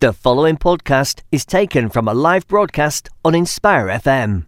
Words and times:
The 0.00 0.12
following 0.12 0.56
podcast 0.58 1.22
is 1.32 1.44
taken 1.44 1.88
from 1.88 2.06
a 2.06 2.14
live 2.14 2.46
broadcast 2.46 3.08
on 3.24 3.34
Inspire 3.34 3.88
FM. 3.88 4.46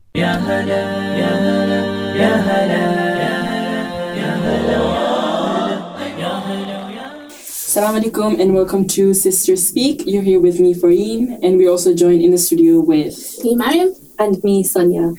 Assalamu 6.70 7.98
alaikum 8.00 8.40
and 8.40 8.54
welcome 8.54 8.86
to 8.86 9.12
Sister 9.14 9.56
Speak. 9.56 10.02
You're 10.06 10.22
here 10.22 10.38
with 10.40 10.60
me, 10.60 10.74
Fareem, 10.74 11.38
and 11.42 11.56
we 11.58 11.66
also 11.66 11.94
joined 11.94 12.22
in 12.22 12.30
the 12.30 12.38
studio 12.38 12.78
with 12.80 13.18
Me, 13.42 13.56
Mariam. 13.56 13.92
and 14.20 14.36
me, 14.44 14.62
Sonia. 14.62 15.14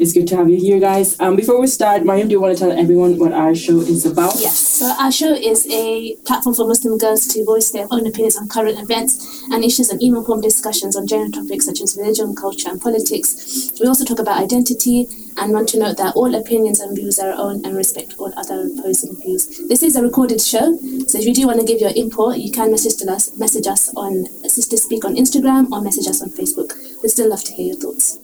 It's 0.00 0.12
good 0.12 0.26
to 0.28 0.36
have 0.36 0.48
you 0.48 0.58
here, 0.58 0.80
guys. 0.80 1.18
Um, 1.20 1.36
before 1.36 1.60
we 1.60 1.66
start, 1.66 2.04
Mariam, 2.04 2.28
do 2.28 2.32
you 2.32 2.40
want 2.40 2.56
to 2.56 2.60
tell 2.64 2.72
everyone 2.72 3.18
what 3.18 3.32
our 3.32 3.54
show 3.54 3.80
is 3.80 4.06
about? 4.06 4.34
Yes. 4.38 4.58
So 4.58 4.86
our 4.98 5.12
show 5.12 5.32
is 5.32 5.66
a 5.70 6.16
platform 6.26 6.54
for 6.54 6.66
Muslim 6.66 6.98
girls 6.98 7.26
to 7.28 7.44
voice 7.44 7.70
their 7.70 7.86
own 7.90 8.06
opinions 8.06 8.36
on 8.36 8.48
current 8.48 8.78
events 8.78 9.42
and 9.50 9.64
issues 9.64 9.90
and 9.90 10.02
even 10.02 10.24
form 10.24 10.40
discussions 10.40 10.96
on 10.96 11.06
general 11.06 11.30
topics 11.30 11.66
such 11.66 11.80
as 11.80 11.96
religion, 11.96 12.34
culture, 12.34 12.68
and 12.70 12.80
politics. 12.80 13.72
We 13.80 13.86
also 13.86 14.04
talk 14.04 14.18
about 14.18 14.40
identity 14.42 15.06
and 15.38 15.52
want 15.52 15.68
to 15.70 15.78
note 15.78 15.98
that 15.98 16.16
all 16.16 16.34
opinions 16.34 16.80
and 16.80 16.96
views 16.96 17.18
are 17.18 17.32
our 17.32 17.38
own 17.38 17.64
and 17.64 17.76
respect 17.76 18.14
all 18.18 18.32
other 18.36 18.68
opposing 18.72 19.16
views. 19.16 19.60
This 19.68 19.82
is 19.82 19.96
a 19.96 20.02
recorded 20.02 20.40
show, 20.40 20.76
so 21.06 21.18
if 21.18 21.24
you 21.24 21.34
do 21.34 21.46
want 21.46 21.60
to 21.60 21.66
give 21.66 21.80
your 21.80 21.92
input, 21.94 22.38
you 22.38 22.50
can 22.50 22.70
message 22.70 23.06
us, 23.06 23.36
message 23.36 23.66
us 23.66 23.92
on 23.94 24.26
Sister 24.48 24.76
Speak 24.76 25.04
on 25.04 25.14
Instagram 25.14 25.70
or 25.70 25.82
message 25.82 26.06
us 26.06 26.22
on 26.22 26.30
Facebook. 26.30 26.74
We'd 27.02 27.10
still 27.10 27.28
love 27.28 27.44
to 27.44 27.52
hear 27.52 27.66
your 27.66 27.76
thoughts. 27.76 28.18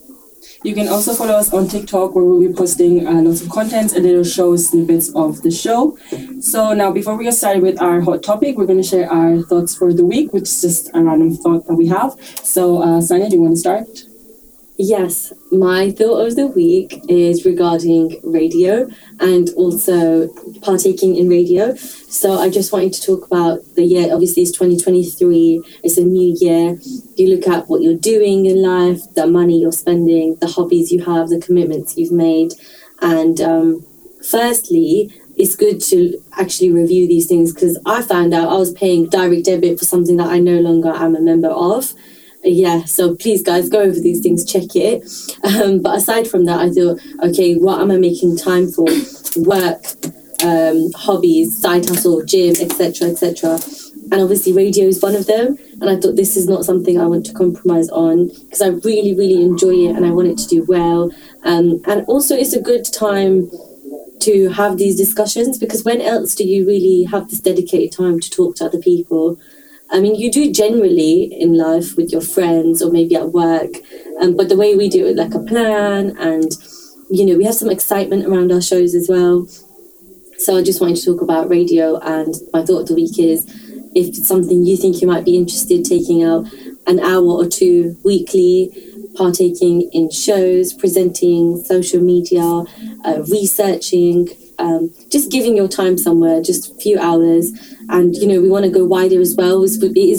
You 0.64 0.74
can 0.74 0.88
also 0.88 1.12
follow 1.14 1.34
us 1.34 1.52
on 1.52 1.66
TikTok 1.66 2.14
where 2.14 2.24
we'll 2.24 2.40
be 2.40 2.54
posting 2.54 3.06
uh, 3.06 3.20
lots 3.22 3.42
of 3.42 3.48
content 3.50 3.92
and 3.94 4.04
little 4.04 4.22
show 4.22 4.54
snippets 4.56 5.12
of 5.14 5.42
the 5.42 5.50
show. 5.50 5.98
So 6.40 6.72
now, 6.72 6.92
before 6.92 7.16
we 7.16 7.24
get 7.24 7.34
started 7.34 7.62
with 7.62 7.80
our 7.82 8.00
hot 8.00 8.22
topic, 8.22 8.56
we're 8.56 8.66
going 8.66 8.80
to 8.80 8.86
share 8.88 9.10
our 9.10 9.42
thoughts 9.42 9.74
for 9.74 9.92
the 9.92 10.04
week, 10.04 10.32
which 10.32 10.44
is 10.44 10.60
just 10.60 10.90
a 10.94 11.02
random 11.02 11.34
thought 11.36 11.66
that 11.66 11.74
we 11.74 11.88
have. 11.88 12.14
So, 12.44 12.80
uh, 12.80 13.00
Sanya, 13.00 13.28
do 13.28 13.36
you 13.36 13.42
want 13.42 13.54
to 13.54 13.60
start? 13.60 13.88
Yes, 14.84 15.33
my 15.52 15.92
thought 15.92 16.27
of 16.27 16.34
the 16.34 16.48
week 16.48 17.05
is 17.08 17.44
regarding 17.44 18.19
radio 18.25 18.91
and 19.20 19.48
also 19.50 20.27
partaking 20.61 21.14
in 21.14 21.28
radio. 21.28 21.77
So 21.77 22.33
I 22.41 22.50
just 22.50 22.72
wanted 22.72 22.92
to 22.94 23.00
talk 23.00 23.25
about 23.25 23.60
the 23.77 23.84
year. 23.84 24.12
Obviously, 24.12 24.42
it's 24.42 24.50
2023. 24.50 25.62
It's 25.84 25.98
a 25.98 26.05
new 26.05 26.36
year. 26.41 26.80
You 27.14 27.28
look 27.28 27.47
at 27.47 27.69
what 27.69 27.83
you're 27.83 27.94
doing 27.97 28.47
in 28.47 28.60
life, 28.60 29.03
the 29.14 29.28
money 29.28 29.60
you're 29.60 29.70
spending, 29.70 30.34
the 30.41 30.48
hobbies 30.48 30.91
you 30.91 31.05
have, 31.05 31.28
the 31.28 31.41
commitments 31.41 31.97
you've 31.97 32.10
made, 32.10 32.55
and 33.00 33.41
um, 33.41 33.86
firstly, 34.28 35.14
it's 35.36 35.55
good 35.55 35.80
to 35.80 36.20
actually 36.33 36.72
review 36.72 37.06
these 37.06 37.28
things 37.28 37.55
because 37.55 37.78
I 37.86 38.03
found 38.03 38.34
out 38.34 38.48
I 38.48 38.56
was 38.56 38.72
paying 38.72 39.08
direct 39.08 39.44
debit 39.44 39.78
for 39.78 39.84
something 39.84 40.16
that 40.16 40.27
I 40.27 40.41
no 40.41 40.58
longer 40.58 40.91
am 40.91 41.14
a 41.14 41.20
member 41.20 41.50
of 41.50 41.94
yeah 42.44 42.84
so 42.84 43.14
please 43.14 43.42
guys 43.42 43.68
go 43.68 43.80
over 43.80 43.98
these 43.98 44.20
things 44.20 44.44
check 44.44 44.74
it. 44.74 45.02
Um, 45.44 45.82
but 45.82 45.96
aside 45.96 46.28
from 46.28 46.44
that 46.46 46.60
i 46.60 46.70
thought 46.70 47.00
okay 47.24 47.54
what 47.54 47.80
am 47.80 47.90
i 47.90 47.96
making 47.96 48.36
time 48.36 48.68
for? 48.68 48.86
Work 49.36 49.84
um, 50.44 50.90
hobbies 50.94 51.60
side 51.60 51.86
hustle 51.86 52.24
gym 52.24 52.54
etc 52.60 53.08
etc 53.08 53.58
and 54.10 54.20
obviously 54.20 54.52
radio 54.52 54.86
is 54.86 55.00
one 55.00 55.14
of 55.14 55.26
them. 55.26 55.56
And 55.80 55.88
i 55.88 55.96
thought 55.96 56.16
this 56.16 56.36
is 56.36 56.46
not 56.46 56.64
something 56.64 57.00
i 57.00 57.06
want 57.06 57.26
to 57.26 57.32
compromise 57.32 57.88
on 57.88 58.28
because 58.28 58.62
i 58.62 58.68
really 58.68 59.14
really 59.14 59.42
enjoy 59.42 59.74
it 59.74 59.96
and 59.96 60.04
i 60.04 60.10
want 60.10 60.28
it 60.28 60.38
to 60.38 60.48
do 60.48 60.64
well. 60.64 61.10
Um, 61.44 61.80
and 61.86 62.04
also 62.06 62.36
it's 62.36 62.52
a 62.52 62.60
good 62.60 62.84
time 62.84 63.50
to 64.20 64.50
have 64.50 64.76
these 64.76 64.96
discussions 64.96 65.58
because 65.58 65.84
when 65.84 66.00
else 66.00 66.34
do 66.36 66.44
you 66.44 66.64
really 66.64 67.04
have 67.04 67.28
this 67.28 67.40
dedicated 67.40 67.90
time 67.90 68.20
to 68.20 68.30
talk 68.30 68.54
to 68.56 68.64
other 68.64 68.78
people 68.78 69.36
I 69.92 70.00
mean, 70.00 70.14
you 70.14 70.30
do 70.30 70.50
generally 70.50 71.24
in 71.24 71.56
life 71.56 71.96
with 71.96 72.12
your 72.12 72.22
friends 72.22 72.80
or 72.80 72.90
maybe 72.90 73.14
at 73.14 73.30
work, 73.32 73.72
um, 74.20 74.36
but 74.36 74.48
the 74.48 74.56
way 74.56 74.74
we 74.74 74.88
do 74.88 75.06
it, 75.06 75.16
like 75.16 75.34
a 75.34 75.40
plan, 75.40 76.16
and 76.18 76.50
you 77.10 77.26
know, 77.26 77.36
we 77.36 77.44
have 77.44 77.54
some 77.54 77.68
excitement 77.68 78.24
around 78.24 78.50
our 78.50 78.62
shows 78.62 78.94
as 78.94 79.08
well. 79.08 79.47
So 80.38 80.56
I 80.56 80.62
just 80.62 80.81
wanted 80.81 80.97
to 80.97 81.04
talk 81.04 81.20
about 81.20 81.50
radio, 81.50 81.98
and 81.98 82.34
my 82.54 82.64
thought 82.64 82.82
of 82.82 82.88
the 82.88 82.94
week 82.94 83.19
is 83.19 83.44
if 83.94 84.08
it's 84.08 84.26
something 84.26 84.64
you 84.64 84.78
think 84.78 85.02
you 85.02 85.06
might 85.06 85.26
be 85.26 85.36
interested 85.36 85.84
taking 85.84 86.22
out 86.22 86.47
an 86.86 86.98
hour 86.98 87.25
or 87.26 87.47
two 87.47 87.97
weekly, 88.02 88.70
partaking 89.14 89.91
in 89.92 90.10
shows, 90.10 90.72
presenting, 90.72 91.62
social 91.64 92.00
media, 92.00 92.64
uh, 93.04 93.22
researching, 93.31 94.28
um, 94.62 94.95
just 95.11 95.31
giving 95.31 95.56
your 95.56 95.69
time 95.69 95.99
somewhere, 95.99 96.41
just 96.41 96.73
a 96.73 96.75
few 96.77 96.99
hours. 96.99 97.53
And, 97.89 98.15
you 98.17 98.27
know, 98.28 98.41
we 98.41 98.49
want 98.49 98.65
to 98.65 98.71
go 98.71 98.84
wider 98.84 99.21
as 99.21 99.34
well. 99.34 99.62
It's- 99.65 99.73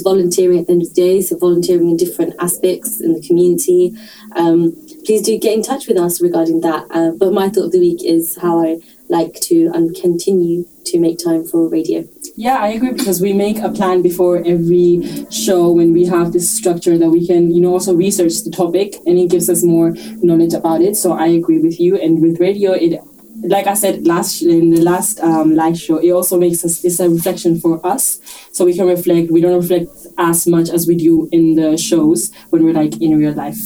volunteering 0.03 0.59
at 0.59 0.67
the 0.67 0.73
end 0.73 0.81
of 0.81 0.89
the 0.89 0.93
day, 0.93 1.21
so 1.21 1.37
volunteering 1.37 1.89
in 1.89 1.97
different 1.97 2.35
aspects 2.39 2.99
in 2.99 3.13
the 3.13 3.21
community. 3.21 3.93
Um, 4.35 4.75
please 5.05 5.21
do 5.21 5.37
get 5.39 5.53
in 5.53 5.63
touch 5.63 5.87
with 5.87 5.97
us 5.97 6.21
regarding 6.21 6.61
that. 6.61 6.85
Uh, 6.91 7.11
but 7.11 7.33
my 7.33 7.49
thought 7.49 7.65
of 7.65 7.71
the 7.71 7.79
week 7.79 8.03
is 8.03 8.37
how 8.37 8.63
I 8.63 8.77
like 9.09 9.33
to 9.41 9.71
and 9.73 9.95
continue 9.95 10.65
to 10.85 10.99
make 10.99 11.17
time 11.23 11.45
for 11.45 11.67
radio. 11.69 12.03
Yeah, 12.35 12.57
I 12.57 12.69
agree 12.69 12.91
because 12.91 13.21
we 13.21 13.31
make 13.31 13.59
a 13.59 13.69
plan 13.69 14.01
before 14.01 14.43
every 14.45 15.01
show 15.29 15.71
when 15.71 15.93
we 15.93 16.05
have 16.05 16.33
this 16.33 16.49
structure 16.49 16.97
that 16.97 17.09
we 17.09 17.25
can, 17.25 17.53
you 17.53 17.61
know, 17.61 17.73
also 17.73 17.93
research 17.93 18.43
the 18.43 18.51
topic 18.51 18.95
and 19.05 19.17
it 19.17 19.29
gives 19.29 19.49
us 19.49 19.63
more 19.63 19.93
knowledge 20.21 20.53
about 20.53 20.81
it. 20.81 20.95
So 20.95 21.13
I 21.13 21.27
agree 21.27 21.59
with 21.59 21.79
you. 21.79 21.95
And 21.97 22.21
with 22.21 22.39
radio, 22.39 22.71
it, 22.71 22.99
like 23.43 23.67
I 23.67 23.73
said 23.73 24.07
last 24.07 24.41
in 24.41 24.69
the 24.71 24.81
last 24.81 25.19
um, 25.19 25.55
live 25.55 25.77
show, 25.77 25.97
it 25.97 26.11
also 26.11 26.39
makes 26.39 26.63
us 26.63 26.83
it's 26.83 26.99
a 26.99 27.09
reflection 27.09 27.59
for 27.59 27.85
us, 27.85 28.19
so 28.51 28.65
we 28.65 28.73
can 28.73 28.87
reflect. 28.87 29.31
We 29.31 29.41
don't 29.41 29.59
reflect 29.59 29.89
as 30.17 30.47
much 30.47 30.69
as 30.69 30.87
we 30.87 30.95
do 30.95 31.27
in 31.31 31.55
the 31.55 31.77
shows 31.77 32.31
when 32.49 32.63
we're 32.63 32.73
like 32.73 33.01
in 33.01 33.17
real 33.17 33.33
life. 33.33 33.59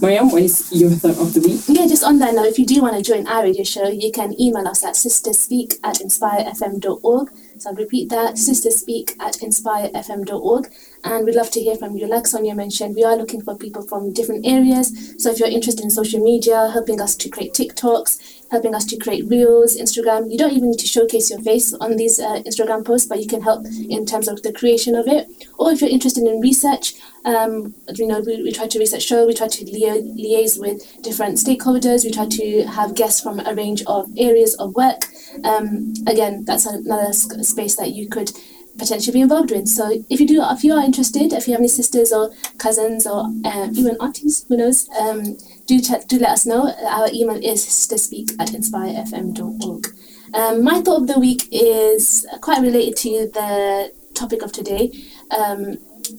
Mariam, 0.00 0.30
what 0.30 0.42
is 0.42 0.70
your 0.72 0.90
thought 0.90 1.18
of 1.18 1.34
the 1.34 1.40
week? 1.40 1.60
Yeah, 1.68 1.86
just 1.86 2.02
on 2.02 2.18
that 2.18 2.34
note, 2.34 2.46
if 2.46 2.58
you 2.58 2.66
do 2.66 2.80
want 2.82 2.96
to 2.96 3.02
join 3.02 3.26
our 3.26 3.42
radio 3.42 3.64
show, 3.64 3.88
you 3.88 4.10
can 4.10 4.38
email 4.40 4.66
us 4.66 4.82
at 4.82 4.94
sisterspeak 4.94 5.74
at 5.84 5.96
inspirefm.org. 5.96 7.30
So 7.58 7.70
I'll 7.70 7.76
repeat 7.76 8.08
that, 8.08 8.36
sisterspeak 8.36 9.12
at 9.20 9.34
inspirefm.org. 9.34 10.72
And 11.02 11.24
we'd 11.24 11.34
love 11.34 11.50
to 11.52 11.60
hear 11.60 11.76
from 11.76 11.96
you. 11.96 12.06
Like 12.06 12.26
Sonia 12.26 12.54
mentioned, 12.54 12.94
we 12.94 13.04
are 13.04 13.16
looking 13.16 13.40
for 13.40 13.56
people 13.56 13.82
from 13.82 14.12
different 14.12 14.46
areas. 14.46 15.14
So 15.18 15.30
if 15.30 15.38
you're 15.38 15.48
interested 15.48 15.82
in 15.82 15.90
social 15.90 16.22
media, 16.22 16.70
helping 16.72 17.00
us 17.00 17.16
to 17.16 17.28
create 17.28 17.54
TikToks, 17.54 18.40
helping 18.50 18.74
us 18.74 18.84
to 18.86 18.98
create 18.98 19.26
reels, 19.28 19.78
Instagram, 19.78 20.30
you 20.30 20.36
don't 20.36 20.52
even 20.52 20.70
need 20.70 20.78
to 20.78 20.86
showcase 20.86 21.30
your 21.30 21.40
face 21.40 21.72
on 21.72 21.96
these 21.96 22.18
uh, 22.18 22.42
Instagram 22.42 22.84
posts, 22.84 23.08
but 23.08 23.20
you 23.20 23.26
can 23.26 23.40
help 23.40 23.64
in 23.88 24.04
terms 24.04 24.28
of 24.28 24.42
the 24.42 24.52
creation 24.52 24.94
of 24.94 25.06
it. 25.06 25.26
Or 25.58 25.70
if 25.70 25.80
you're 25.80 25.90
interested 25.90 26.24
in 26.24 26.40
research, 26.40 26.94
um, 27.24 27.74
you 27.94 28.06
know, 28.06 28.20
we, 28.20 28.42
we 28.42 28.52
try 28.52 28.66
to 28.66 28.78
research 28.78 29.02
show, 29.02 29.26
we 29.26 29.34
try 29.34 29.48
to 29.48 29.64
lia- 29.64 30.02
liaise 30.02 30.60
with 30.60 31.00
different 31.02 31.36
stakeholders, 31.38 32.04
we 32.04 32.10
try 32.10 32.26
to 32.26 32.62
have 32.64 32.94
guests 32.94 33.20
from 33.20 33.40
a 33.40 33.54
range 33.54 33.82
of 33.86 34.10
areas 34.18 34.54
of 34.56 34.74
work. 34.74 35.06
Um, 35.44 35.94
again, 36.06 36.44
that's 36.44 36.66
another 36.66 37.08
s- 37.08 37.48
space 37.48 37.76
that 37.76 37.92
you 37.92 38.08
could 38.08 38.32
potentially 38.80 39.12
be 39.12 39.20
involved 39.20 39.50
with. 39.50 39.68
So 39.68 40.02
if 40.08 40.20
you 40.20 40.26
do, 40.26 40.42
if 40.42 40.64
you 40.64 40.74
are 40.74 40.84
interested, 40.84 41.32
if 41.32 41.46
you 41.46 41.52
have 41.52 41.60
any 41.60 41.68
sisters 41.68 42.12
or 42.12 42.32
cousins 42.58 43.06
or 43.06 43.26
uh, 43.44 43.68
even 43.72 43.96
aunties, 44.00 44.44
who 44.48 44.56
knows, 44.56 44.88
um, 44.98 45.36
do 45.66 45.80
ch- 45.80 46.06
do 46.08 46.18
let 46.18 46.30
us 46.30 46.46
know. 46.46 46.72
Our 46.88 47.08
email 47.12 47.36
is 47.36 47.64
sisterspeak 47.64 48.32
at 48.40 48.48
inspirefm.org. 48.48 49.86
Um, 50.34 50.64
my 50.64 50.80
thought 50.80 51.02
of 51.02 51.06
the 51.06 51.18
week 51.18 51.48
is 51.52 52.26
quite 52.40 52.62
related 52.62 52.96
to 52.98 53.30
the 53.32 53.92
topic 54.14 54.42
of 54.42 54.52
today. 54.52 54.90
Um, 55.36 55.78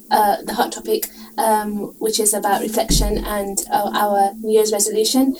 uh, 0.09 0.41
the 0.43 0.53
hot 0.53 0.71
topic, 0.71 1.07
um, 1.37 1.93
which 1.99 2.19
is 2.19 2.33
about 2.33 2.61
reflection 2.61 3.17
and 3.25 3.63
uh, 3.71 3.89
our 3.93 4.31
New 4.35 4.53
Year's 4.53 4.71
resolution. 4.71 5.35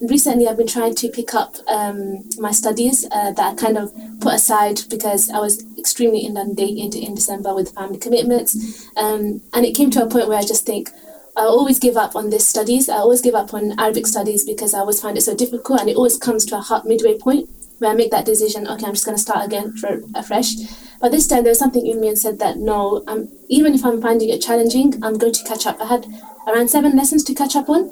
Recently, 0.00 0.48
I've 0.48 0.56
been 0.56 0.66
trying 0.66 0.94
to 0.96 1.08
pick 1.08 1.34
up 1.34 1.56
um, 1.68 2.28
my 2.38 2.50
studies 2.50 3.06
uh, 3.10 3.32
that 3.32 3.52
I 3.52 3.54
kind 3.54 3.78
of 3.78 3.92
put 4.20 4.34
aside 4.34 4.80
because 4.90 5.30
I 5.30 5.38
was 5.38 5.64
extremely 5.78 6.20
inundated 6.20 6.94
in 6.94 7.14
December 7.14 7.54
with 7.54 7.74
family 7.74 7.98
commitments. 7.98 8.88
Um, 8.96 9.40
and 9.52 9.64
it 9.64 9.76
came 9.76 9.90
to 9.90 10.02
a 10.02 10.08
point 10.08 10.28
where 10.28 10.38
I 10.38 10.42
just 10.42 10.66
think, 10.66 10.90
I 11.36 11.42
always 11.42 11.78
give 11.78 11.96
up 11.96 12.14
on 12.14 12.30
this 12.30 12.46
studies. 12.46 12.88
I 12.88 12.96
always 12.96 13.20
give 13.20 13.34
up 13.34 13.54
on 13.54 13.78
Arabic 13.78 14.06
studies 14.06 14.44
because 14.44 14.72
I 14.72 14.78
always 14.78 15.00
find 15.00 15.16
it 15.16 15.22
so 15.22 15.34
difficult, 15.34 15.80
and 15.80 15.88
it 15.88 15.96
always 15.96 16.16
comes 16.16 16.44
to 16.46 16.56
a 16.56 16.60
hard 16.60 16.84
midway 16.84 17.18
point 17.18 17.48
where 17.78 17.90
I 17.90 17.94
make 17.94 18.10
that 18.12 18.24
decision. 18.24 18.68
Okay, 18.68 18.86
I'm 18.86 18.94
just 18.94 19.04
going 19.04 19.16
to 19.16 19.22
start 19.22 19.44
again 19.44 19.76
for 19.76 20.00
afresh. 20.14 20.54
But 21.00 21.10
this 21.10 21.26
time 21.26 21.42
there 21.42 21.50
was 21.50 21.58
something 21.58 21.86
in 21.86 22.00
me 22.00 22.08
and 22.08 22.18
said 22.18 22.38
that 22.38 22.56
no, 22.58 23.02
um, 23.08 23.28
even 23.48 23.74
if 23.74 23.84
I'm 23.84 24.00
finding 24.00 24.28
it 24.28 24.42
challenging, 24.42 24.94
I'm 25.02 25.18
going 25.18 25.32
to 25.32 25.44
catch 25.44 25.66
up. 25.66 25.80
I 25.80 25.86
had 25.86 26.06
around 26.46 26.68
seven 26.68 26.96
lessons 26.96 27.24
to 27.24 27.34
catch 27.34 27.56
up 27.56 27.68
on, 27.68 27.90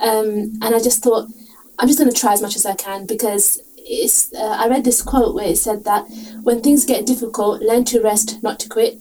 um, 0.00 0.52
and 0.62 0.74
I 0.74 0.78
just 0.78 1.02
thought 1.02 1.28
I'm 1.78 1.88
just 1.88 1.98
going 1.98 2.10
to 2.10 2.18
try 2.18 2.32
as 2.32 2.42
much 2.42 2.56
as 2.56 2.66
I 2.66 2.74
can 2.74 3.06
because 3.06 3.60
it's. 3.76 4.32
Uh, 4.32 4.56
I 4.58 4.68
read 4.68 4.84
this 4.84 5.02
quote 5.02 5.34
where 5.34 5.48
it 5.48 5.58
said 5.58 5.84
that 5.84 6.06
when 6.42 6.60
things 6.60 6.84
get 6.84 7.06
difficult, 7.06 7.62
learn 7.62 7.84
to 7.86 8.00
rest, 8.00 8.42
not 8.42 8.58
to 8.60 8.68
quit. 8.68 8.98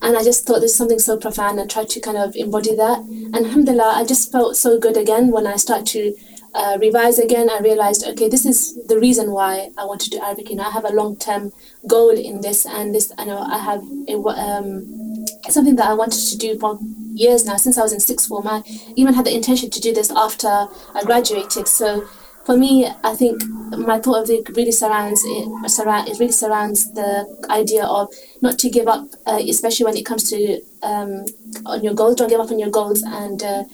And 0.00 0.16
I 0.16 0.22
just 0.22 0.46
thought 0.46 0.60
there's 0.60 0.76
something 0.76 1.00
so 1.00 1.16
profound. 1.16 1.58
and 1.58 1.68
tried 1.68 1.88
to 1.90 2.00
kind 2.00 2.16
of 2.16 2.36
embody 2.36 2.74
that. 2.76 3.00
And 3.00 3.34
alhamdulillah, 3.36 3.94
I 3.96 4.04
just 4.04 4.30
felt 4.30 4.56
so 4.56 4.78
good 4.78 4.96
again 4.96 5.30
when 5.30 5.46
I 5.46 5.56
started 5.56 5.86
to 5.88 6.14
uh, 6.54 6.78
revise 6.80 7.18
again. 7.18 7.50
I 7.50 7.58
realized, 7.58 8.06
okay, 8.06 8.28
this 8.28 8.46
is 8.46 8.78
the 8.86 8.98
reason 8.98 9.32
why 9.32 9.70
I 9.76 9.84
want 9.84 10.00
to 10.02 10.10
do 10.10 10.20
Arabic. 10.20 10.50
You 10.50 10.56
know, 10.56 10.64
I 10.64 10.70
have 10.70 10.84
a 10.84 10.94
long 10.94 11.16
term 11.16 11.52
goal 11.86 12.10
in 12.10 12.40
this, 12.40 12.64
and 12.64 12.94
this, 12.94 13.12
I 13.18 13.24
know 13.24 13.38
I 13.38 13.58
have 13.58 13.82
a, 14.08 14.14
um, 14.14 15.26
something 15.48 15.76
that 15.76 15.88
I 15.88 15.94
wanted 15.94 16.20
to 16.20 16.38
do 16.38 16.58
for 16.58 16.78
years 17.18 17.44
now, 17.44 17.56
since 17.56 17.78
I 17.78 17.82
was 17.82 17.92
in 17.92 18.00
sixth 18.00 18.28
form. 18.28 18.46
I 18.46 18.62
even 18.96 19.14
had 19.14 19.26
the 19.26 19.34
intention 19.34 19.70
to 19.70 19.80
do 19.80 19.92
this 19.92 20.10
after 20.10 20.48
I 20.48 21.02
graduated. 21.04 21.68
So 21.68 22.06
for 22.48 22.56
me, 22.56 22.86
I 23.04 23.14
think 23.14 23.44
my 23.76 23.98
thought 23.98 24.22
of 24.22 24.26
the 24.28 24.42
really 24.56 24.72
surrounds 24.72 25.22
it, 25.26 25.70
surround, 25.70 26.08
it 26.08 26.18
really 26.18 26.32
surrounds 26.32 26.90
the 26.92 27.26
idea 27.50 27.84
of 27.84 28.08
not 28.40 28.58
to 28.60 28.70
give 28.70 28.88
up, 28.88 29.06
uh, 29.26 29.38
especially 29.46 29.84
when 29.84 29.98
it 29.98 30.06
comes 30.06 30.30
to 30.30 30.60
um, 30.82 31.26
on 31.66 31.84
your 31.84 31.92
goals. 31.92 32.16
Don't 32.16 32.30
give 32.30 32.40
up 32.40 32.50
on 32.50 32.58
your 32.58 32.70
goals, 32.70 33.02
and 33.02 33.42
uh, 33.42 33.64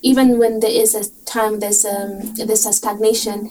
even 0.00 0.38
when 0.38 0.60
there 0.60 0.70
is 0.70 0.94
a 0.94 1.04
time 1.26 1.60
there's 1.60 1.84
um, 1.84 2.32
there's 2.34 2.64
a 2.64 2.72
stagnation, 2.72 3.50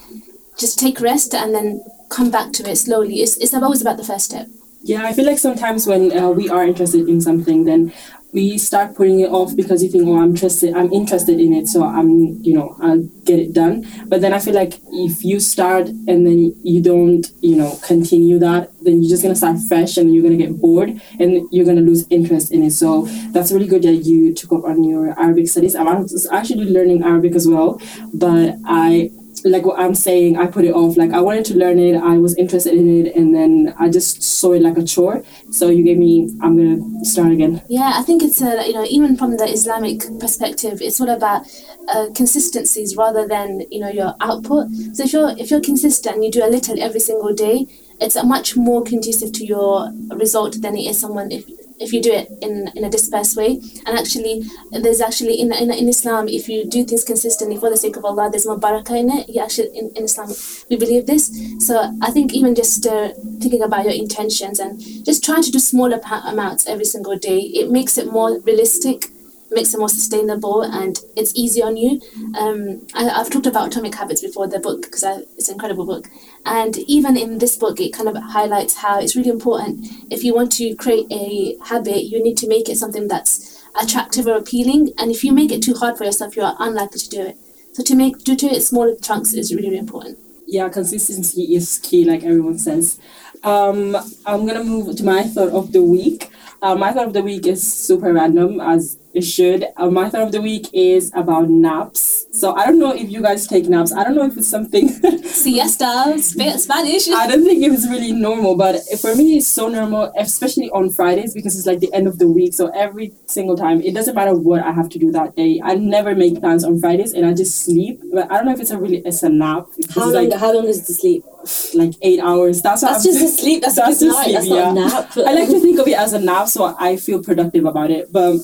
just 0.58 0.80
take 0.80 1.00
rest 1.00 1.32
and 1.32 1.54
then 1.54 1.80
come 2.08 2.32
back 2.32 2.52
to 2.54 2.68
it 2.68 2.76
slowly. 2.76 3.20
It's 3.20 3.36
it's 3.36 3.54
always 3.54 3.82
about 3.82 3.98
the 3.98 4.04
first 4.04 4.24
step. 4.24 4.48
Yeah, 4.82 5.06
I 5.06 5.12
feel 5.12 5.26
like 5.26 5.38
sometimes 5.38 5.86
when 5.86 6.10
uh, 6.10 6.30
we 6.30 6.48
are 6.48 6.64
interested 6.64 7.08
in 7.08 7.20
something, 7.20 7.66
then 7.66 7.92
we 8.32 8.56
start 8.56 8.94
putting 8.94 9.20
it 9.20 9.30
off 9.30 9.54
because 9.54 9.82
you 9.82 9.90
think, 9.90 10.04
oh, 10.06 10.18
I'm 10.18 10.30
interested, 10.30 10.74
I'm 10.74 10.90
interested 10.92 11.38
in 11.38 11.52
it, 11.52 11.68
so 11.68 11.84
I'm, 11.84 12.42
you 12.42 12.54
know, 12.54 12.76
I'll 12.80 13.02
get 13.24 13.38
it 13.38 13.52
done. 13.52 13.86
But 14.06 14.22
then 14.22 14.32
I 14.32 14.38
feel 14.38 14.54
like 14.54 14.80
if 14.90 15.22
you 15.22 15.38
start 15.38 15.88
and 15.88 16.26
then 16.26 16.54
you 16.62 16.82
don't, 16.82 17.26
you 17.40 17.56
know, 17.56 17.78
continue 17.84 18.38
that, 18.38 18.70
then 18.80 19.02
you're 19.02 19.10
just 19.10 19.22
gonna 19.22 19.36
start 19.36 19.58
fresh 19.68 19.98
and 19.98 20.14
you're 20.14 20.22
gonna 20.22 20.36
get 20.36 20.58
bored 20.58 21.00
and 21.20 21.46
you're 21.52 21.66
gonna 21.66 21.82
lose 21.82 22.06
interest 22.08 22.52
in 22.52 22.62
it. 22.62 22.70
So 22.70 23.02
that's 23.32 23.52
really 23.52 23.68
good 23.68 23.82
that 23.82 23.96
you 23.96 24.32
took 24.32 24.52
up 24.52 24.64
on 24.64 24.82
your 24.82 25.18
Arabic 25.20 25.48
studies. 25.48 25.74
I'm 25.74 26.06
actually 26.32 26.64
learning 26.64 27.02
Arabic 27.02 27.34
as 27.34 27.46
well, 27.46 27.80
but 28.14 28.56
I 28.64 29.10
like 29.44 29.64
what 29.64 29.78
I'm 29.78 29.94
saying, 29.94 30.36
I 30.38 30.46
put 30.46 30.64
it 30.64 30.74
off. 30.74 30.96
Like 30.96 31.12
I 31.12 31.20
wanted 31.20 31.44
to 31.46 31.54
learn 31.56 31.78
it, 31.78 31.96
I 31.96 32.18
was 32.18 32.36
interested 32.36 32.74
in 32.74 33.06
it, 33.06 33.14
and 33.16 33.34
then 33.34 33.74
I 33.78 33.88
just 33.88 34.22
saw 34.22 34.52
it 34.52 34.62
like 34.62 34.78
a 34.78 34.84
chore. 34.84 35.22
So 35.50 35.68
you 35.68 35.84
gave 35.84 35.98
me, 35.98 36.30
I'm 36.42 36.56
gonna 36.56 37.04
start 37.04 37.32
again. 37.32 37.62
Yeah, 37.68 37.92
I 37.94 38.02
think 38.02 38.22
it's 38.22 38.40
a 38.40 38.66
you 38.66 38.72
know 38.72 38.86
even 38.88 39.16
from 39.16 39.36
the 39.36 39.44
Islamic 39.44 40.02
perspective, 40.18 40.80
it's 40.80 41.00
all 41.00 41.10
about 41.10 41.46
uh, 41.88 42.08
consistencies 42.14 42.96
rather 42.96 43.26
than 43.26 43.62
you 43.70 43.80
know 43.80 43.90
your 43.90 44.14
output. 44.20 44.68
So 44.94 45.04
if 45.04 45.12
you're 45.12 45.30
if 45.38 45.50
you're 45.50 45.60
consistent, 45.60 46.16
and 46.16 46.24
you 46.24 46.30
do 46.30 46.44
a 46.44 46.50
little 46.50 46.80
every 46.80 47.00
single 47.00 47.32
day. 47.34 47.66
It's 48.00 48.20
much 48.24 48.56
more 48.56 48.82
conducive 48.82 49.30
to 49.34 49.46
your 49.46 49.92
result 50.10 50.60
than 50.60 50.76
it 50.76 50.86
is 50.90 50.98
someone 50.98 51.30
if 51.30 51.44
if 51.82 51.92
you 51.92 52.00
do 52.00 52.12
it 52.12 52.28
in, 52.40 52.70
in 52.74 52.84
a 52.84 52.90
dispersed 52.90 53.36
way. 53.36 53.60
And 53.86 53.98
actually, 53.98 54.44
there's 54.70 55.00
actually 55.00 55.40
in, 55.40 55.52
in, 55.52 55.70
in 55.70 55.88
Islam, 55.88 56.28
if 56.28 56.48
you 56.48 56.64
do 56.64 56.84
things 56.84 57.04
consistently 57.04 57.56
for 57.56 57.70
the 57.70 57.76
sake 57.76 57.96
of 57.96 58.04
Allah, 58.04 58.30
there's 58.30 58.46
more 58.46 58.58
barakah 58.58 58.98
in 58.98 59.10
it. 59.10 59.28
You 59.28 59.42
actually, 59.42 59.76
in, 59.76 59.90
in 59.96 60.04
Islam, 60.04 60.32
we 60.70 60.76
believe 60.76 61.06
this. 61.06 61.30
So 61.58 61.92
I 62.00 62.10
think 62.10 62.32
even 62.34 62.54
just 62.54 62.86
uh, 62.86 63.12
thinking 63.40 63.62
about 63.62 63.84
your 63.84 63.94
intentions 63.94 64.58
and 64.58 64.80
just 65.04 65.24
trying 65.24 65.42
to 65.42 65.50
do 65.50 65.58
smaller 65.58 66.00
amounts 66.24 66.66
every 66.66 66.84
single 66.84 67.16
day, 67.16 67.40
it 67.40 67.70
makes 67.70 67.98
it 67.98 68.10
more 68.10 68.40
realistic 68.40 69.06
makes 69.52 69.74
it 69.74 69.78
more 69.78 69.88
sustainable 69.88 70.62
and 70.62 70.98
it's 71.16 71.32
easy 71.34 71.62
on 71.62 71.76
you. 71.76 72.00
Um, 72.38 72.86
I, 72.94 73.04
have 73.04 73.30
talked 73.30 73.46
about 73.46 73.68
Atomic 73.68 73.94
Habits 73.94 74.22
before, 74.22 74.46
the 74.46 74.58
book, 74.58 74.82
because 74.82 75.02
it's 75.36 75.48
an 75.48 75.54
incredible 75.54 75.86
book. 75.86 76.08
And 76.44 76.78
even 76.78 77.16
in 77.16 77.38
this 77.38 77.56
book, 77.56 77.80
it 77.80 77.92
kind 77.92 78.08
of 78.08 78.16
highlights 78.16 78.76
how 78.76 79.00
it's 79.00 79.16
really 79.16 79.30
important 79.30 79.86
if 80.10 80.24
you 80.24 80.34
want 80.34 80.52
to 80.52 80.74
create 80.76 81.06
a 81.10 81.56
habit, 81.64 82.04
you 82.04 82.22
need 82.22 82.36
to 82.38 82.48
make 82.48 82.68
it 82.68 82.76
something 82.76 83.08
that's 83.08 83.62
attractive 83.80 84.26
or 84.26 84.36
appealing. 84.36 84.92
And 84.98 85.10
if 85.10 85.24
you 85.24 85.32
make 85.32 85.52
it 85.52 85.62
too 85.62 85.74
hard 85.74 85.96
for 85.96 86.04
yourself, 86.04 86.36
you 86.36 86.42
are 86.42 86.56
unlikely 86.58 87.00
to 87.00 87.08
do 87.08 87.22
it. 87.22 87.36
So 87.72 87.82
to 87.82 87.94
make 87.94 88.18
do 88.24 88.36
to 88.36 88.46
it 88.46 88.62
smaller 88.62 88.94
chunks 88.96 89.32
is 89.32 89.54
really, 89.54 89.68
really 89.68 89.78
important. 89.78 90.18
Yeah, 90.46 90.68
consistency 90.68 91.54
is 91.54 91.78
key, 91.78 92.04
like 92.04 92.22
everyone 92.22 92.58
says. 92.58 92.98
Um, 93.42 93.96
I'm 94.26 94.46
gonna 94.46 94.62
move 94.62 94.94
to 94.96 95.04
my 95.04 95.22
thought 95.22 95.50
of 95.50 95.72
the 95.72 95.82
week. 95.82 96.30
Uh, 96.60 96.74
my 96.76 96.92
thought 96.92 97.06
of 97.06 97.12
the 97.12 97.22
week 97.22 97.46
is 97.46 97.62
super 97.72 98.12
random, 98.12 98.60
as 98.60 98.98
it 99.14 99.22
should. 99.22 99.66
Uh, 99.76 99.90
my 99.90 100.08
thought 100.08 100.22
of 100.22 100.32
the 100.32 100.40
week 100.40 100.68
is 100.72 101.12
about 101.14 101.48
naps. 101.48 102.26
So 102.32 102.54
I 102.54 102.64
don't 102.64 102.78
know 102.78 102.94
if 102.94 103.10
you 103.10 103.20
guys 103.20 103.46
take 103.46 103.68
naps. 103.68 103.92
I 103.92 104.04
don't 104.04 104.14
know 104.14 104.24
if 104.24 104.36
it's 104.36 104.48
something. 104.48 104.88
Siesta, 105.24 106.14
Spanish. 106.18 107.08
I 107.08 107.26
don't 107.26 107.44
think 107.44 107.62
it 107.62 107.70
was 107.70 107.86
really 107.88 108.12
normal, 108.12 108.56
but 108.56 108.80
for 109.00 109.14
me, 109.14 109.36
it's 109.36 109.46
so 109.46 109.68
normal, 109.68 110.12
especially 110.16 110.70
on 110.70 110.88
Fridays 110.88 111.34
because 111.34 111.58
it's 111.58 111.66
like 111.66 111.80
the 111.80 111.92
end 111.92 112.06
of 112.06 112.18
the 112.18 112.26
week. 112.26 112.54
So 112.54 112.68
every 112.68 113.12
single 113.26 113.56
time, 113.56 113.82
it 113.82 113.94
doesn't 113.94 114.14
matter 114.14 114.34
what 114.34 114.62
I 114.62 114.72
have 114.72 114.88
to 114.90 114.98
do 114.98 115.12
that 115.12 115.36
day. 115.36 115.60
I 115.62 115.74
never 115.74 116.14
make 116.14 116.40
plans 116.40 116.64
on 116.64 116.80
Fridays, 116.80 117.12
and 117.12 117.26
I 117.26 117.34
just 117.34 117.64
sleep. 117.64 118.00
But 118.12 118.30
I 118.32 118.36
don't 118.36 118.46
know 118.46 118.52
if 118.52 118.60
it's 118.60 118.70
a 118.70 118.78
really 118.78 118.98
it's 119.04 119.22
a 119.22 119.28
nap. 119.28 119.66
How 119.94 120.10
long? 120.10 120.30
Like, 120.30 120.40
how 120.40 120.54
long 120.54 120.66
is 120.66 120.86
the 120.86 120.94
sleep? 120.94 121.24
Like 121.74 121.94
eight 122.02 122.20
hours. 122.20 122.62
That's 122.62 122.82
that's 122.82 123.02
just 123.02 123.20
a 123.22 123.28
sleep. 123.28 123.62
That's, 123.62 123.76
that's 123.76 124.00
a 124.00 124.04
good 124.04 124.12
night. 124.12 124.24
Sleep, 124.24 124.34
that's 124.34 124.46
yeah. 124.46 124.72
not 124.72 124.76
a 124.76 125.20
nap. 125.20 125.26
I 125.26 125.32
like 125.32 125.48
to 125.48 125.60
think 125.60 125.78
of 125.80 125.88
it 125.88 125.98
as 125.98 126.12
a 126.12 126.20
nap, 126.20 126.48
so 126.48 126.76
I 126.78 126.96
feel 126.96 127.22
productive 127.22 127.64
about 127.64 127.90
it. 127.90 128.12
But 128.12 128.38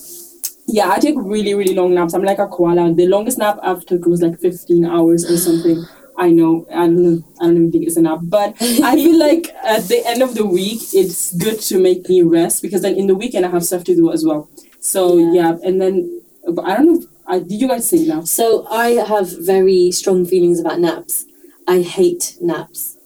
yeah, 0.69 0.91
I 0.91 0.99
take 0.99 1.15
really, 1.17 1.55
really 1.55 1.75
long 1.75 1.95
naps. 1.95 2.13
I'm 2.13 2.23
like 2.23 2.39
a 2.39 2.47
koala. 2.47 2.93
The 2.93 3.07
longest 3.07 3.39
nap 3.39 3.59
I've 3.63 3.87
took 3.87 4.05
was 4.05 4.21
like 4.21 4.39
15 4.39 4.85
hours 4.85 5.29
or 5.29 5.39
something. 5.39 5.83
I 6.19 6.31
know. 6.31 6.67
I 6.71 6.87
don't 6.87 7.03
know. 7.03 7.25
I 7.41 7.47
don't 7.47 7.57
even 7.57 7.73
think 7.73 7.87
it's 7.87 7.97
a 7.97 8.03
nap. 8.03 8.19
But 8.23 8.55
I 8.61 8.95
feel 8.97 9.19
like 9.27 9.49
at 9.65 9.89
the 9.89 10.07
end 10.07 10.21
of 10.23 10.35
the 10.35 10.45
week, 10.45 10.81
it's 10.93 11.35
good 11.35 11.59
to 11.61 11.81
make 11.81 12.09
me 12.09 12.21
rest 12.23 12.61
because 12.61 12.83
then 12.83 12.97
in 12.97 13.07
the 13.07 13.15
weekend 13.15 13.47
I 13.47 13.51
have 13.51 13.65
stuff 13.65 13.83
to 13.85 13.97
do 13.97 14.13
as 14.13 14.27
well. 14.27 14.49
So 14.81 15.17
yeah, 15.17 15.33
yeah 15.33 15.57
and 15.65 15.81
then 15.81 16.23
but 16.53 16.67
I 16.67 16.77
don't 16.77 16.87
know. 16.87 17.07
I, 17.27 17.39
did 17.39 17.61
you 17.61 17.69
guys 17.69 17.89
take 17.89 18.07
naps? 18.07 18.31
So 18.31 18.67
I 18.69 18.91
have 19.07 19.29
very 19.45 19.91
strong 19.91 20.27
feelings 20.27 20.61
about 20.61 20.81
naps. 20.81 21.25
I 21.67 21.81
hate 21.81 22.37
naps. 22.41 22.98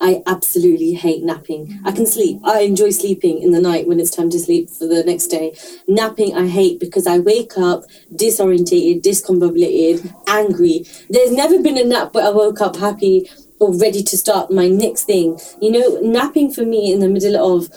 I 0.00 0.22
absolutely 0.26 0.94
hate 0.94 1.22
napping. 1.22 1.78
I 1.84 1.92
can 1.92 2.06
sleep. 2.06 2.40
I 2.44 2.60
enjoy 2.60 2.90
sleeping 2.90 3.42
in 3.42 3.52
the 3.52 3.60
night 3.60 3.86
when 3.86 4.00
it's 4.00 4.10
time 4.10 4.30
to 4.30 4.38
sleep 4.38 4.70
for 4.70 4.86
the 4.86 5.04
next 5.04 5.26
day. 5.26 5.54
Napping, 5.86 6.34
I 6.34 6.46
hate 6.46 6.80
because 6.80 7.06
I 7.06 7.18
wake 7.18 7.58
up 7.58 7.84
disorientated, 8.14 9.02
discombobulated, 9.02 10.12
angry. 10.26 10.86
There's 11.10 11.32
never 11.32 11.62
been 11.62 11.76
a 11.76 11.84
nap 11.84 12.14
where 12.14 12.26
I 12.26 12.30
woke 12.30 12.60
up 12.60 12.76
happy 12.76 13.30
or 13.60 13.74
ready 13.76 14.02
to 14.02 14.16
start 14.16 14.50
my 14.50 14.68
next 14.68 15.04
thing. 15.04 15.38
You 15.60 15.70
know, 15.70 16.00
napping 16.00 16.50
for 16.52 16.64
me 16.64 16.92
in 16.92 17.00
the 17.00 17.08
middle 17.08 17.36
of 17.36 17.68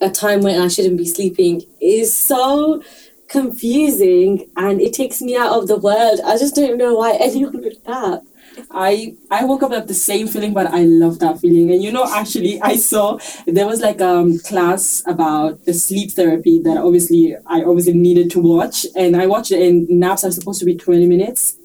a 0.00 0.08
time 0.08 0.42
when 0.42 0.60
I 0.60 0.68
shouldn't 0.68 0.98
be 0.98 1.06
sleeping 1.06 1.62
is 1.80 2.16
so 2.16 2.82
confusing 3.28 4.48
and 4.56 4.80
it 4.80 4.92
takes 4.92 5.20
me 5.20 5.36
out 5.36 5.58
of 5.58 5.66
the 5.66 5.78
world. 5.78 6.20
I 6.24 6.38
just 6.38 6.54
don't 6.54 6.78
know 6.78 6.94
why 6.94 7.12
anyone 7.20 7.60
would 7.60 7.78
nap. 7.86 8.22
I 8.70 9.16
I 9.30 9.44
woke 9.44 9.62
up 9.62 9.70
with 9.70 9.88
the 9.88 9.94
same 9.94 10.28
feeling, 10.28 10.52
but 10.52 10.66
I 10.66 10.82
love 10.84 11.18
that 11.20 11.38
feeling. 11.40 11.70
And 11.72 11.82
you 11.82 11.92
know, 11.92 12.06
actually, 12.12 12.60
I 12.72 12.76
saw 12.76 13.18
there 13.46 13.66
was 13.66 13.80
like 13.80 14.00
um 14.00 14.38
class 14.40 15.02
about 15.06 15.64
the 15.64 15.74
sleep 15.74 16.12
therapy 16.12 16.60
that 16.62 16.78
obviously 16.78 17.36
I 17.46 17.62
obviously 17.62 17.94
needed 17.94 18.30
to 18.32 18.40
watch, 18.40 18.86
and 18.96 19.16
I 19.16 19.26
watched 19.26 19.52
it. 19.52 19.62
And 19.62 19.88
naps 19.88 20.24
are 20.24 20.30
supposed 20.30 20.60
to 20.60 20.66
be 20.66 20.76
twenty 20.76 21.06
minutes, 21.06 21.56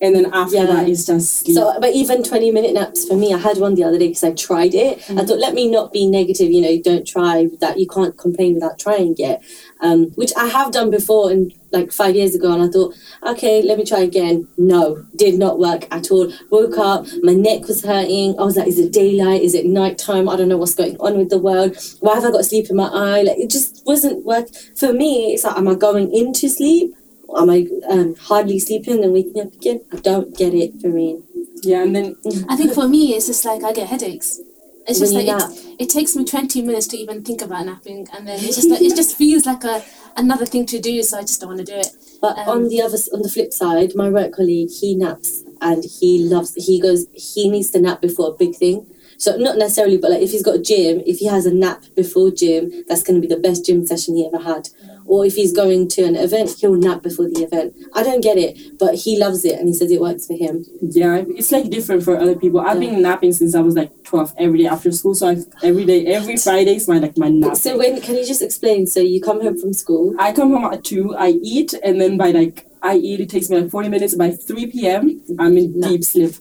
and 0.00 0.14
then 0.14 0.26
after 0.32 0.56
yeah. 0.56 0.66
that 0.66 0.88
it's 0.88 1.06
just 1.06 1.40
sleep. 1.40 1.54
so 1.54 1.78
but 1.80 1.92
even 1.94 2.22
20 2.22 2.50
minute 2.50 2.72
naps 2.72 3.06
for 3.06 3.16
me 3.16 3.34
i 3.34 3.38
had 3.38 3.58
one 3.58 3.74
the 3.74 3.84
other 3.84 3.98
day 3.98 4.08
because 4.08 4.24
i 4.24 4.32
tried 4.32 4.74
it 4.74 4.98
mm-hmm. 4.98 5.18
i 5.18 5.24
thought 5.24 5.38
let 5.38 5.54
me 5.54 5.70
not 5.70 5.92
be 5.92 6.06
negative 6.06 6.50
you 6.50 6.60
know 6.60 6.80
don't 6.82 7.06
try 7.06 7.48
that 7.60 7.78
you 7.78 7.86
can't 7.86 8.16
complain 8.16 8.54
without 8.54 8.78
trying 8.78 9.14
it 9.18 9.40
um, 9.80 10.06
which 10.14 10.32
i 10.36 10.46
have 10.46 10.72
done 10.72 10.90
before 10.90 11.30
and 11.30 11.52
like 11.72 11.92
five 11.92 12.14
years 12.16 12.34
ago 12.34 12.52
and 12.52 12.62
i 12.62 12.68
thought 12.68 12.94
okay 13.26 13.62
let 13.62 13.78
me 13.78 13.84
try 13.84 14.00
again. 14.00 14.48
No 14.58 15.04
did 15.16 15.38
not 15.38 15.58
work 15.58 15.86
at 15.90 16.10
all. 16.10 16.32
Woke 16.50 16.78
up 16.78 17.06
my 17.22 17.34
neck 17.34 17.66
was 17.68 17.84
hurting. 17.84 18.38
I 18.38 18.42
was 18.42 18.56
like 18.56 18.68
is 18.68 18.78
it 18.78 18.92
daylight? 18.92 19.42
Is 19.42 19.54
it 19.54 19.66
nighttime? 19.66 20.28
I 20.28 20.36
don't 20.36 20.48
know 20.48 20.56
what's 20.56 20.74
going 20.74 20.96
on 20.98 21.18
with 21.18 21.30
the 21.30 21.38
world. 21.38 21.76
Why 22.00 22.14
have 22.14 22.24
i 22.24 22.30
got 22.30 22.44
sleep 22.44 22.70
in 22.70 22.76
my 22.76 22.88
eye? 22.88 23.22
Like 23.22 23.38
it 23.38 23.50
just 23.50 23.82
wasn't 23.86 24.24
work. 24.24 24.48
For 24.76 24.92
me 24.92 25.34
it's 25.34 25.44
like 25.44 25.56
am 25.56 25.68
i 25.68 25.74
going 25.74 26.14
into 26.14 26.48
sleep? 26.48 26.94
Am 27.36 27.48
I 27.48 27.68
um, 27.88 28.16
hardly 28.16 28.58
sleeping 28.58 29.04
and 29.04 29.12
waking 29.12 29.40
up 29.40 29.54
again? 29.54 29.80
I 29.92 29.96
don't 29.96 30.36
get 30.36 30.52
it 30.52 30.80
for 30.80 30.88
me. 30.88 31.22
Yeah, 31.62 31.82
and 31.82 31.94
then 31.94 32.16
I 32.48 32.56
think 32.56 32.72
for 32.72 32.88
me 32.88 33.14
it's 33.14 33.26
just 33.26 33.44
like 33.44 33.62
I 33.62 33.72
get 33.72 33.88
headaches. 33.88 34.40
It's 34.90 34.98
just 35.00 35.14
like 35.14 35.26
it, 35.26 35.82
it, 35.82 35.90
takes 35.90 36.16
me 36.16 36.24
twenty 36.24 36.62
minutes 36.62 36.86
to 36.88 36.96
even 36.96 37.22
think 37.22 37.42
about 37.42 37.66
napping, 37.66 38.08
and 38.12 38.26
then 38.26 38.38
it's 38.42 38.56
just 38.60 38.68
like 38.68 38.82
it 38.82 38.96
just 38.96 39.16
feels 39.16 39.46
like 39.46 39.64
a 39.64 39.82
another 40.16 40.46
thing 40.46 40.66
to 40.66 40.80
do, 40.80 41.02
so 41.02 41.18
I 41.18 41.22
just 41.22 41.40
don't 41.40 41.50
want 41.50 41.60
to 41.60 41.72
do 41.72 41.78
it. 41.78 41.88
But 42.20 42.38
um, 42.38 42.48
on 42.48 42.68
the 42.68 42.82
other 42.82 42.98
on 43.12 43.22
the 43.22 43.28
flip 43.28 43.52
side, 43.52 43.94
my 43.94 44.10
work 44.10 44.32
colleague 44.32 44.70
he 44.70 44.94
naps 44.94 45.42
and 45.60 45.84
he 45.84 46.24
loves. 46.24 46.54
He 46.54 46.80
goes. 46.80 47.06
He 47.14 47.48
needs 47.48 47.70
to 47.70 47.80
nap 47.80 48.00
before 48.00 48.30
a 48.30 48.32
big 48.32 48.56
thing. 48.56 48.86
So 49.16 49.36
not 49.36 49.58
necessarily, 49.58 49.98
but 49.98 50.10
like 50.10 50.22
if 50.22 50.30
he's 50.30 50.42
got 50.42 50.56
a 50.56 50.62
gym, 50.62 51.02
if 51.06 51.18
he 51.18 51.26
has 51.26 51.44
a 51.44 51.52
nap 51.52 51.84
before 51.94 52.30
gym, 52.30 52.70
that's 52.88 53.02
going 53.02 53.20
to 53.20 53.26
be 53.26 53.32
the 53.32 53.40
best 53.40 53.66
gym 53.66 53.86
session 53.86 54.16
he 54.16 54.26
ever 54.26 54.42
had 54.42 54.70
or 55.06 55.26
if 55.26 55.34
he's 55.34 55.52
going 55.52 55.88
to 55.88 56.02
an 56.02 56.16
event, 56.16 56.50
he'll 56.58 56.74
nap 56.74 57.02
before 57.02 57.26
the 57.28 57.42
event. 57.42 57.74
I 57.94 58.02
don't 58.02 58.22
get 58.22 58.38
it, 58.38 58.78
but 58.78 58.94
he 58.94 59.18
loves 59.18 59.44
it 59.44 59.58
and 59.58 59.68
he 59.68 59.74
says 59.74 59.90
it 59.90 60.00
works 60.00 60.26
for 60.26 60.34
him. 60.34 60.64
Yeah, 60.80 61.24
it's 61.28 61.50
like 61.52 61.68
different 61.70 62.02
for 62.02 62.16
other 62.16 62.36
people. 62.36 62.60
I've 62.60 62.82
yeah. 62.82 62.90
been 62.90 63.02
napping 63.02 63.32
since 63.32 63.54
I 63.54 63.60
was 63.60 63.74
like 63.74 63.90
12 64.04 64.34
every 64.38 64.58
day 64.60 64.66
after 64.66 64.92
school. 64.92 65.14
So 65.14 65.28
I, 65.28 65.36
every 65.62 65.84
day, 65.84 66.06
every 66.06 66.36
Friday 66.36 66.76
is 66.76 66.88
my 66.88 66.98
like 66.98 67.16
my 67.16 67.28
nap. 67.28 67.56
So 67.56 67.78
when 67.78 68.00
can 68.00 68.16
you 68.16 68.26
just 68.26 68.42
explain? 68.42 68.86
So 68.86 69.00
you 69.00 69.20
come 69.20 69.40
home 69.40 69.58
from 69.58 69.72
school? 69.72 70.14
I 70.18 70.32
come 70.32 70.50
home 70.50 70.72
at 70.72 70.84
2, 70.84 71.16
I 71.16 71.30
eat, 71.42 71.74
and 71.84 72.00
then 72.00 72.16
by 72.16 72.30
like, 72.30 72.66
I 72.82 72.96
eat, 72.96 73.20
it 73.20 73.30
takes 73.30 73.50
me 73.50 73.60
like 73.60 73.70
40 73.70 73.88
minutes. 73.88 74.14
By 74.14 74.30
3 74.30 74.66
p.m., 74.68 75.22
I'm 75.38 75.56
in 75.56 75.80
nap. 75.80 75.90
deep 75.90 76.04
sleep. 76.04 76.34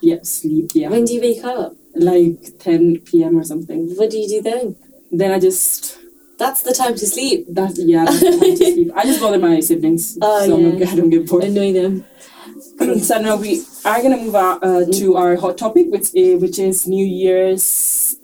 Yeah, 0.00 0.18
sleep, 0.22 0.70
yeah. 0.74 0.88
When 0.88 1.04
do 1.04 1.14
you 1.14 1.20
wake 1.20 1.44
up? 1.44 1.74
Like 1.94 2.58
10 2.60 3.00
p.m. 3.00 3.38
or 3.38 3.44
something. 3.44 3.90
What 3.96 4.10
do 4.10 4.18
you 4.18 4.28
do 4.28 4.42
then? 4.42 4.76
Then 5.10 5.32
I 5.32 5.40
just 5.40 5.97
That's 6.38 6.62
the 6.62 6.72
time 6.72 6.94
to 6.94 7.06
sleep. 7.06 7.46
That's 7.48 7.78
yeah. 7.78 8.04
That's 8.04 8.20
the 8.20 8.30
time 8.30 8.40
to 8.40 8.56
sleep. 8.56 8.92
I 8.94 9.02
just 9.04 9.20
bother 9.20 9.38
my 9.38 9.60
siblings, 9.60 10.16
Oh, 10.22 10.46
so 10.46 10.54
I'm 10.56 10.78
yeah. 10.78 10.90
I 10.90 10.94
don't 10.94 11.10
get 11.10 11.26
bored. 11.28 11.44
Annoy 11.44 11.72
them. 11.72 12.04
so 13.00 13.20
now 13.20 13.36
we 13.36 13.64
are 13.84 14.00
gonna 14.02 14.16
move 14.16 14.34
on 14.36 14.62
uh, 14.62 14.84
to 14.92 15.16
our 15.16 15.36
hot 15.36 15.58
topic, 15.58 15.86
which 15.88 16.14
is, 16.14 16.40
which 16.40 16.58
is 16.58 16.86
New 16.86 17.04
Year's 17.04 18.16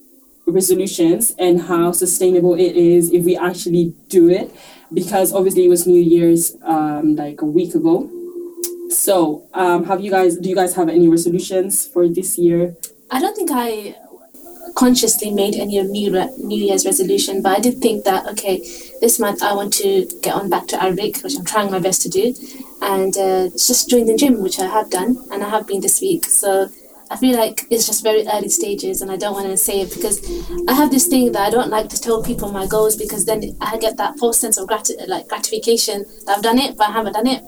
resolutions 0.46 1.34
and 1.38 1.62
how 1.62 1.90
sustainable 1.90 2.54
it 2.54 2.76
is 2.76 3.12
if 3.12 3.24
we 3.24 3.36
actually 3.36 3.94
do 4.08 4.28
it. 4.28 4.54
Because 4.92 5.32
obviously 5.32 5.64
it 5.64 5.68
was 5.68 5.86
New 5.86 6.00
Year's 6.00 6.56
um, 6.62 7.16
like 7.16 7.42
a 7.42 7.46
week 7.46 7.74
ago. 7.74 8.08
So 8.90 9.42
um, 9.54 9.86
have 9.86 10.00
you 10.00 10.10
guys? 10.10 10.36
Do 10.36 10.48
you 10.48 10.54
guys 10.54 10.74
have 10.76 10.88
any 10.88 11.08
resolutions 11.08 11.84
for 11.86 12.06
this 12.06 12.38
year? 12.38 12.76
I 13.10 13.20
don't 13.20 13.34
think 13.36 13.50
I 13.52 13.96
consciously 14.74 15.30
made 15.30 15.54
any 15.54 15.80
New, 15.82 16.12
Re- 16.12 16.34
New 16.38 16.62
Year's 16.64 16.84
resolution, 16.84 17.42
but 17.42 17.56
I 17.56 17.60
did 17.60 17.80
think 17.80 18.04
that, 18.04 18.26
okay, 18.32 18.58
this 19.00 19.18
month 19.18 19.42
I 19.42 19.54
want 19.54 19.72
to 19.74 20.06
get 20.22 20.34
on 20.34 20.48
back 20.48 20.66
to 20.68 20.82
Arabic, 20.82 21.18
which 21.18 21.36
I'm 21.36 21.44
trying 21.44 21.70
my 21.70 21.78
best 21.78 22.02
to 22.02 22.08
do, 22.08 22.34
and 22.82 23.16
uh, 23.16 23.48
just 23.50 23.88
join 23.88 24.06
the 24.06 24.16
gym, 24.16 24.42
which 24.42 24.58
I 24.58 24.66
have 24.66 24.90
done, 24.90 25.16
and 25.30 25.42
I 25.42 25.48
have 25.48 25.66
been 25.66 25.80
this 25.80 26.00
week. 26.00 26.24
So 26.26 26.68
I 27.10 27.16
feel 27.16 27.36
like 27.36 27.66
it's 27.70 27.86
just 27.86 28.02
very 28.02 28.26
early 28.26 28.48
stages, 28.48 29.02
and 29.02 29.10
I 29.10 29.16
don't 29.16 29.34
want 29.34 29.46
to 29.46 29.56
say 29.56 29.80
it 29.82 29.94
because 29.94 30.18
I 30.68 30.72
have 30.72 30.90
this 30.90 31.06
thing 31.06 31.32
that 31.32 31.42
I 31.42 31.50
don't 31.50 31.70
like 31.70 31.88
to 31.90 32.00
tell 32.00 32.22
people 32.22 32.50
my 32.50 32.66
goals 32.66 32.96
because 32.96 33.24
then 33.24 33.56
I 33.60 33.76
get 33.78 33.96
that 33.98 34.18
false 34.18 34.40
sense 34.40 34.58
of 34.58 34.68
grati- 34.68 35.06
like 35.06 35.28
gratification 35.28 36.04
that 36.26 36.36
I've 36.36 36.42
done 36.42 36.58
it, 36.58 36.76
but 36.76 36.88
I 36.88 36.92
haven't 36.92 37.12
done 37.12 37.26
it. 37.26 37.42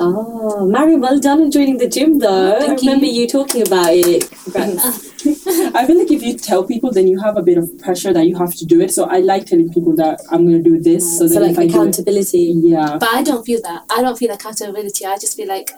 Oh, 0.00 0.66
Mary, 0.66 0.96
well 0.96 1.18
done 1.18 1.42
on 1.42 1.50
joining 1.50 1.78
the 1.78 1.88
gym 1.88 2.18
though. 2.20 2.56
Oh, 2.56 2.70
I 2.70 2.74
remember 2.74 3.06
you. 3.06 3.22
you 3.22 3.28
talking 3.28 3.66
about 3.66 3.88
it. 3.90 4.24
I 5.74 5.86
feel 5.86 5.98
like 5.98 6.10
if 6.12 6.22
you 6.22 6.38
tell 6.38 6.62
people, 6.64 6.92
then 6.92 7.08
you 7.08 7.20
have 7.20 7.36
a 7.36 7.42
bit 7.42 7.58
of 7.58 7.76
pressure 7.80 8.12
that 8.12 8.26
you 8.26 8.36
have 8.36 8.54
to 8.56 8.64
do 8.64 8.80
it. 8.80 8.92
So 8.92 9.04
I 9.04 9.18
like 9.18 9.46
telling 9.46 9.72
people 9.72 9.96
that 9.96 10.20
I'm 10.30 10.44
gonna 10.44 10.62
do 10.62 10.80
this. 10.80 11.18
So, 11.18 11.26
so 11.26 11.34
then 11.34 11.48
like 11.48 11.56
do 11.56 11.62
it, 11.62 11.70
accountability. 11.70 12.54
yeah. 12.56 12.96
But 12.98 13.08
I 13.08 13.22
don't 13.24 13.44
feel 13.44 13.60
that. 13.62 13.84
I 13.90 14.02
don't 14.02 14.16
feel 14.16 14.30
accountability. 14.30 15.04
I 15.04 15.18
just 15.18 15.36
feel 15.36 15.48
like 15.48 15.70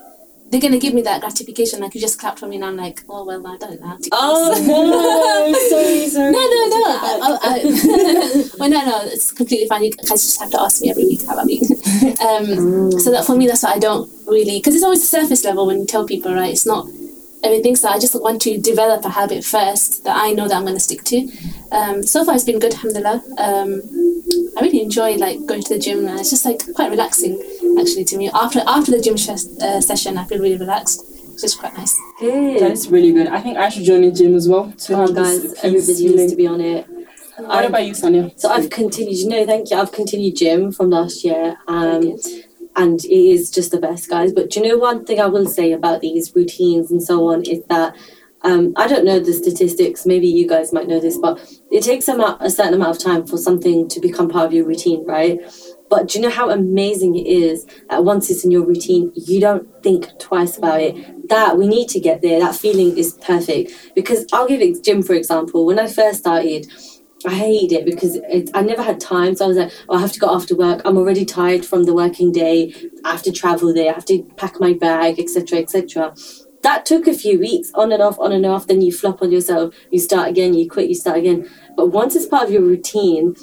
they're 0.50 0.61
gonna 0.61 0.78
give 0.78 0.95
me 0.95 1.02
that 1.02 1.21
gratification. 1.21 1.80
Like 1.80 1.95
you 1.95 2.00
just 2.00 2.19
clapped 2.19 2.40
for 2.40 2.49
me, 2.49 2.57
and 2.57 2.64
I'm 2.64 2.76
like, 2.76 3.02
oh 3.09 3.25
well, 3.25 3.47
I 3.47 3.57
don't 3.57 3.80
know. 3.80 3.97
Oh 4.12 4.50
no! 5.52 5.69
sorry, 5.69 6.09
sorry. 6.09 6.33
No, 6.33 6.38
no, 6.40 6.66
no. 6.69 6.83
I, 6.87 7.19
I, 7.23 7.38
I, 7.42 8.50
well, 8.59 8.69
no, 8.69 8.85
no. 8.85 9.00
It's 9.04 9.30
completely 9.30 9.69
fine. 9.69 9.85
You 9.85 9.92
guys 9.92 10.23
just 10.23 10.40
have 10.40 10.50
to 10.50 10.61
ask 10.61 10.83
me 10.83 10.90
every 10.90 11.04
week 11.04 11.25
how 11.25 11.35
about 11.35 11.47
me. 11.47 11.61
um, 12.26 12.90
so 12.99 13.12
that 13.12 13.25
for 13.26 13.37
me, 13.37 13.47
that's 13.47 13.62
why 13.62 13.75
I 13.75 13.78
don't 13.78 14.11
really 14.26 14.59
because 14.59 14.75
it's 14.75 14.85
always 14.85 15.00
the 15.00 15.19
surface 15.19 15.45
level 15.45 15.66
when 15.66 15.80
you 15.80 15.87
tell 15.87 16.04
people, 16.04 16.35
right? 16.35 16.50
It's 16.50 16.66
not 16.66 16.88
everything. 17.45 17.76
So 17.76 17.88
I 17.88 18.00
just 18.00 18.21
want 18.21 18.42
to 18.42 18.59
develop 18.59 19.04
a 19.04 19.11
habit 19.11 19.45
first 19.45 20.02
that 20.04 20.16
I 20.16 20.33
know 20.33 20.49
that 20.49 20.57
I'm 20.57 20.64
going 20.64 20.75
to 20.75 20.80
stick 20.80 21.04
to. 21.04 21.28
Um, 21.71 22.02
so 22.02 22.25
far, 22.25 22.35
it's 22.35 22.45
been 22.45 22.59
good, 22.59 22.75
alhamdulillah. 22.75 23.23
Um, 23.38 23.83
I 24.59 24.62
really 24.62 24.83
enjoy 24.83 25.14
like 25.14 25.47
going 25.47 25.62
to 25.62 25.75
the 25.75 25.80
gym, 25.80 26.09
and 26.09 26.19
it's 26.19 26.30
just 26.30 26.45
like 26.45 26.61
quite 26.75 26.90
relaxing 26.90 27.40
actually 27.79 28.05
to 28.07 28.17
me. 28.17 28.31
After 28.35 28.61
after 28.67 28.91
the 28.93 29.00
gym 29.00 29.17
sh- 29.17 29.31
uh, 29.61 29.81
session, 29.81 30.19
I 30.19 30.25
feel 30.25 30.39
really 30.41 30.57
relaxed. 30.59 31.05
It's 31.33 31.43
just 31.43 31.59
quite 31.59 31.77
nice. 31.77 31.99
Good. 32.19 32.61
That's 32.61 32.87
really 32.89 33.12
good. 33.12 33.29
I 33.29 33.41
think 33.41 33.57
I 33.57 33.69
should 33.69 33.85
join 33.85 34.03
the 34.03 34.11
gym 34.12 34.35
as 34.35 34.49
well 34.49 34.73
to 34.73 34.93
Come 34.93 35.00
have 35.07 35.15
guys. 35.15 35.43
this 35.43 35.65
Everybody 35.65 35.95
feeling. 35.95 36.17
needs 36.17 36.33
to 36.33 36.37
be 36.37 36.47
on 36.47 36.61
it. 36.61 36.87
What 37.39 37.65
about 37.65 37.87
you, 37.87 37.95
Sonia? 37.95 38.31
So 38.37 38.50
I've 38.50 38.69
continued. 38.69 39.27
No, 39.27 39.47
thank 39.47 39.71
you. 39.71 39.77
I've 39.79 39.93
continued 39.93 40.37
gym 40.37 40.73
from 40.73 40.91
last 40.91 41.25
year. 41.25 41.57
Very 41.67 41.97
Um, 42.12 42.19
and 42.77 43.03
it 43.05 43.11
is 43.11 43.50
just 43.50 43.71
the 43.73 43.79
best, 43.81 44.09
guys. 44.11 44.33
But 44.33 44.50
do 44.50 44.61
you 44.61 44.69
know 44.69 44.77
one 44.79 45.05
thing 45.07 45.21
I 45.21 45.27
will 45.27 45.47
say 45.47 45.73
about 45.73 46.03
these 46.03 46.35
routines 46.37 46.91
and 46.91 47.03
so 47.03 47.29
on 47.33 47.43
is 47.45 47.62
that 47.69 47.97
um, 48.43 48.73
I 48.77 48.87
don't 48.87 49.05
know 49.05 49.19
the 49.19 49.33
statistics. 49.33 50.07
Maybe 50.07 50.27
you 50.29 50.47
guys 50.47 50.73
might 50.73 50.87
know 50.89 51.00
this, 51.00 51.19
but 51.19 51.39
it 51.71 51.83
takes 51.83 52.09
a, 52.09 52.12
amount, 52.15 52.41
a 52.43 52.49
certain 52.50 52.75
amount 52.75 52.97
of 52.97 53.03
time 53.03 53.27
for 53.27 53.37
something 53.39 53.89
to 53.89 54.00
become 54.00 54.29
part 54.29 54.47
of 54.47 54.53
your 54.53 54.65
routine, 54.67 55.05
right? 55.07 55.41
But 55.90 56.09
do 56.09 56.18
you 56.18 56.23
know 56.23 56.30
how 56.30 56.50
amazing 56.50 57.16
it 57.16 57.26
is 57.26 57.66
that 57.90 58.04
once 58.04 58.30
it's 58.30 58.44
in 58.44 58.52
your 58.52 58.64
routine, 58.64 59.12
you 59.16 59.40
don't 59.40 59.68
think 59.82 60.18
twice 60.20 60.56
about 60.56 60.80
it? 60.80 61.28
That 61.28 61.59
we 61.59 61.66
need 61.66 61.88
to 61.88 62.00
get 62.00 62.23
there. 62.23 62.38
That 62.38 62.54
feeling 62.54 62.97
is 62.97 63.14
perfect. 63.14 63.73
Because 63.97 64.25
I'll 64.32 64.47
give 64.47 64.61
it 64.61 64.85
gym 64.85 65.02
for 65.02 65.14
example. 65.14 65.66
When 65.66 65.80
I 65.80 65.88
first 65.88 66.20
started, 66.20 66.68
I 67.26 67.35
hated 67.35 67.73
it 67.73 67.85
because 67.85 68.16
it, 68.16 68.50
I 68.54 68.62
never 68.62 68.82
had 68.82 69.00
time. 69.00 69.35
So 69.35 69.44
I 69.44 69.49
was 69.49 69.56
like, 69.56 69.73
oh, 69.88 69.97
I 69.97 70.00
have 70.00 70.12
to 70.12 70.20
go 70.20 70.35
after 70.35 70.56
work. 70.56 70.80
I'm 70.85 70.97
already 70.97 71.25
tired 71.25 71.66
from 71.66 71.85
the 71.85 71.92
working 71.92 72.32
day. 72.32 72.73
I 73.04 73.11
have 73.11 73.23
to 73.25 73.32
travel 73.32 73.75
there. 73.75 73.90
I 73.90 73.94
have 73.94 74.06
to 74.06 74.23
pack 74.37 74.61
my 74.61 74.73
bag, 74.73 75.18
etc., 75.18 75.59
etc. 75.59 76.14
That 76.62 76.87
took 76.87 77.06
a 77.06 77.14
few 77.14 77.38
weeks, 77.38 77.73
on 77.75 77.90
and 77.90 78.02
off, 78.02 78.18
on 78.18 78.32
and 78.32 78.47
off. 78.47 78.66
Then 78.66 78.80
you 78.80 78.92
flop 78.92 79.23
on 79.23 79.32
yourself. 79.32 79.75
You 79.90 79.99
start 79.99 80.28
again. 80.28 80.54
You 80.54 80.68
quit. 80.68 80.88
You 80.88 80.94
start 80.94 81.18
again. 81.18 81.50
But 81.76 81.88
once 81.88 82.14
it's 82.14 82.26
part 82.26 82.44
of 82.44 82.52
your 82.52 82.62
routine, 82.62 83.35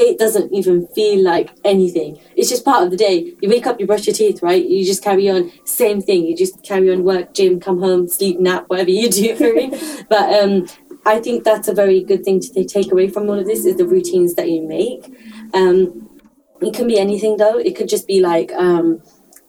it 0.00 0.18
doesn't 0.18 0.52
even 0.52 0.86
feel 0.88 1.22
like 1.22 1.50
anything. 1.64 2.18
It's 2.34 2.48
just 2.48 2.64
part 2.64 2.84
of 2.84 2.90
the 2.90 2.96
day. 2.96 3.34
You 3.40 3.48
wake 3.50 3.66
up, 3.66 3.78
you 3.78 3.86
brush 3.86 4.06
your 4.06 4.14
teeth, 4.14 4.42
right? 4.42 4.64
You 4.64 4.84
just 4.84 5.04
carry 5.04 5.28
on. 5.28 5.52
Same 5.64 6.00
thing. 6.00 6.26
You 6.26 6.34
just 6.34 6.62
carry 6.62 6.90
on 6.90 7.04
work, 7.04 7.34
gym, 7.34 7.60
come 7.60 7.80
home, 7.80 8.08
sleep, 8.08 8.40
nap, 8.40 8.64
whatever 8.68 8.90
you 8.90 9.10
do. 9.10 9.36
Corinne. 9.40 9.70
but 10.08 10.42
um, 10.42 10.66
I 11.04 11.20
think 11.20 11.44
that's 11.44 11.68
a 11.68 11.74
very 11.74 12.02
good 12.02 12.24
thing 12.24 12.40
to 12.40 12.64
take 12.64 12.90
away 12.90 13.08
from 13.08 13.28
all 13.28 13.38
of 13.38 13.46
this 13.46 13.64
is 13.66 13.76
the 13.76 13.86
routines 13.86 14.34
that 14.36 14.50
you 14.50 14.62
make. 14.62 15.12
Um, 15.52 16.08
it 16.62 16.74
can 16.74 16.86
be 16.86 16.98
anything 16.98 17.36
though. 17.36 17.58
It 17.58 17.76
could 17.76 17.88
just 17.88 18.06
be 18.06 18.20
like 18.20 18.52
um, 18.52 19.02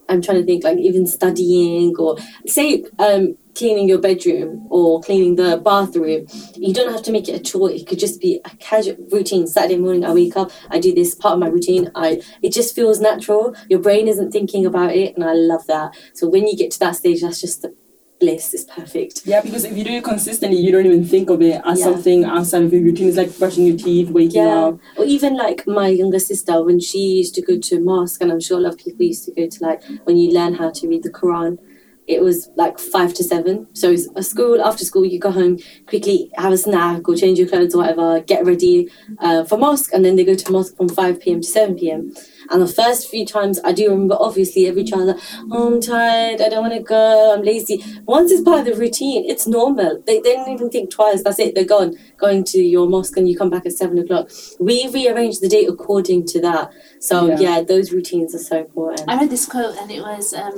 I'm 0.09 0.21
trying 0.21 0.39
to 0.39 0.45
think 0.45 0.63
like 0.63 0.77
even 0.77 1.07
studying 1.07 1.95
or 1.97 2.17
say 2.45 2.83
um, 2.99 3.37
cleaning 3.55 3.87
your 3.87 3.99
bedroom 3.99 4.67
or 4.69 5.01
cleaning 5.01 5.35
the 5.35 5.57
bathroom. 5.63 6.25
You 6.55 6.73
don't 6.73 6.91
have 6.91 7.03
to 7.03 7.11
make 7.11 7.27
it 7.27 7.33
a 7.39 7.43
chore. 7.43 7.69
It 7.71 7.87
could 7.87 7.99
just 7.99 8.19
be 8.19 8.39
a 8.45 8.49
casual 8.57 8.95
routine. 9.11 9.47
Saturday 9.47 9.77
morning, 9.77 10.05
I 10.05 10.13
wake 10.13 10.37
up, 10.37 10.51
I 10.69 10.79
do 10.79 10.93
this 10.93 11.15
part 11.15 11.33
of 11.33 11.39
my 11.39 11.47
routine. 11.47 11.91
I 11.95 12.21
it 12.41 12.53
just 12.53 12.75
feels 12.75 12.99
natural. 12.99 13.55
Your 13.69 13.79
brain 13.79 14.07
isn't 14.07 14.31
thinking 14.31 14.65
about 14.65 14.91
it, 14.95 15.15
and 15.15 15.23
I 15.23 15.33
love 15.33 15.67
that. 15.67 15.95
So 16.13 16.29
when 16.29 16.47
you 16.47 16.55
get 16.55 16.71
to 16.71 16.79
that 16.79 16.95
stage, 16.95 17.21
that's 17.21 17.41
just 17.41 17.61
the 17.61 17.75
bliss. 18.19 18.53
It's 18.53 18.63
perfect. 18.65 19.23
Yeah, 19.25 19.41
because 19.41 19.63
if 19.65 19.75
you 19.75 19.83
do 19.83 19.91
it 19.93 20.03
consistently, 20.03 20.59
you 20.59 20.71
don't 20.71 20.85
even 20.85 21.03
think 21.05 21.29
of 21.31 21.41
it 21.41 21.59
as 21.65 21.79
Yeah. 21.79 21.85
something 21.85 22.23
outside 22.23 22.61
of 22.63 22.71
your 22.71 22.83
routine. 22.83 23.07
It's 23.07 23.17
like 23.17 23.35
brushing 23.39 23.65
your 23.65 23.77
teeth, 23.77 24.11
waking 24.11 24.43
Yeah. 24.43 24.65
up. 24.67 24.79
Or 24.97 25.05
even 25.05 25.35
like 25.35 25.65
my 25.65 25.87
younger 25.87 26.19
sister, 26.19 26.63
when 26.63 26.79
she 26.79 26.99
used 26.99 27.33
to 27.35 27.41
go 27.41 27.57
to 27.57 27.79
mosque, 27.79 28.21
and 28.21 28.31
I'm 28.31 28.39
sure 28.39 28.59
a 28.59 28.61
lot 28.61 28.73
of 28.73 28.77
people 28.77 29.05
used 29.05 29.25
to 29.25 29.31
go 29.31 29.47
to 29.47 29.63
like 29.63 29.81
when 30.03 30.17
you 30.17 30.31
learn 30.31 30.53
how 30.53 30.69
to 30.69 30.87
read 30.87 31.01
the 31.03 31.09
Quran. 31.09 31.57
It 32.11 32.21
was 32.21 32.49
like 32.55 32.79
five 32.79 33.13
to 33.15 33.23
seven. 33.23 33.67
So 33.73 33.89
it's 33.91 34.07
a 34.15 34.23
school 34.23 34.61
after 34.61 34.83
school, 34.85 35.05
you 35.05 35.19
go 35.19 35.31
home 35.31 35.57
quickly, 35.87 36.29
have 36.35 36.53
a 36.53 36.57
snack 36.57 37.07
or 37.07 37.15
change 37.15 37.39
your 37.39 37.47
clothes 37.47 37.73
or 37.73 37.79
whatever, 37.79 38.19
get 38.21 38.45
ready 38.45 38.89
uh, 39.19 39.43
for 39.45 39.57
mosque, 39.57 39.91
and 39.93 40.03
then 40.05 40.15
they 40.15 40.23
go 40.25 40.35
to 40.35 40.51
mosque 40.51 40.75
from 40.77 40.89
five 40.89 41.19
pm 41.19 41.41
to 41.41 41.47
seven 41.47 41.75
pm. 41.75 42.13
And 42.49 42.61
the 42.61 42.67
first 42.67 43.07
few 43.09 43.25
times, 43.25 43.59
I 43.63 43.71
do 43.71 43.89
remember, 43.89 44.17
obviously, 44.19 44.67
every 44.67 44.83
child 44.83 45.07
like, 45.07 45.17
oh, 45.51 45.73
I'm 45.73 45.79
tired, 45.81 46.41
I 46.41 46.49
don't 46.49 46.61
want 46.61 46.73
to 46.73 46.81
go, 46.81 47.33
I'm 47.33 47.43
lazy. 47.43 47.83
Once 48.05 48.31
it's 48.31 48.41
part 48.41 48.59
of 48.59 48.65
the 48.65 48.75
routine, 48.75 49.29
it's 49.29 49.47
normal. 49.47 50.03
They, 50.05 50.19
they 50.19 50.33
don't 50.33 50.49
even 50.49 50.69
think 50.69 50.91
twice. 50.91 51.23
That's 51.23 51.39
it. 51.39 51.55
They're 51.55 51.63
gone, 51.63 51.95
going 52.17 52.43
to 52.45 52.59
your 52.59 52.89
mosque, 52.89 53.15
and 53.15 53.29
you 53.29 53.37
come 53.37 53.49
back 53.49 53.65
at 53.65 53.71
seven 53.73 53.97
o'clock. 53.99 54.29
We 54.59 54.89
rearrange 54.89 55.39
the 55.39 55.47
date 55.47 55.69
according 55.69 56.25
to 56.27 56.41
that. 56.41 56.71
So 56.99 57.27
Yeah. 57.27 57.39
yeah, 57.39 57.61
those 57.61 57.91
routines 57.93 58.35
are 58.35 58.39
so 58.39 58.59
important. 58.59 59.09
I 59.09 59.19
read 59.19 59.29
this 59.29 59.45
quote 59.45 59.77
and 59.77 59.89
it 59.91 60.01
was 60.01 60.33
um, 60.33 60.57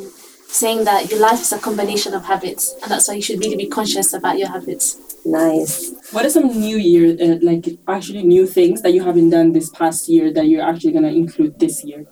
saying 0.53 0.83
that 0.85 1.09
your 1.09 1.19
life 1.19 1.41
is 1.41 1.51
a 1.51 1.57
combination 1.57 2.13
of 2.13 2.25
habits, 2.25 2.75
and 2.81 2.91
that's 2.91 3.07
why 3.07 3.15
you 3.15 3.21
should 3.21 3.39
really 3.39 3.57
be 3.57 3.67
conscious 3.67 4.13
about 4.13 4.37
your 4.37 4.49
habits. 4.49 4.99
Nice. 5.25 5.91
What 6.11 6.25
are 6.25 6.29
some 6.29 6.47
new 6.47 6.77
year, 6.77 7.17
uh, 7.19 7.39
like 7.41 7.65
actually 7.87 8.23
new 8.23 8.45
things 8.45 8.81
that 8.83 8.93
you 8.93 9.03
haven't 9.03 9.31
done 9.31 9.53
this 9.53 9.69
past 9.69 10.07
year 10.07 10.31
that 10.31 10.47
you're 10.47 10.61
actually 10.61 10.91
gonna 10.91 11.11
include 11.23 11.59
this 11.59 11.83
year? 11.83 12.05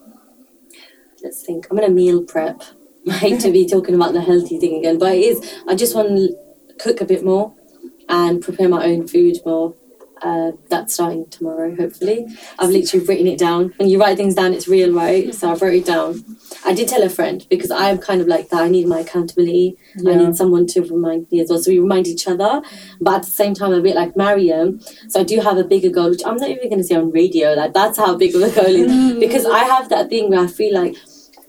Let's 1.24 1.44
think. 1.46 1.68
I'm 1.70 1.78
gonna 1.78 1.94
meal 1.94 2.24
prep. 2.24 2.64
I 3.08 3.14
hate 3.14 3.42
to 3.42 3.52
be 3.52 3.68
talking 3.68 3.96
about 3.96 4.14
the 4.14 4.22
healthy 4.22 4.58
thing 4.60 4.78
again, 4.80 4.98
but 4.98 5.14
it 5.14 5.22
is. 5.22 5.54
I 5.68 5.76
just 5.76 5.96
want 5.96 6.10
to 6.10 6.36
cook 6.80 7.02
a 7.02 7.06
bit 7.06 7.24
more 7.24 7.54
and 8.10 8.42
prepare 8.42 8.70
my 8.70 8.86
own 8.86 9.08
food 9.08 9.38
more. 9.46 9.76
Uh, 10.24 10.52
that's 10.70 10.94
starting 10.94 11.26
tomorrow, 11.30 11.76
hopefully. 11.76 12.28
I've 12.60 12.70
literally 12.70 13.04
written 13.08 13.26
it 13.26 13.40
down. 13.40 13.74
When 13.78 13.90
you 13.90 14.00
write 14.00 14.18
things 14.18 14.36
down, 14.36 14.54
it's 14.54 14.68
real, 14.68 14.94
right? 14.94 15.34
So 15.34 15.52
I've 15.52 15.62
wrote 15.64 15.74
it 15.74 15.86
down. 15.88 16.24
I 16.64 16.74
did 16.76 16.88
tell 16.90 17.02
a 17.02 17.10
friend 17.10 17.44
because 17.50 17.72
I'm 17.72 17.98
kind 17.98 18.22
of 18.22 18.28
like 18.28 18.50
that. 18.50 18.62
I 18.62 18.68
need 18.70 18.86
my 18.88 19.00
accountability. 19.00 19.78
I 19.98 20.14
need 20.14 20.36
someone 20.36 20.68
to 20.68 20.82
remind 20.82 21.26
me 21.32 21.40
as 21.42 21.50
well. 21.50 21.58
So 21.60 21.72
we 21.72 21.80
remind 21.80 22.06
each 22.08 22.28
other, 22.28 22.62
but 23.00 23.16
at 23.16 23.24
the 23.24 23.32
same 23.32 23.56
time, 23.56 23.72
I'm 23.74 23.80
a 23.80 23.82
bit 23.82 23.96
like 23.96 24.16
Mariam. 24.16 24.80
So 25.10 25.22
I 25.22 25.24
do 25.24 25.40
have 25.40 25.58
a 25.58 25.64
bigger 25.64 25.90
goal, 25.90 26.12
which 26.12 26.22
I'm 26.24 26.38
not 26.38 26.50
even 26.52 26.70
going 26.70 26.78
to 26.78 26.84
say 26.84 26.96
on 26.96 27.10
radio. 27.10 27.54
Like 27.54 27.74
that's 27.74 27.98
how 27.98 28.16
big 28.16 28.36
of 28.36 28.44
a 28.44 28.52
goal 28.52 28.66
is 28.68 29.20
because 29.20 29.46
I 29.48 29.64
have 29.64 29.90
that 29.90 30.10
thing 30.10 30.30
where 30.30 30.42
I 30.42 30.48
feel 30.48 30.76
like 30.76 30.96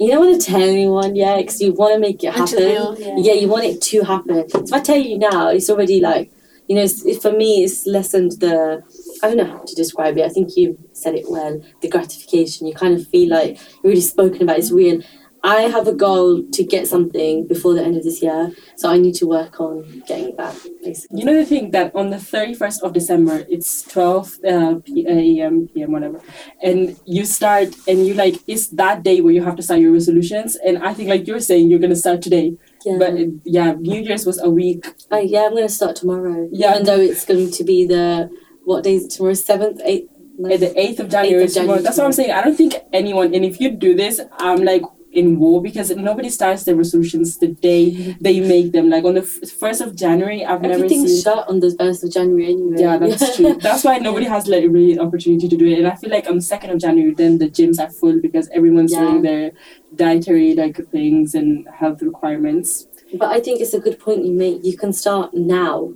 you 0.01 0.11
don't 0.11 0.25
want 0.27 0.41
to 0.41 0.47
tell 0.51 0.63
anyone 0.63 1.15
yet 1.15 1.37
because 1.37 1.61
you 1.61 1.75
want 1.75 1.93
to 1.95 2.01
make 2.01 2.25
it 2.25 2.33
happen. 2.33 2.47
you- 2.59 2.97
yeah. 2.99 3.17
yeah, 3.19 3.33
you 3.35 3.49
want 3.49 3.65
it 3.65 3.83
to 3.83 4.03
happen. 4.03 4.49
So 4.49 4.61
if 4.65 4.73
I 4.73 4.81
tell 4.81 4.97
you 4.97 5.19
now, 5.19 5.49
it's 5.51 5.69
already 5.69 6.01
like 6.01 6.32
you 6.69 6.77
know. 6.77 6.87
For 7.21 7.33
me, 7.33 7.65
it's 7.65 7.87
lessened 7.87 8.33
the. 8.41 8.83
I 9.23 9.29
don't 9.29 9.37
know 9.37 9.45
how 9.47 9.65
to 9.65 9.75
describe 9.75 10.17
it. 10.19 10.25
I 10.25 10.29
think 10.29 10.57
you 10.57 10.79
said 10.93 11.15
it 11.15 11.27
well. 11.29 11.61
The 11.81 11.89
gratification. 11.89 12.67
You 12.67 12.75
kind 12.75 12.95
of 12.95 13.07
feel 13.09 13.31
like 13.31 13.59
you've 13.59 13.85
really 13.85 14.01
spoken 14.01 14.43
about. 14.43 14.59
It's 14.59 14.73
real. 14.73 15.03
I 15.45 15.63
have 15.63 15.89
a 15.89 15.93
goal 15.93 16.45
to 16.53 16.63
get 16.65 16.87
something 16.87 17.49
before 17.49 17.75
the 17.75 17.83
end 17.83 17.97
of 17.97 18.05
this 18.05 18.23
year, 18.23 18.53
so 18.77 18.89
I 18.89 18.99
need 18.99 19.15
to 19.17 19.27
work 19.27 19.61
on 19.61 20.03
getting 20.07 20.37
that. 20.37 20.55
Basically, 20.85 21.19
You 21.19 21.25
know 21.27 21.35
the 21.35 21.45
thing 21.45 21.73
that 21.73 21.93
on 21.97 22.11
the 22.11 22.19
31st 22.21 22.81
of 22.83 22.93
December, 22.93 23.45
it's 23.49 23.83
12 23.83 24.39
uh, 24.49 24.75
p- 24.85 25.05
a.m., 25.09 25.67
p.m., 25.75 25.91
whatever, 25.91 26.21
and 26.63 26.97
you 27.07 27.25
start 27.25 27.75
and 27.89 28.07
you 28.07 28.15
like, 28.15 28.37
it's 28.47 28.69
that 28.69 29.03
day 29.03 29.21
where 29.21 29.33
you 29.33 29.43
have 29.43 29.57
to 29.57 29.63
start 29.63 29.81
your 29.81 29.91
resolutions. 29.93 30.55
And 30.65 30.79
I 30.79 30.95
think, 30.95 31.09
like 31.09 31.27
you're 31.27 31.41
saying, 31.41 31.69
you're 31.71 31.81
going 31.81 31.91
to 31.91 31.97
start 31.97 32.23
today. 32.23 32.57
Yeah. 32.85 32.97
But 32.99 33.15
it- 33.15 33.31
yeah, 33.45 33.73
New 33.73 34.01
Year's 34.01 34.25
was 34.27 34.39
a 34.43 34.51
week. 34.51 34.87
Uh, 35.11 35.17
yeah, 35.19 35.47
I'm 35.47 35.55
gonna 35.55 35.69
start 35.69 35.97
tomorrow. 35.97 36.49
Yeah. 36.53 36.73
even 36.73 36.85
though 36.87 37.01
it's 37.01 37.25
going 37.25 37.51
to 37.51 37.65
be 37.65 37.87
the 37.87 38.31
what 38.65 38.85
day 38.85 38.95
is 38.97 39.05
it 39.07 39.11
tomorrow? 39.11 39.35
Seventh, 39.35 39.81
eighth. 39.85 40.09
At 40.51 40.61
the 40.61 40.69
8th 40.69 40.99
of 41.01 41.09
January, 41.11 41.45
8th 41.45 41.49
of 41.49 41.55
January 41.55 41.67
tomorrow. 41.67 41.83
That's 41.83 41.99
what 41.99 42.07
I'm 42.07 42.13
saying. 42.13 42.33
I 42.33 42.43
don't 42.43 42.57
think 42.57 42.75
anyone, 42.93 43.35
and 43.35 43.45
if 43.45 43.61
you 43.61 43.71
do 43.71 43.95
this, 43.95 44.19
I'm 44.39 44.65
like 44.65 44.83
in 45.13 45.39
war 45.39 45.61
because 45.63 45.91
nobody 45.91 46.31
starts 46.31 46.65
their 46.65 46.75
resolutions 46.75 47.37
the 47.39 47.49
day 47.49 48.17
they 48.21 48.41
make 48.41 48.73
them. 48.73 48.89
Like 48.89 49.05
on 49.05 49.15
the 49.15 49.21
f- 49.21 49.51
1st 49.61 49.81
of 49.87 49.95
January, 49.95 50.45
I've 50.45 50.63
never 50.63 50.89
seen. 50.89 51.07
shut 51.23 51.47
on 51.49 51.61
the 51.61 51.75
first 51.79 52.03
of 52.03 52.11
January 52.11 52.47
anyway. 52.47 52.77
Yeah, 52.81 52.97
that's 52.97 53.37
true. 53.37 53.55
That's 53.61 53.85
why 53.85 53.99
nobody 53.99 54.25
has 54.27 54.47
like 54.49 54.65
really 54.65 54.93
an 54.93 55.01
opportunity 55.01 55.49
to 55.49 55.57
do 55.57 55.67
it. 55.67 55.79
And 55.79 55.87
I 55.87 55.97
feel 55.97 56.11
like 56.11 56.27
on 56.29 56.41
second 56.41 56.71
of 56.71 56.79
January, 56.81 57.13
then 57.15 57.39
the 57.39 57.49
gyms 57.49 57.79
are 57.79 57.91
full 57.91 58.21
because 58.21 58.49
everyone's 58.55 58.93
Yeah. 58.93 59.01
doing 59.03 59.23
their 59.23 59.53
dietary 59.95 60.55
like 60.55 60.77
things 60.91 61.35
and 61.35 61.69
health 61.69 62.01
requirements. 62.03 62.87
But 63.15 63.31
I 63.31 63.41
think 63.41 63.61
it's 63.61 63.75
a 63.75 63.81
good 63.81 63.99
point 63.99 64.25
you 64.25 64.33
make. 64.33 64.65
You 64.65 64.77
can 64.79 64.93
start 64.95 65.35
now. 65.35 65.93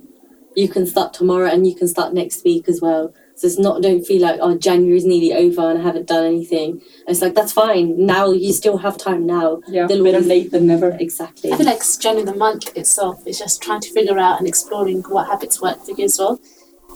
You 0.55 0.67
can 0.67 0.85
start 0.85 1.13
tomorrow 1.13 1.47
and 1.47 1.65
you 1.65 1.75
can 1.75 1.87
start 1.87 2.13
next 2.13 2.43
week 2.43 2.69
as 2.69 2.81
well. 2.81 3.13
So 3.37 3.45
it's 3.45 3.59
not 3.59 3.83
don't 3.83 4.03
feel 4.03 4.21
like 4.23 4.39
oh 4.41 4.57
January's 4.57 5.05
nearly 5.05 5.31
over 5.31 5.69
and 5.69 5.77
I 5.79 5.83
haven't 5.83 6.07
done 6.07 6.25
anything. 6.25 6.81
It's 7.07 7.21
like 7.21 7.35
that's 7.35 7.51
fine. 7.53 8.03
Now 8.05 8.31
you 8.31 8.51
still 8.51 8.77
have 8.79 8.97
time 8.97 9.27
now. 9.27 9.61
Yeah, 9.67 9.85
They'll 9.85 10.03
better 10.03 10.17
always- 10.17 10.27
late 10.27 10.51
than 10.51 10.65
never. 10.65 10.97
Exactly. 10.99 11.53
I 11.53 11.57
feel 11.57 11.67
like 11.67 11.77
it's 11.77 11.97
January 11.97 12.25
the 12.25 12.35
month 12.35 12.75
itself 12.75 13.21
is 13.27 13.37
just 13.37 13.61
trying 13.61 13.81
to 13.81 13.91
figure 13.93 14.17
out 14.17 14.39
and 14.39 14.47
exploring 14.47 15.03
what 15.03 15.27
habits 15.27 15.61
work 15.61 15.77
for 15.85 15.91
you 15.91 16.05
as 16.05 16.17
well. 16.17 16.39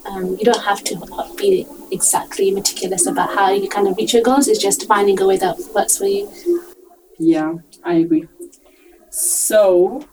Um, 0.07 0.35
you 0.39 0.43
don't 0.43 0.63
have 0.63 0.83
to 0.85 0.95
be 1.37 1.67
exactly 1.91 2.49
meticulous 2.49 3.05
about 3.05 3.35
how 3.35 3.51
you 3.51 3.69
kind 3.69 3.87
of 3.87 3.95
reach 3.97 4.15
your 4.15 4.23
goals. 4.23 4.47
It's 4.47 4.57
just 4.59 4.87
finding 4.87 5.21
a 5.21 5.27
way 5.27 5.37
that 5.37 5.59
works 5.75 5.99
for 5.99 6.05
you. 6.07 6.27
Yeah, 7.19 7.53
I 7.83 7.93
agree. 8.05 8.27
So 9.11 10.05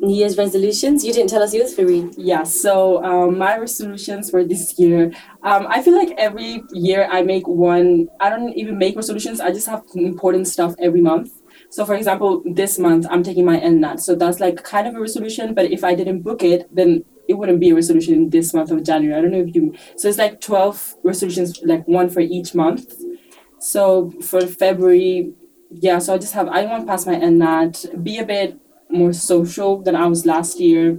New 0.00 0.14
Year's 0.16 0.38
resolutions. 0.38 1.04
You 1.04 1.12
didn't 1.12 1.30
tell 1.30 1.42
us 1.42 1.52
yours, 1.52 1.76
Fareen. 1.76 2.14
yeah, 2.16 2.42
so 2.42 3.04
um, 3.04 3.36
my 3.38 3.58
resolutions 3.58 4.30
for 4.30 4.44
this 4.44 4.78
year, 4.78 5.12
um, 5.42 5.66
I 5.68 5.82
feel 5.82 5.94
like 5.96 6.12
every 6.16 6.62
year 6.72 7.06
I 7.10 7.22
make 7.22 7.46
one. 7.46 8.08
I 8.18 8.30
don't 8.30 8.52
even 8.54 8.78
make 8.78 8.96
resolutions. 8.96 9.40
I 9.40 9.50
just 9.52 9.66
have 9.66 9.84
important 9.94 10.48
stuff 10.48 10.74
every 10.78 11.02
month. 11.02 11.30
So 11.68 11.84
for 11.84 11.94
example, 11.94 12.42
this 12.46 12.78
month 12.78 13.06
I'm 13.10 13.22
taking 13.22 13.44
my 13.44 13.58
LNAT, 13.60 14.00
so 14.00 14.14
that's 14.14 14.40
like 14.40 14.64
kind 14.64 14.88
of 14.88 14.94
a 14.94 15.00
resolution. 15.00 15.54
But 15.54 15.70
if 15.70 15.84
I 15.84 15.94
didn't 15.94 16.22
book 16.22 16.42
it, 16.42 16.74
then 16.74 17.04
it 17.28 17.34
wouldn't 17.34 17.60
be 17.60 17.70
a 17.70 17.74
resolution 17.74 18.14
in 18.14 18.30
this 18.30 18.54
month 18.54 18.70
of 18.70 18.82
January. 18.82 19.16
I 19.16 19.20
don't 19.22 19.30
know 19.32 19.44
if 19.46 19.54
you. 19.54 19.74
So 19.96 20.08
it's 20.08 20.18
like 20.18 20.40
twelve 20.40 20.96
resolutions, 21.04 21.60
like 21.64 21.86
one 21.86 22.08
for 22.08 22.20
each 22.20 22.54
month. 22.54 22.94
So 23.58 24.10
for 24.22 24.40
February, 24.40 25.34
yeah. 25.70 25.98
So 25.98 26.14
I 26.14 26.18
just 26.18 26.32
have. 26.32 26.48
I 26.48 26.64
want 26.64 26.84
to 26.84 26.86
pass 26.90 27.06
my 27.06 27.14
LNAT, 27.16 28.02
be 28.02 28.18
a 28.18 28.24
bit 28.24 28.58
more 28.90 29.12
social 29.12 29.82
than 29.82 29.96
I 29.96 30.06
was 30.06 30.26
last 30.26 30.60
year. 30.60 30.98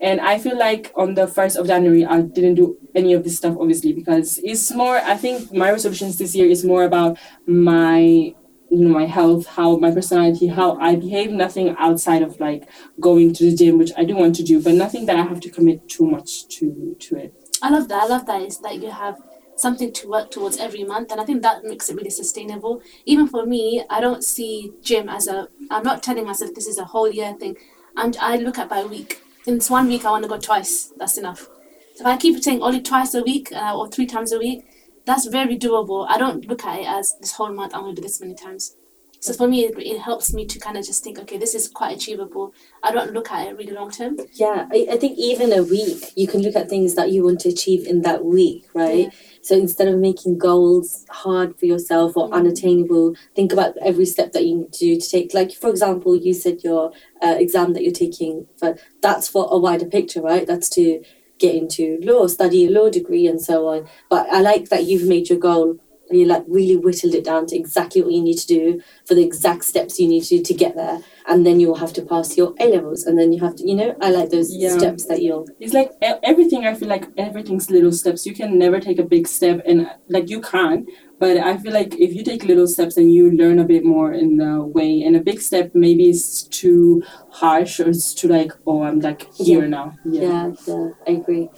And 0.00 0.20
I 0.20 0.38
feel 0.38 0.56
like 0.56 0.92
on 0.94 1.14
the 1.14 1.26
1st 1.26 1.56
of 1.56 1.66
January, 1.66 2.04
I 2.04 2.20
didn't 2.20 2.54
do 2.54 2.78
any 2.94 3.14
of 3.14 3.24
this 3.24 3.36
stuff, 3.36 3.56
obviously, 3.58 3.92
because 3.92 4.38
it's 4.44 4.72
more, 4.72 4.96
I 4.96 5.16
think 5.16 5.52
my 5.52 5.70
resolutions 5.70 6.18
this 6.18 6.34
year 6.36 6.46
is 6.46 6.64
more 6.64 6.84
about 6.84 7.18
my, 7.46 7.98
you 7.98 8.34
know, 8.70 8.90
my 8.90 9.06
health, 9.06 9.46
how 9.46 9.76
my 9.76 9.90
personality, 9.90 10.46
how 10.46 10.78
I 10.78 10.94
behave, 10.94 11.32
nothing 11.32 11.74
outside 11.78 12.22
of 12.22 12.38
like 12.38 12.68
going 13.00 13.34
to 13.34 13.50
the 13.50 13.56
gym, 13.56 13.78
which 13.78 13.90
I 13.96 14.04
do 14.04 14.14
want 14.14 14.36
to 14.36 14.44
do, 14.44 14.62
but 14.62 14.74
nothing 14.74 15.06
that 15.06 15.16
I 15.16 15.22
have 15.22 15.40
to 15.40 15.50
commit 15.50 15.88
too 15.88 16.06
much 16.06 16.46
to, 16.58 16.96
to 17.00 17.16
it. 17.16 17.34
I 17.60 17.70
love 17.70 17.88
that. 17.88 18.04
I 18.04 18.06
love 18.06 18.26
that 18.26 18.42
is 18.42 18.58
that 18.60 18.76
you 18.76 18.90
have 18.90 19.18
something 19.58 19.92
to 19.92 20.08
work 20.08 20.30
towards 20.30 20.56
every 20.58 20.84
month, 20.84 21.10
and 21.10 21.20
I 21.20 21.24
think 21.24 21.42
that 21.42 21.64
makes 21.64 21.90
it 21.90 21.96
really 21.96 22.10
sustainable. 22.10 22.80
Even 23.04 23.26
for 23.26 23.44
me, 23.44 23.84
I 23.90 24.00
don't 24.00 24.24
see 24.24 24.72
gym 24.82 25.08
as 25.08 25.28
a. 25.28 25.48
I'm 25.70 25.82
not 25.82 26.02
telling 26.02 26.26
myself 26.26 26.54
this 26.54 26.66
is 26.66 26.78
a 26.78 26.84
whole 26.84 27.10
year 27.10 27.34
thing, 27.34 27.56
and 27.96 28.16
I 28.20 28.36
look 28.36 28.58
at 28.58 28.68
by 28.68 28.84
week. 28.84 29.22
In 29.46 29.54
this 29.54 29.70
one 29.70 29.88
week, 29.88 30.04
I 30.04 30.10
want 30.10 30.24
to 30.24 30.28
go 30.28 30.38
twice. 30.38 30.92
That's 30.96 31.18
enough. 31.18 31.48
So 31.94 32.02
if 32.02 32.06
I 32.06 32.16
keep 32.16 32.42
saying 32.42 32.62
only 32.62 32.80
twice 32.80 33.14
a 33.14 33.22
week 33.22 33.50
uh, 33.52 33.76
or 33.76 33.88
three 33.88 34.06
times 34.06 34.32
a 34.32 34.38
week, 34.38 34.64
that's 35.04 35.26
very 35.26 35.58
doable. 35.58 36.06
I 36.08 36.18
don't 36.18 36.46
look 36.46 36.64
at 36.64 36.80
it 36.80 36.86
as 36.86 37.16
this 37.18 37.32
whole 37.32 37.52
month 37.52 37.74
I'm 37.74 37.80
going 37.80 37.94
to 37.94 38.00
do 38.00 38.06
this 38.06 38.20
many 38.20 38.34
times. 38.34 38.76
So 39.20 39.32
for 39.32 39.48
me, 39.48 39.64
it, 39.64 39.76
it 39.78 40.00
helps 40.00 40.32
me 40.32 40.46
to 40.46 40.58
kind 40.60 40.76
of 40.76 40.86
just 40.86 41.02
think, 41.02 41.18
okay, 41.18 41.38
this 41.38 41.54
is 41.54 41.66
quite 41.68 41.96
achievable. 41.96 42.54
I 42.84 42.92
don't 42.92 43.12
look 43.12 43.32
at 43.32 43.48
it 43.48 43.56
really 43.56 43.72
long 43.72 43.90
term. 43.90 44.16
Yeah, 44.34 44.68
I, 44.72 44.86
I 44.92 44.96
think 44.96 45.18
even 45.18 45.52
a 45.52 45.62
week, 45.62 46.12
you 46.14 46.28
can 46.28 46.42
look 46.42 46.54
at 46.54 46.68
things 46.68 46.94
that 46.94 47.10
you 47.10 47.24
want 47.24 47.40
to 47.40 47.48
achieve 47.48 47.86
in 47.86 48.02
that 48.02 48.24
week, 48.24 48.66
right? 48.74 49.06
Yeah. 49.06 49.10
So 49.48 49.56
instead 49.56 49.88
of 49.88 49.98
making 49.98 50.36
goals 50.36 51.06
hard 51.08 51.58
for 51.58 51.64
yourself 51.64 52.18
or 52.18 52.28
Mhm. 52.28 52.34
unattainable, 52.34 53.14
think 53.34 53.50
about 53.50 53.78
every 53.78 54.04
step 54.04 54.32
that 54.32 54.44
you 54.44 54.56
need 54.56 54.72
to 54.74 54.78
do 54.78 55.00
to 55.00 55.08
take. 55.08 55.32
Like, 55.32 55.52
for 55.52 55.70
example, 55.70 56.14
you 56.14 56.34
said 56.34 56.62
your 56.62 56.92
uh, 57.22 57.36
exam 57.38 57.72
that 57.72 57.82
you're 57.82 57.90
taking, 58.04 58.46
but 58.60 58.78
that's 59.00 59.26
for 59.26 59.48
a 59.50 59.58
wider 59.58 59.86
picture, 59.86 60.20
right? 60.20 60.46
That's 60.46 60.68
to 60.70 61.00
get 61.38 61.54
into 61.54 61.98
law, 62.02 62.26
study 62.26 62.66
a 62.66 62.70
law 62.70 62.90
degree, 62.90 63.26
and 63.26 63.40
so 63.40 63.66
on. 63.68 63.86
But 64.10 64.26
I 64.30 64.42
like 64.42 64.68
that 64.68 64.84
you've 64.84 65.08
made 65.08 65.30
your 65.30 65.38
goal. 65.38 65.78
And 66.08 66.18
You 66.18 66.26
like 66.26 66.44
really 66.48 66.76
whittled 66.76 67.14
it 67.14 67.24
down 67.24 67.46
to 67.46 67.56
exactly 67.56 68.02
what 68.02 68.12
you 68.12 68.22
need 68.22 68.38
to 68.38 68.46
do 68.46 68.80
for 69.06 69.14
the 69.14 69.22
exact 69.24 69.64
steps 69.64 69.98
you 69.98 70.08
need 70.08 70.22
to 70.24 70.38
do 70.38 70.42
to 70.42 70.54
get 70.54 70.74
there, 70.74 71.00
and 71.26 71.44
then 71.46 71.60
you'll 71.60 71.76
have 71.84 71.92
to 71.94 72.02
pass 72.02 72.36
your 72.36 72.54
A 72.60 72.66
levels, 72.66 73.04
and 73.04 73.18
then 73.18 73.32
you 73.32 73.40
have 73.40 73.56
to, 73.56 73.68
you 73.68 73.74
know, 73.74 73.94
I 74.00 74.10
like 74.10 74.30
those 74.30 74.54
Yeah. 74.54 74.76
steps 74.78 75.04
that 75.06 75.22
you'll. 75.22 75.46
It's 75.60 75.74
like 75.74 75.92
everything, 76.02 76.66
I 76.66 76.74
feel 76.74 76.88
like 76.88 77.06
everything's 77.16 77.70
little 77.70 77.92
steps. 77.92 78.26
You 78.26 78.34
can 78.34 78.58
never 78.58 78.80
take 78.80 78.98
a 78.98 79.04
big 79.04 79.28
step, 79.28 79.60
and 79.66 79.88
like 80.08 80.28
you 80.30 80.40
can, 80.40 80.86
but 81.18 81.36
I 81.36 81.56
feel 81.58 81.72
like 81.72 81.94
if 81.98 82.14
you 82.14 82.22
take 82.24 82.44
little 82.44 82.66
steps 82.68 82.96
and 82.96 83.12
you 83.12 83.30
learn 83.32 83.58
a 83.58 83.64
bit 83.64 83.84
more 83.84 84.12
in 84.12 84.36
the 84.36 84.62
way, 84.62 85.02
and 85.02 85.16
a 85.16 85.20
big 85.20 85.40
step 85.40 85.72
maybe 85.74 86.08
is 86.08 86.44
too 86.44 87.02
harsh 87.30 87.80
or 87.80 87.88
it's 87.88 88.14
too 88.14 88.28
like, 88.28 88.52
oh, 88.66 88.82
I'm 88.82 89.00
like 89.00 89.32
here 89.34 89.66
now. 89.66 89.94
Yeah, 90.04 90.52
yeah, 90.66 90.88
I 91.06 91.10
agree. 91.12 91.48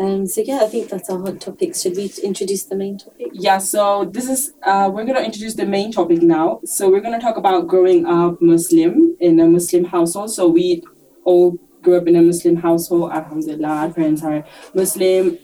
Um, 0.00 0.26
so 0.26 0.40
yeah, 0.40 0.60
I 0.62 0.66
think 0.66 0.88
that's 0.88 1.10
our 1.10 1.20
hot 1.20 1.42
topics. 1.42 1.82
Should 1.82 1.94
we 1.94 2.10
introduce 2.24 2.64
the 2.64 2.74
main 2.74 2.96
topic? 2.96 3.26
Yeah, 3.34 3.58
so 3.58 4.06
this 4.06 4.30
is 4.30 4.54
uh, 4.62 4.90
we're 4.90 5.04
gonna 5.04 5.20
introduce 5.20 5.54
the 5.56 5.66
main 5.66 5.92
topic 5.92 6.22
now. 6.22 6.60
So 6.64 6.88
we're 6.88 7.02
gonna 7.02 7.20
talk 7.20 7.36
about 7.36 7.68
growing 7.68 8.06
up 8.06 8.40
Muslim 8.40 9.14
in 9.20 9.38
a 9.38 9.46
Muslim 9.46 9.84
household. 9.84 10.30
So 10.32 10.48
we 10.48 10.82
all 11.24 11.58
grew 11.82 11.98
up 11.98 12.08
in 12.08 12.16
a 12.16 12.22
Muslim 12.22 12.56
household. 12.56 13.12
Alhamdulillah, 13.12 13.68
our 13.68 13.92
parents 13.92 14.22
are 14.22 14.42
Muslim. 14.72 15.36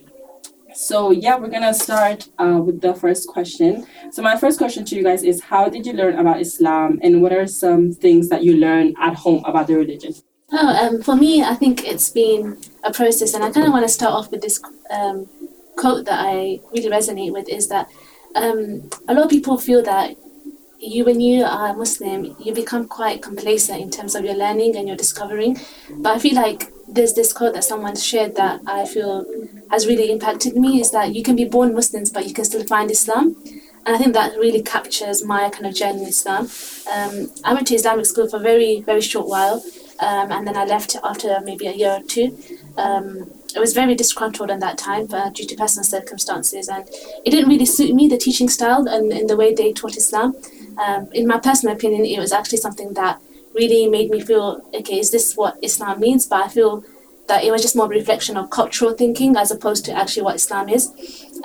So 0.74 1.10
yeah, 1.10 1.36
we're 1.36 1.50
gonna 1.50 1.74
start 1.74 2.30
uh, 2.38 2.58
with 2.64 2.80
the 2.80 2.94
first 2.94 3.28
question. 3.28 3.86
So 4.10 4.22
my 4.22 4.38
first 4.38 4.56
question 4.56 4.86
to 4.86 4.96
you 4.96 5.02
guys 5.02 5.22
is, 5.22 5.42
how 5.42 5.68
did 5.68 5.84
you 5.84 5.92
learn 5.92 6.18
about 6.18 6.40
Islam, 6.40 6.98
and 7.02 7.20
what 7.20 7.32
are 7.32 7.46
some 7.46 7.92
things 7.92 8.30
that 8.30 8.42
you 8.42 8.56
learned 8.56 8.96
at 8.98 9.16
home 9.16 9.44
about 9.44 9.66
the 9.66 9.76
religion? 9.76 10.14
Oh, 10.52 10.68
um, 10.68 11.02
for 11.02 11.16
me, 11.16 11.42
I 11.42 11.54
think 11.54 11.84
it's 11.84 12.10
been 12.10 12.58
a 12.84 12.92
process, 12.92 13.34
and 13.34 13.42
I 13.42 13.50
kind 13.50 13.66
of 13.66 13.72
want 13.72 13.84
to 13.84 13.88
start 13.88 14.14
off 14.14 14.30
with 14.30 14.42
this 14.42 14.62
um, 14.90 15.28
quote 15.76 16.04
that 16.04 16.20
I 16.24 16.60
really 16.72 16.88
resonate 16.88 17.32
with 17.32 17.48
is 17.48 17.68
that 17.68 17.88
um, 18.36 18.88
a 19.08 19.14
lot 19.14 19.24
of 19.24 19.30
people 19.30 19.58
feel 19.58 19.82
that 19.82 20.16
you, 20.78 21.04
when 21.04 21.20
you 21.20 21.42
are 21.42 21.74
Muslim, 21.74 22.36
you 22.38 22.54
become 22.54 22.86
quite 22.86 23.22
complacent 23.22 23.80
in 23.80 23.90
terms 23.90 24.14
of 24.14 24.24
your 24.24 24.34
learning 24.34 24.76
and 24.76 24.86
your 24.86 24.96
discovering. 24.96 25.58
But 25.90 26.16
I 26.16 26.18
feel 26.20 26.36
like 26.36 26.72
there's 26.86 27.14
this 27.14 27.32
quote 27.32 27.54
that 27.54 27.64
someone 27.64 27.96
shared 27.96 28.36
that 28.36 28.60
I 28.66 28.86
feel 28.86 29.26
has 29.72 29.86
really 29.88 30.12
impacted 30.12 30.56
me 30.56 30.80
is 30.80 30.92
that 30.92 31.12
you 31.12 31.24
can 31.24 31.34
be 31.34 31.44
born 31.44 31.74
Muslims, 31.74 32.10
but 32.10 32.28
you 32.28 32.32
can 32.32 32.44
still 32.44 32.64
find 32.64 32.88
Islam. 32.88 33.34
And 33.84 33.96
I 33.96 33.98
think 33.98 34.14
that 34.14 34.36
really 34.38 34.62
captures 34.62 35.24
my 35.24 35.50
kind 35.50 35.66
of 35.66 35.74
journey 35.74 36.02
in 36.02 36.08
Islam. 36.08 36.48
Um, 36.92 37.32
I 37.42 37.52
went 37.52 37.66
to 37.68 37.74
Islamic 37.74 38.06
school 38.06 38.28
for 38.28 38.36
a 38.36 38.40
very, 38.40 38.82
very 38.82 39.00
short 39.00 39.26
while 39.26 39.64
um, 40.00 40.30
and 40.32 40.46
then 40.46 40.56
I 40.56 40.64
left 40.64 40.96
after 41.02 41.40
maybe 41.44 41.66
a 41.66 41.72
year 41.72 41.92
or 41.92 42.02
two. 42.02 42.36
Um, 42.76 43.30
I 43.56 43.60
was 43.60 43.72
very 43.72 43.94
disgruntled 43.94 44.50
in 44.50 44.58
that 44.60 44.76
time 44.76 45.06
uh, 45.12 45.30
due 45.30 45.46
to 45.46 45.56
personal 45.56 45.84
circumstances, 45.84 46.68
and 46.68 46.86
it 47.24 47.30
didn't 47.30 47.48
really 47.48 47.64
suit 47.66 47.94
me 47.94 48.08
the 48.08 48.18
teaching 48.18 48.48
style 48.48 48.86
and, 48.86 49.12
and 49.12 49.30
the 49.30 49.36
way 49.36 49.54
they 49.54 49.72
taught 49.72 49.96
Islam. 49.96 50.34
Um, 50.84 51.08
in 51.12 51.26
my 51.26 51.38
personal 51.38 51.74
opinion, 51.74 52.04
it 52.04 52.18
was 52.18 52.32
actually 52.32 52.58
something 52.58 52.92
that 52.94 53.20
really 53.54 53.88
made 53.88 54.10
me 54.10 54.20
feel, 54.20 54.60
okay, 54.74 54.98
is 54.98 55.10
this 55.10 55.34
what 55.34 55.56
Islam 55.62 56.00
means? 56.00 56.26
But 56.26 56.44
I 56.44 56.48
feel 56.48 56.84
that 57.28 57.42
it 57.42 57.50
was 57.50 57.62
just 57.62 57.74
more 57.74 57.88
reflection 57.88 58.36
of 58.36 58.50
cultural 58.50 58.92
thinking 58.92 59.36
as 59.36 59.50
opposed 59.50 59.84
to 59.86 59.92
actually 59.92 60.22
what 60.22 60.36
Islam 60.36 60.68
is. 60.68 60.92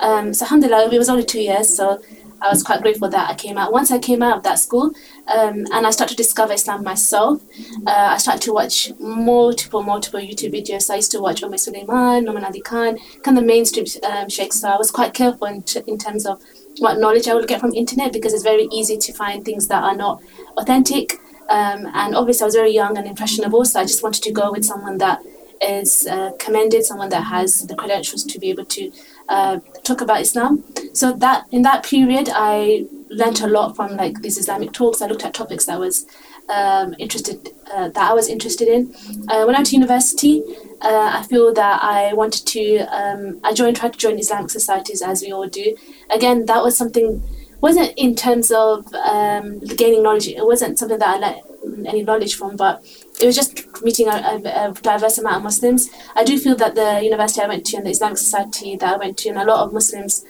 Um, 0.00 0.34
so, 0.34 0.44
alhamdulillah, 0.44 0.92
it 0.92 0.98
was 0.98 1.08
only 1.08 1.24
two 1.24 1.40
years, 1.40 1.74
so 1.74 2.00
I 2.42 2.48
was 2.48 2.62
quite 2.62 2.82
grateful 2.82 3.08
that 3.08 3.30
I 3.30 3.34
came 3.34 3.56
out. 3.56 3.72
Once 3.72 3.90
I 3.90 3.98
came 3.98 4.22
out 4.22 4.38
of 4.38 4.42
that 4.42 4.58
school 4.58 4.92
um, 5.28 5.64
and 5.72 5.86
I 5.86 5.90
started 5.90 6.16
to 6.16 6.22
discover 6.22 6.52
Islam 6.52 6.82
myself, 6.82 7.42
uh, 7.86 8.08
I 8.14 8.18
started 8.18 8.42
to 8.42 8.52
watch 8.52 8.92
multiple, 8.98 9.82
multiple 9.82 10.20
YouTube 10.20 10.52
videos. 10.52 10.90
I 10.90 10.96
used 10.96 11.12
to 11.12 11.20
watch 11.20 11.42
Omar 11.42 11.58
Suleiman, 11.58 12.26
Nouman 12.26 12.44
Ali 12.44 12.60
Khan, 12.60 12.98
kind 13.22 13.38
of 13.38 13.44
mainstream 13.44 13.86
um, 14.02 14.28
sheikhs. 14.28 14.60
So 14.60 14.68
I 14.68 14.76
was 14.76 14.90
quite 14.90 15.14
careful 15.14 15.46
in, 15.46 15.62
t- 15.62 15.82
in 15.86 15.98
terms 15.98 16.26
of 16.26 16.42
what 16.78 16.98
knowledge 16.98 17.28
I 17.28 17.34
would 17.34 17.46
get 17.46 17.60
from 17.60 17.74
internet 17.74 18.12
because 18.12 18.32
it's 18.34 18.42
very 18.42 18.68
easy 18.72 18.96
to 18.96 19.12
find 19.12 19.44
things 19.44 19.68
that 19.68 19.84
are 19.84 19.96
not 19.96 20.22
authentic. 20.56 21.18
Um, 21.48 21.86
and 21.94 22.14
obviously, 22.14 22.44
I 22.44 22.46
was 22.46 22.54
very 22.54 22.72
young 22.72 22.96
and 22.98 23.06
impressionable, 23.06 23.64
so 23.64 23.80
I 23.80 23.84
just 23.84 24.02
wanted 24.02 24.22
to 24.24 24.32
go 24.32 24.50
with 24.50 24.64
someone 24.64 24.98
that 24.98 25.20
is 25.62 26.06
uh, 26.06 26.32
commended, 26.38 26.84
someone 26.84 27.08
that 27.10 27.22
has 27.24 27.66
the 27.66 27.74
credentials 27.74 28.24
to 28.24 28.38
be 28.38 28.50
able 28.50 28.64
to 28.64 28.90
uh, 29.28 29.60
talk 29.84 30.00
about 30.00 30.20
Islam. 30.20 30.64
So 30.92 31.12
that 31.14 31.46
in 31.50 31.62
that 31.62 31.84
period, 31.84 32.28
I 32.32 32.86
learnt 33.08 33.40
a 33.42 33.46
lot 33.46 33.76
from 33.76 33.96
like 33.96 34.22
these 34.22 34.38
Islamic 34.38 34.72
talks. 34.72 35.02
I 35.02 35.06
looked 35.06 35.24
at 35.24 35.34
topics 35.34 35.66
that 35.66 35.78
was 35.78 36.06
um, 36.48 36.94
interested 36.98 37.50
uh, 37.72 37.88
that 37.88 38.10
I 38.10 38.14
was 38.14 38.28
interested 38.28 38.68
in. 38.68 38.94
Uh, 39.28 39.44
when 39.44 39.54
I 39.54 39.58
went 39.58 39.66
to 39.68 39.76
university, 39.76 40.42
uh, 40.80 41.10
I 41.18 41.26
feel 41.28 41.52
that 41.54 41.82
I 41.82 42.12
wanted 42.12 42.46
to. 42.48 42.78
Um, 42.94 43.40
I 43.44 43.52
joined, 43.52 43.76
tried 43.76 43.92
to 43.94 43.98
join 43.98 44.18
Islamic 44.18 44.50
societies 44.50 45.02
as 45.02 45.22
we 45.22 45.32
all 45.32 45.48
do. 45.48 45.76
Again, 46.10 46.46
that 46.46 46.62
was 46.62 46.76
something 46.76 47.22
wasn't 47.60 47.92
in 47.96 48.16
terms 48.16 48.50
of 48.50 48.92
um, 48.94 49.60
gaining 49.60 50.02
knowledge. 50.02 50.26
It 50.26 50.44
wasn't 50.44 50.78
something 50.78 50.98
that 50.98 51.08
I 51.08 51.18
let 51.18 51.44
any 51.86 52.02
knowledge 52.02 52.34
from, 52.34 52.56
but 52.56 52.84
it 53.22 53.26
was 53.26 53.36
just 53.36 53.82
meeting 53.82 54.08
a, 54.08 54.10
a, 54.10 54.70
a, 54.70 54.74
diverse 54.82 55.16
amount 55.18 55.36
of 55.36 55.42
Muslims. 55.44 55.88
I 56.16 56.24
do 56.24 56.38
feel 56.38 56.56
that 56.56 56.74
the 56.74 57.00
university 57.02 57.40
I 57.40 57.46
went 57.46 57.64
to 57.66 57.76
and 57.76 57.86
the 57.86 57.90
Islamic 57.90 58.18
society 58.18 58.74
that 58.76 58.94
I 58.94 58.96
went 58.96 59.16
to, 59.18 59.28
and 59.28 59.38
a 59.38 59.44
lot 59.44 59.64
of 59.64 59.72
Muslims 59.72 60.24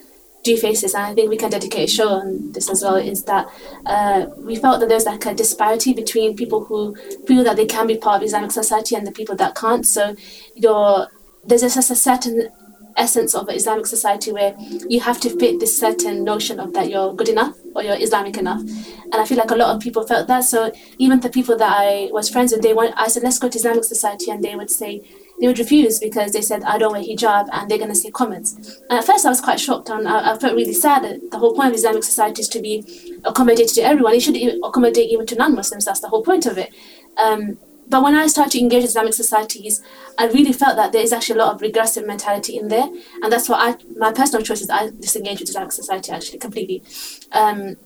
do 0.44 0.56
face 0.56 0.82
this, 0.82 0.94
and 0.94 1.04
I 1.04 1.14
think 1.14 1.30
we 1.30 1.38
can 1.38 1.50
dedicate 1.50 1.88
a 1.88 1.92
show 1.92 2.08
on 2.08 2.52
this 2.52 2.68
as 2.68 2.82
well, 2.82 2.96
is 2.96 3.24
that 3.24 3.48
uh, 3.86 4.26
we 4.36 4.56
felt 4.56 4.80
that 4.80 4.90
there's 4.90 5.06
like 5.06 5.24
a 5.24 5.34
disparity 5.34 5.94
between 5.94 6.36
people 6.36 6.64
who 6.64 6.94
feel 7.26 7.44
that 7.44 7.56
they 7.56 7.66
can 7.66 7.86
be 7.86 7.96
part 7.96 8.20
of 8.20 8.26
Islamic 8.26 8.50
society 8.50 8.94
and 8.94 9.06
the 9.06 9.12
people 9.12 9.36
that 9.36 9.54
can't. 9.54 9.86
So 9.86 10.14
you're, 10.54 11.08
there's 11.44 11.62
just 11.62 11.90
a 11.90 11.94
certain 11.94 12.50
essence 12.96 13.34
of 13.34 13.48
Islamic 13.50 13.86
society 13.86 14.32
where 14.32 14.54
you 14.88 15.00
have 15.00 15.20
to 15.20 15.30
fit 15.38 15.60
this 15.60 15.76
certain 15.76 16.24
notion 16.24 16.60
of 16.60 16.72
that 16.74 16.90
you're 16.90 17.14
good 17.14 17.28
enough 17.28 17.56
or 17.74 17.82
you're 17.82 18.00
Islamic 18.00 18.36
enough. 18.36 18.60
And 18.60 19.14
I 19.14 19.26
feel 19.26 19.38
like 19.38 19.50
a 19.50 19.56
lot 19.56 19.74
of 19.74 19.82
people 19.82 20.06
felt 20.06 20.28
that. 20.28 20.44
So 20.44 20.72
even 20.98 21.20
the 21.20 21.30
people 21.30 21.56
that 21.58 21.72
I 21.76 22.08
was 22.12 22.28
friends 22.28 22.52
with, 22.52 22.62
they 22.62 22.74
want 22.74 22.94
I 22.96 23.08
said, 23.08 23.22
let's 23.22 23.38
go 23.38 23.48
to 23.48 23.58
Islamic 23.58 23.84
society 23.84 24.30
and 24.30 24.42
they 24.42 24.56
would 24.56 24.70
say 24.70 25.02
they 25.40 25.46
would 25.46 25.58
refuse 25.58 25.98
because 25.98 26.32
they 26.32 26.42
said 26.42 26.62
I 26.62 26.78
don't 26.78 26.92
wear 26.92 27.02
hijab 27.02 27.48
and 27.52 27.70
they're 27.70 27.78
gonna 27.78 27.94
say 27.94 28.10
comments. 28.10 28.80
And 28.88 28.98
at 28.98 29.04
first 29.04 29.26
I 29.26 29.28
was 29.28 29.40
quite 29.40 29.60
shocked 29.60 29.88
and 29.88 30.06
I, 30.06 30.32
I 30.32 30.38
felt 30.38 30.54
really 30.54 30.74
sad 30.74 31.04
that 31.04 31.30
the 31.30 31.38
whole 31.38 31.54
point 31.54 31.70
of 31.70 31.74
Islamic 31.74 32.04
society 32.04 32.42
is 32.42 32.48
to 32.48 32.60
be 32.60 32.84
accommodated 33.24 33.74
to 33.76 33.82
everyone. 33.82 34.14
It 34.14 34.22
should 34.22 34.36
accommodate 34.64 35.10
even 35.10 35.26
to 35.26 35.34
non-Muslims, 35.34 35.84
that's 35.84 36.00
the 36.00 36.08
whole 36.08 36.22
point 36.22 36.46
of 36.46 36.58
it. 36.58 36.72
Um, 37.22 37.58
but 37.88 38.02
when 38.02 38.14
I 38.14 38.26
started 38.26 38.52
to 38.52 38.60
engage 38.60 38.84
Islamic 38.84 39.14
societies, 39.14 39.82
I 40.18 40.26
really 40.26 40.52
felt 40.52 40.76
that 40.76 40.92
there 40.92 41.02
is 41.02 41.12
actually 41.12 41.40
a 41.40 41.44
lot 41.44 41.54
of 41.54 41.60
regressive 41.60 42.06
mentality 42.06 42.56
in 42.56 42.68
there, 42.68 42.88
and 43.22 43.32
that's 43.32 43.48
why 43.48 43.56
I, 43.56 43.76
my 43.96 44.12
personal 44.12 44.44
choice 44.44 44.60
is 44.60 44.70
I 44.70 44.90
disengage 44.90 45.40
with 45.40 45.48
Islamic 45.48 45.72
society 45.72 46.12
actually 46.12 46.38
completely. 46.38 46.82
Um, 47.32 47.76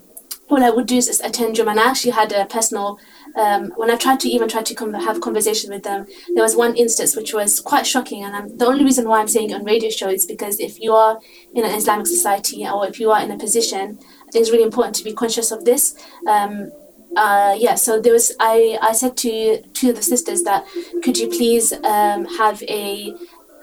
what 0.48 0.62
I 0.62 0.70
would 0.70 0.86
do 0.86 0.96
is, 0.96 1.20
attend 1.20 1.56
Juma, 1.56 1.72
and 1.72 1.80
I 1.80 1.90
actually 1.90 2.12
had 2.12 2.32
a 2.32 2.44
personal. 2.46 2.98
Um, 3.36 3.72
when 3.76 3.90
I 3.90 3.96
tried 3.96 4.20
to 4.20 4.28
even 4.28 4.48
try 4.48 4.62
to 4.62 4.74
com- 4.74 4.94
have 4.94 5.20
conversation 5.20 5.70
with 5.70 5.82
them, 5.82 6.06
there 6.34 6.42
was 6.42 6.56
one 6.56 6.76
instance 6.76 7.16
which 7.16 7.34
was 7.34 7.60
quite 7.60 7.86
shocking, 7.86 8.22
and 8.22 8.34
I'm, 8.34 8.56
the 8.56 8.66
only 8.66 8.84
reason 8.84 9.08
why 9.08 9.20
I'm 9.20 9.28
saying 9.28 9.52
on 9.52 9.64
radio 9.64 9.90
show 9.90 10.08
is 10.08 10.24
because 10.24 10.60
if 10.60 10.80
you 10.80 10.94
are 10.94 11.18
in 11.52 11.64
an 11.64 11.72
Islamic 11.72 12.06
society 12.06 12.66
or 12.66 12.86
if 12.86 13.00
you 13.00 13.10
are 13.10 13.20
in 13.20 13.30
a 13.30 13.36
position, 13.36 13.98
I 14.26 14.30
think 14.30 14.42
it's 14.42 14.50
really 14.50 14.62
important 14.62 14.94
to 14.96 15.04
be 15.04 15.12
conscious 15.12 15.50
of 15.50 15.64
this. 15.64 15.96
Um, 16.28 16.70
uh, 17.14 17.54
yeah, 17.58 17.74
so 17.74 18.00
there 18.00 18.12
was 18.12 18.34
I, 18.40 18.78
I 18.82 18.92
said 18.92 19.16
to 19.18 19.62
two 19.72 19.90
of 19.90 19.96
the 19.96 20.02
sisters 20.02 20.42
that 20.42 20.66
could 21.02 21.16
you 21.18 21.28
please 21.28 21.72
um, 21.72 22.24
have 22.36 22.62
a 22.64 23.14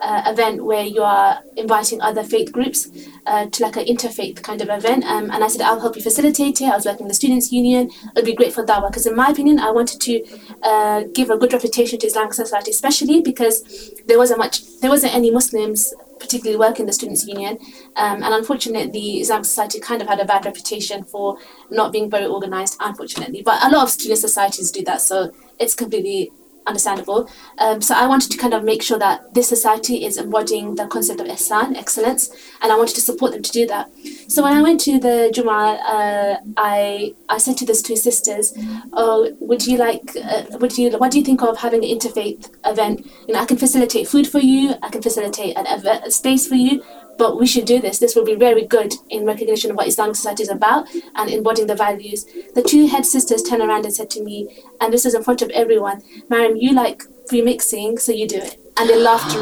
uh, 0.04 0.24
event 0.28 0.64
where 0.66 0.84
you 0.84 1.02
are 1.02 1.42
inviting 1.56 2.02
other 2.02 2.24
faith 2.24 2.52
groups 2.52 2.90
uh, 3.26 3.46
to 3.48 3.64
like 3.64 3.78
an 3.78 3.86
interfaith 3.86 4.42
kind 4.44 4.62
of 4.62 4.70
event. 4.70 5.06
Um, 5.06 5.32
and 5.32 5.44
I 5.44 5.48
said, 5.48 5.62
I'll 5.62 5.80
help 5.80 5.96
you 5.96 6.02
facilitate 6.02 6.60
it. 6.62 6.66
I 6.66 6.76
was 6.76 6.86
working 6.86 7.04
in 7.04 7.08
the 7.08 7.14
Students' 7.14 7.52
Union. 7.52 7.90
It'd 8.16 8.26
be 8.26 8.36
great 8.36 8.54
for 8.54 8.66
Dawah 8.66 8.90
because, 8.90 9.06
in 9.06 9.16
my 9.16 9.30
opinion, 9.30 9.60
I 9.60 9.72
wanted 9.72 10.02
to 10.02 10.26
uh, 10.62 11.04
give 11.14 11.30
a 11.30 11.38
good 11.38 11.54
reputation 11.54 12.00
to 12.00 12.08
Islamic 12.08 12.34
society, 12.34 12.72
especially 12.72 13.22
because 13.22 13.64
there 14.08 14.18
wasn't 14.18 14.40
much, 14.40 14.80
there 14.82 14.90
wasn't 14.90 15.16
any 15.16 15.32
Muslims 15.32 15.94
particularly 16.24 16.58
work 16.58 16.80
in 16.80 16.86
the 16.86 16.94
Students' 16.94 17.28
Union. 17.28 17.60
Um, 17.96 18.24
and 18.24 18.34
unfortunately, 18.34 18.92
the 18.92 19.20
Islamic 19.24 19.46
Society 19.46 19.80
kind 19.80 20.02
of 20.02 20.08
had 20.08 20.20
a 20.20 20.26
bad 20.26 20.46
reputation 20.46 21.04
for 21.04 21.38
not 21.70 21.92
being 21.92 22.10
very 22.10 22.26
organized, 22.26 22.78
unfortunately. 22.80 23.42
But 23.44 23.62
a 23.64 23.70
lot 23.70 23.84
of 23.84 23.90
student 23.90 24.20
societies 24.20 24.72
do 24.72 24.84
that, 24.86 25.02
so 25.02 25.32
it's 25.60 25.76
completely 25.76 26.32
understandable. 26.68 27.30
Um, 27.58 27.82
so 27.82 27.96
I 27.96 28.08
wanted 28.08 28.32
to 28.32 28.38
kind 28.38 28.54
of 28.54 28.64
make 28.64 28.82
sure 28.82 29.00
that 29.00 29.34
this 29.34 29.48
society 29.48 30.06
is 30.06 30.18
embodying 30.18 30.76
the 30.76 30.88
concept 30.88 31.20
of 31.20 31.28
ihsan, 31.28 31.76
excellence, 31.76 32.30
and 32.62 32.72
I 32.72 32.78
wanted 32.78 32.96
to 32.96 33.02
support 33.02 33.32
them 33.32 33.42
to 33.42 33.52
do 33.52 33.66
that. 33.68 33.92
So 34.28 34.44
when 34.44 34.54
I 34.54 34.62
went 34.62 34.80
to 34.82 35.00
the 35.00 35.32
Juma, 35.34 35.80
uh, 35.88 36.38
I 36.58 37.14
I 37.30 37.38
said 37.38 37.58
to 37.58 37.66
these 37.66 37.82
two 37.82 37.96
sisters, 37.96 38.54
"Oh, 38.94 39.32
would 39.40 39.66
you 39.68 39.78
like? 39.78 40.16
Uh, 40.16 40.44
would 40.60 40.78
you? 40.78 40.92
What 40.98 41.12
do 41.12 41.20
you 41.20 41.26
think 41.26 41.42
of 41.42 41.58
having 41.58 41.84
an 41.84 41.90
interfaith 41.98 42.50
event? 42.66 43.06
You 43.28 43.34
know, 43.34 43.42
I 43.42 43.46
can 43.46 43.58
facilitate 43.58 44.08
food 44.08 44.28
for 44.28 44.40
you. 44.40 44.76
I 44.82 44.90
can 44.90 45.02
facilitate 45.02 45.58
an, 45.58 45.66
a 45.68 46.12
space 46.12 46.48
for 46.48 46.56
you." 46.56 46.84
But 47.18 47.40
we 47.40 47.46
should 47.46 47.66
do 47.66 47.80
this. 47.80 48.00
This 48.00 48.16
will 48.16 48.26
be 48.26 48.36
very 48.36 48.66
good 48.66 48.94
in 49.10 49.26
recognition 49.26 49.72
of 49.72 49.78
what 49.78 49.88
Islamic 49.88 50.16
society 50.16 50.44
is 50.44 50.50
about 50.50 50.88
and 51.16 51.30
embodying 51.30 51.68
the 51.68 51.76
values. 51.76 52.26
The 52.56 52.64
two 52.64 52.88
head 52.88 53.06
sisters 53.06 53.44
turned 53.44 53.62
around 53.62 53.86
and 53.86 53.94
said 53.94 54.10
to 54.12 54.24
me, 54.24 54.64
and 54.82 54.92
this 54.92 55.06
is 55.06 55.14
in 55.14 55.24
front 55.24 55.42
of 55.42 55.50
everyone, 55.52 56.02
Mariam, 56.30 56.58
you 56.58 56.74
like 56.74 57.04
remixing, 57.32 58.00
so 58.00 58.12
you 58.12 58.28
do 58.28 58.38
it. 58.38 58.60
And 58.78 58.90
they 58.90 59.00
laughed, 59.00 59.38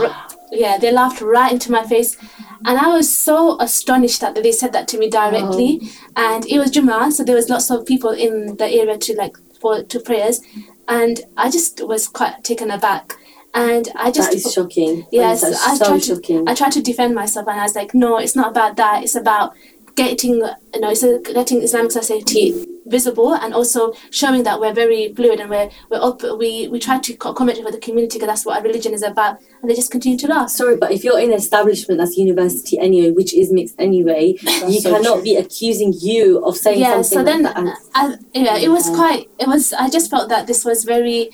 yeah, 0.51 0.77
they 0.77 0.91
laughed 0.91 1.21
right 1.21 1.51
into 1.51 1.71
my 1.71 1.83
face. 1.83 2.17
And 2.65 2.77
I 2.77 2.87
was 2.87 3.15
so 3.15 3.59
astonished 3.59 4.21
that 4.21 4.35
they 4.35 4.51
said 4.51 4.73
that 4.73 4.87
to 4.89 4.97
me 4.97 5.09
directly. 5.09 5.79
Oh. 5.81 5.89
And 6.15 6.45
it 6.45 6.59
was 6.59 6.71
Jummah, 6.71 7.11
so 7.11 7.23
there 7.23 7.35
was 7.35 7.49
lots 7.49 7.71
of 7.71 7.85
people 7.85 8.11
in 8.11 8.57
the 8.57 8.67
area 8.67 8.97
to 8.97 9.15
like 9.15 9.37
for 9.59 9.83
to 9.83 9.99
prayers. 9.99 10.41
And 10.87 11.21
I 11.37 11.49
just 11.49 11.85
was 11.87 12.07
quite 12.07 12.43
taken 12.43 12.69
aback 12.69 13.15
and 13.53 13.89
I 13.95 14.11
just 14.11 14.31
that 14.31 14.37
is 14.37 14.53
shocking. 14.53 15.05
Yes, 15.11 15.43
I 15.43 15.75
so 15.75 15.85
tried 15.85 16.03
shocking. 16.03 16.45
to 16.45 16.51
I 16.51 16.55
tried 16.55 16.71
to 16.73 16.81
defend 16.81 17.15
myself, 17.15 17.47
and 17.47 17.59
I 17.59 17.63
was 17.63 17.75
like, 17.75 17.93
no, 17.93 18.17
it's 18.17 18.35
not 18.35 18.51
about 18.51 18.75
that. 18.77 19.03
It's 19.03 19.15
about 19.15 19.53
getting 19.95 20.35
you 20.35 20.79
know, 20.79 20.89
it's 20.89 21.03
getting 21.33 21.61
Islamic 21.61 21.91
society 21.91 22.65
visible 22.85 23.33
and 23.33 23.53
also 23.53 23.93
showing 24.09 24.43
that 24.43 24.59
we're 24.59 24.73
very 24.73 25.13
fluid 25.13 25.39
and 25.39 25.49
we're 25.49 25.69
we're 25.89 26.01
up, 26.01 26.21
we 26.37 26.67
we 26.67 26.79
try 26.79 26.99
to 26.99 27.13
accommodate 27.13 27.63
with 27.63 27.73
the 27.73 27.79
community 27.79 28.17
because 28.17 28.27
that's 28.27 28.45
what 28.45 28.57
our 28.57 28.63
religion 28.63 28.93
is 28.93 29.03
about 29.03 29.39
and 29.61 29.69
they 29.69 29.75
just 29.75 29.91
continue 29.91 30.17
to 30.17 30.27
laugh 30.27 30.49
sorry 30.49 30.75
but 30.75 30.91
if 30.91 31.03
you're 31.03 31.19
in 31.19 31.31
an 31.31 31.37
establishment 31.37 31.99
that's 31.99 32.17
university 32.17 32.79
anyway 32.79 33.11
which 33.11 33.33
is 33.33 33.51
mixed 33.51 33.75
anyway 33.79 34.33
you 34.67 34.81
so 34.81 34.91
cannot 34.91 35.15
true. 35.15 35.23
be 35.23 35.35
accusing 35.35 35.93
you 35.99 36.43
of 36.43 36.57
saying 36.57 36.79
yeah, 36.79 37.01
something 37.01 37.03
so 37.03 37.23
then 37.23 37.43
like 37.43 37.77
I, 37.93 38.15
yeah 38.33 38.57
it 38.57 38.69
was 38.69 38.89
quite 38.89 39.29
it 39.39 39.47
was 39.47 39.73
I 39.73 39.89
just 39.89 40.09
felt 40.09 40.29
that 40.29 40.47
this 40.47 40.65
was 40.65 40.83
very 40.83 41.29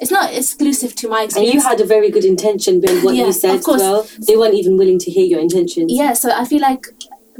it's 0.00 0.10
not 0.10 0.34
exclusive 0.34 0.94
to 0.96 1.08
my 1.08 1.24
experience. 1.24 1.54
And 1.54 1.62
you 1.62 1.68
had 1.68 1.80
a 1.80 1.84
very 1.84 2.10
good 2.10 2.24
intention 2.24 2.80
behind 2.80 3.04
what 3.04 3.14
yeah, 3.14 3.26
you 3.26 3.32
said. 3.32 3.62
Course. 3.62 3.80
Well, 3.80 4.08
they 4.26 4.36
weren't 4.36 4.54
even 4.54 4.76
willing 4.78 4.98
to 4.98 5.10
hear 5.10 5.24
your 5.24 5.40
intentions. 5.40 5.92
Yeah, 5.92 6.14
so 6.14 6.30
I 6.32 6.44
feel 6.46 6.60
like 6.60 6.86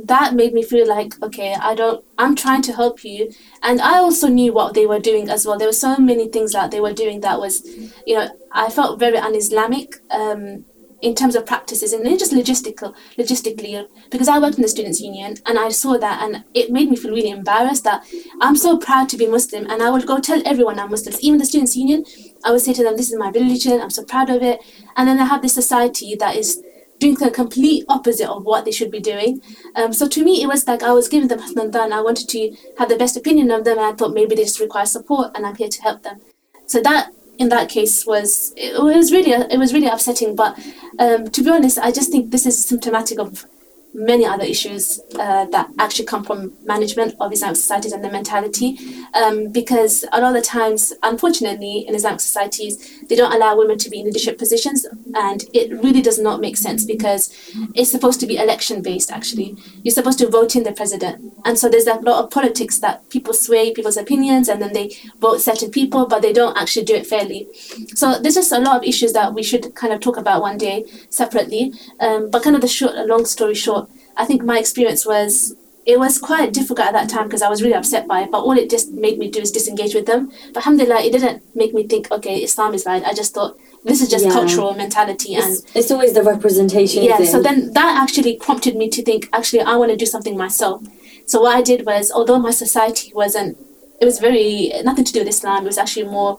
that 0.05 0.35
made 0.35 0.53
me 0.53 0.63
feel 0.63 0.87
like 0.87 1.21
okay, 1.23 1.55
I 1.55 1.75
don't. 1.75 2.05
I'm 2.19 2.37
trying 2.37 2.63
to 2.63 2.73
help 2.73 3.03
you, 3.03 3.33
and 3.63 3.81
I 3.81 3.99
also 3.99 4.29
knew 4.29 4.53
what 4.53 4.75
they 4.75 4.87
were 4.87 5.01
doing 5.01 5.31
as 5.31 5.47
well. 5.47 5.59
There 5.59 5.69
were 5.69 5.73
so 5.73 5.97
many 5.97 6.29
things 6.29 6.53
that 6.53 6.71
they 6.71 6.81
were 6.81 6.93
doing 6.93 7.21
that 7.21 7.41
was, 7.41 7.67
you 8.07 8.15
know, 8.15 8.29
I 8.53 8.71
felt 8.71 8.99
very 8.99 9.17
un-Islamic. 9.17 9.97
Um, 10.11 10.65
in 11.03 11.15
terms 11.15 11.35
of 11.35 11.47
practices 11.47 11.93
and 11.93 12.05
then 12.05 12.19
just 12.19 12.33
logistical 12.33 12.95
logistically 13.19 13.87
because 14.11 14.29
I 14.29 14.39
worked 14.39 14.57
in 14.57 14.63
the 14.63 14.69
students 14.69 15.01
union 15.01 15.37
and 15.47 15.59
I 15.59 15.71
saw 15.71 15.97
that 15.97 16.23
and 16.23 16.45
it 16.55 16.71
made 16.71 16.91
me 16.91 16.97
feel 16.97 17.13
really 17.13 17.31
embarrassed 17.31 17.85
that 17.85 18.05
I'm 18.41 18.57
so 18.57 18.79
proud 18.79 19.09
to 19.09 19.17
be 19.17 19.27
Muslim 19.27 19.65
and 19.71 19.83
I 19.83 19.91
would 19.91 20.07
go 20.07 20.21
tell 20.21 20.43
everyone 20.45 20.79
I'm 20.79 20.91
Muslim 20.91 21.17
even 21.21 21.39
the 21.39 21.47
students 21.47 21.77
union 21.77 22.05
I 22.45 22.53
would 22.53 22.61
say 22.61 22.73
to 22.73 22.83
them 22.83 22.97
this 22.97 23.11
is 23.11 23.19
my 23.19 23.31
religion 23.31 23.81
I'm 23.81 23.91
so 23.91 24.05
proud 24.05 24.31
of 24.31 24.43
it. 24.43 24.61
And 24.97 25.09
then 25.09 25.19
I 25.19 25.25
have 25.25 25.43
this 25.43 25.55
society 25.55 26.15
that 26.17 26.37
is 26.37 26.63
doing 26.99 27.15
the 27.15 27.31
complete 27.31 27.85
opposite 27.89 28.29
of 28.29 28.45
what 28.45 28.65
they 28.65 28.71
should 28.71 28.91
be 28.91 29.01
doing. 29.01 29.41
Um, 29.75 29.93
so 29.93 30.07
to 30.09 30.25
me 30.25 30.43
it 30.43 30.47
was 30.47 30.67
like 30.67 30.83
I 30.83 30.93
was 30.93 31.09
giving 31.09 31.29
them 31.29 31.41
Hasnan 31.41 31.75
and 31.75 31.95
I 31.95 32.03
wanted 32.03 32.29
to 32.29 32.57
have 32.79 32.89
the 32.89 32.97
best 32.97 33.17
opinion 33.17 33.51
of 33.51 33.65
them 33.65 33.79
and 33.79 33.87
I 33.87 33.93
thought 33.93 34.13
maybe 34.13 34.35
they 34.35 34.45
just 34.45 34.61
require 34.61 34.87
support 34.87 35.33
and 35.35 35.47
I'm 35.47 35.57
here 35.57 35.69
to 35.69 35.83
help 35.83 36.03
them. 36.03 36.21
So 36.67 36.81
that 36.83 37.13
in 37.39 37.49
that 37.49 37.71
case 37.71 38.07
was 38.07 38.53
it 38.57 38.81
was 38.81 39.11
really 39.11 39.33
it 39.33 39.59
was 39.59 39.73
really 39.73 39.89
upsetting. 39.89 40.37
But 40.37 40.59
um, 40.99 41.31
to 41.31 41.43
be 41.43 41.51
honest, 41.51 41.79
I 41.79 41.91
just 41.91 42.13
think 42.13 42.31
this 42.31 42.47
is 42.47 42.63
symptomatic 42.63 43.19
of 43.19 43.47
many 43.93 44.25
other 44.25 44.45
issues 44.45 45.01
uh, 45.19 45.45
that 45.47 45.69
actually 45.79 46.07
come 46.07 46.25
from 46.25 46.53
management 46.65 47.15
of 47.21 47.33
Islamic 47.33 47.57
societies 47.57 47.93
and 47.93 48.05
their 48.05 48.13
mentality. 48.13 48.79
Um, 49.15 49.51
because 49.51 50.05
a 50.13 50.21
lot 50.21 50.35
of 50.37 50.43
the 50.43 50.47
times, 50.47 50.93
unfortunately, 51.03 51.85
in 51.87 51.95
Islamic 51.95 52.21
societies, 52.21 53.01
they 53.09 53.17
don't 53.17 53.33
allow 53.33 53.57
women 53.57 53.79
to 53.79 53.91
be 53.91 54.01
in 54.01 54.07
leadership 54.07 54.39
positions, 54.39 54.87
and 55.15 55.45
it 55.53 55.73
really 55.83 56.03
does 56.03 56.19
not 56.19 56.41
make 56.41 56.57
sense 56.57 56.85
because 56.85 57.35
it's 57.75 57.91
supposed 57.91 58.21
to 58.21 58.27
be 58.27 58.37
election 58.37 58.83
based. 58.83 59.11
Actually, 59.11 59.57
you're 59.83 59.95
supposed 59.95 60.19
to 60.21 60.29
vote 60.29 60.55
in 60.55 60.63
the 60.63 60.73
president, 60.73 61.35
and 61.45 61.59
so 61.59 61.69
there's 61.69 61.87
a 61.87 61.95
lot 61.95 62.23
of 62.23 62.31
politics 62.31 62.79
that 62.79 63.09
people 63.11 63.35
sway 63.35 63.73
people's 63.73 63.97
opinions, 63.97 64.49
and 64.49 64.63
then 64.63 64.73
they 64.73 64.97
vote 65.19 65.41
certain 65.41 65.71
people, 65.71 66.07
but 66.07 66.23
they 66.23 66.33
don't 66.33 66.57
actually 66.57 66.85
do 66.85 66.95
it 66.95 67.07
fairly. 67.07 67.49
So 67.95 68.19
there's 68.21 68.35
just 68.35 68.53
a 68.53 68.59
lot 68.59 68.77
of 68.77 68.85
issues 68.85 69.13
that 69.15 69.35
we 69.35 69.43
should 69.43 69.75
kind 69.75 69.93
of 69.93 70.01
talk 70.01 70.17
about 70.17 70.43
one 70.43 70.59
day 70.59 70.85
separately. 71.09 71.73
Um, 71.99 72.31
but 72.31 72.43
kind 72.43 72.55
of 72.55 72.63
the 72.63 72.69
short, 72.69 72.95
long 73.07 73.25
story 73.25 73.55
short 73.55 73.80
I 74.23 74.25
think 74.29 74.43
my 74.53 74.59
experience 74.65 75.03
was 75.15 75.55
it 75.93 75.99
was 76.05 76.19
quite 76.29 76.53
difficult 76.59 76.87
at 76.89 76.93
that 76.99 77.09
time 77.15 77.27
because 77.29 77.43
I 77.47 77.49
was 77.53 77.63
really 77.65 77.75
upset 77.83 78.05
by 78.13 78.19
it. 78.25 78.31
But 78.35 78.41
all 78.47 78.57
it 78.63 78.69
just 78.77 78.89
made 79.05 79.17
me 79.23 79.27
do 79.37 79.41
is 79.47 79.51
disengage 79.59 79.95
with 79.99 80.07
them. 80.11 80.23
But 80.53 80.59
alhamdulillah, 80.63 81.01
it 81.07 81.13
didn't 81.17 81.39
make 81.63 81.73
me 81.79 81.83
think, 81.93 82.05
okay, 82.17 82.37
Islam 82.49 82.75
is 82.79 82.85
bad. 82.85 83.03
I 83.11 83.15
just 83.21 83.33
thought 83.35 83.53
this 83.89 84.01
is 84.05 84.09
just 84.15 84.27
Yeah. 84.27 84.33
cultural 84.39 84.75
mentality 84.75 85.35
and 85.35 85.45
It's, 85.53 85.63
it's 85.79 85.91
always 85.95 86.13
the 86.19 86.23
representation. 86.35 87.03
yeah 87.03 87.17
thing. 87.17 87.27
so 87.35 87.39
then 87.49 87.73
that 87.79 87.93
actually 88.03 88.35
prompted 88.47 88.75
me 88.77 88.87
to 88.97 89.01
think 89.09 89.23
actually 89.39 89.63
i 89.73 89.75
want 89.81 89.91
to 89.95 89.97
do 89.97 90.09
something 90.15 90.37
myself 90.37 90.83
so 91.31 91.41
what 91.45 91.57
i 91.57 91.63
did 91.71 91.81
was 91.91 92.05
although 92.17 92.39
my 92.49 92.51
society 92.65 93.09
wasn't 93.23 93.57
it 94.03 94.05
was 94.11 94.19
very 94.29 94.51
nothing 94.89 95.07
to 95.09 95.13
do 95.15 95.21
with 95.23 95.29
islam 95.37 95.61
it 95.65 95.71
was 95.73 95.79
actually 95.85 96.07
more 96.19 96.33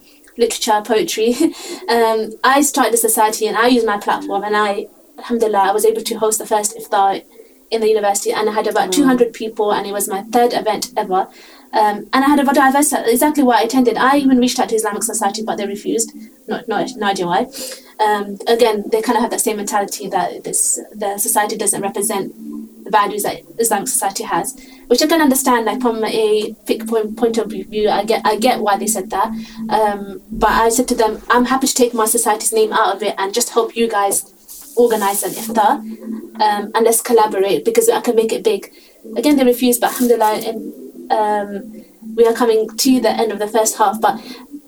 literature 0.43 0.79
poetry 0.91 1.29
um, 1.95 2.19
i 2.43 2.61
started 2.71 2.93
a 2.93 3.01
society 3.09 3.45
and 3.49 3.57
i 3.57 3.67
used 3.77 3.87
my 3.93 3.97
platform 4.07 4.41
and 4.43 4.55
i 4.67 4.69
alhamdulillah 5.21 5.63
i 5.69 5.73
was 5.79 5.85
able 5.91 6.03
to 6.11 6.15
host 6.23 6.37
the 6.43 6.49
first 6.53 6.77
iftar 6.79 7.09
in 7.71 7.81
the 7.81 7.87
university 7.87 8.31
and 8.31 8.49
i 8.49 8.53
had 8.53 8.67
about 8.67 8.91
200 8.91 9.33
people 9.33 9.71
and 9.71 9.87
it 9.87 9.93
was 9.93 10.07
my 10.07 10.21
third 10.23 10.53
event 10.53 10.91
ever 10.97 11.27
um, 11.73 12.09
and 12.11 12.25
I 12.25 12.27
had 12.27 12.39
a 12.39 12.43
very 12.43 12.55
diverse 12.55 12.91
exactly 12.91 13.43
what 13.43 13.59
I 13.59 13.63
attended. 13.63 13.95
I 13.97 14.17
even 14.17 14.39
reached 14.39 14.59
out 14.59 14.69
to 14.69 14.75
Islamic 14.75 15.03
Society, 15.03 15.41
but 15.41 15.57
they 15.57 15.65
refused. 15.65 16.11
Not, 16.47 16.67
not 16.67 16.89
no 16.97 17.07
idea 17.07 17.25
why. 17.25 17.47
Um, 17.99 18.37
again, 18.47 18.83
they 18.91 19.01
kind 19.01 19.15
of 19.15 19.21
have 19.21 19.31
that 19.31 19.39
same 19.41 19.57
mentality 19.57 20.07
that 20.09 20.43
this 20.43 20.79
the 20.93 21.17
society 21.17 21.55
doesn't 21.55 21.81
represent 21.81 22.33
the 22.83 22.89
values 22.89 23.23
that 23.23 23.43
Islamic 23.57 23.87
society 23.87 24.23
has, 24.23 24.59
which 24.87 25.01
I 25.01 25.07
can 25.07 25.21
understand. 25.21 25.65
Like 25.65 25.81
from 25.81 26.03
a 26.03 26.53
fiqh 26.65 26.89
point, 26.89 27.15
point 27.15 27.37
of 27.37 27.49
view, 27.49 27.89
I 27.89 28.03
get 28.03 28.21
I 28.25 28.35
get 28.35 28.59
why 28.59 28.75
they 28.75 28.87
said 28.87 29.09
that. 29.11 29.29
Um, 29.69 30.21
but 30.29 30.49
I 30.49 30.67
said 30.69 30.89
to 30.89 30.95
them, 30.95 31.21
I'm 31.29 31.45
happy 31.45 31.67
to 31.67 31.73
take 31.73 31.93
my 31.93 32.05
society's 32.05 32.51
name 32.51 32.73
out 32.73 32.95
of 32.95 33.03
it 33.03 33.15
and 33.17 33.33
just 33.33 33.51
help 33.51 33.77
you 33.77 33.87
guys 33.87 34.30
organize 34.77 35.23
an 35.23 35.31
iftar 35.31 35.71
um, 36.41 36.71
and 36.73 36.85
let's 36.85 37.01
collaborate 37.01 37.65
because 37.65 37.89
I 37.89 38.01
can 38.01 38.15
make 38.15 38.31
it 38.31 38.43
big. 38.43 38.71
Again, 39.17 39.37
they 39.37 39.43
refused, 39.43 39.81
but 39.81 39.91
alhamdulillah, 39.91 40.33
and, 40.47 41.11
um, 41.11 41.85
we 42.15 42.25
are 42.25 42.33
coming 42.33 42.67
to 42.69 42.99
the 42.99 43.09
end 43.09 43.31
of 43.31 43.39
the 43.39 43.47
first 43.47 43.77
half. 43.77 43.99
But 44.01 44.19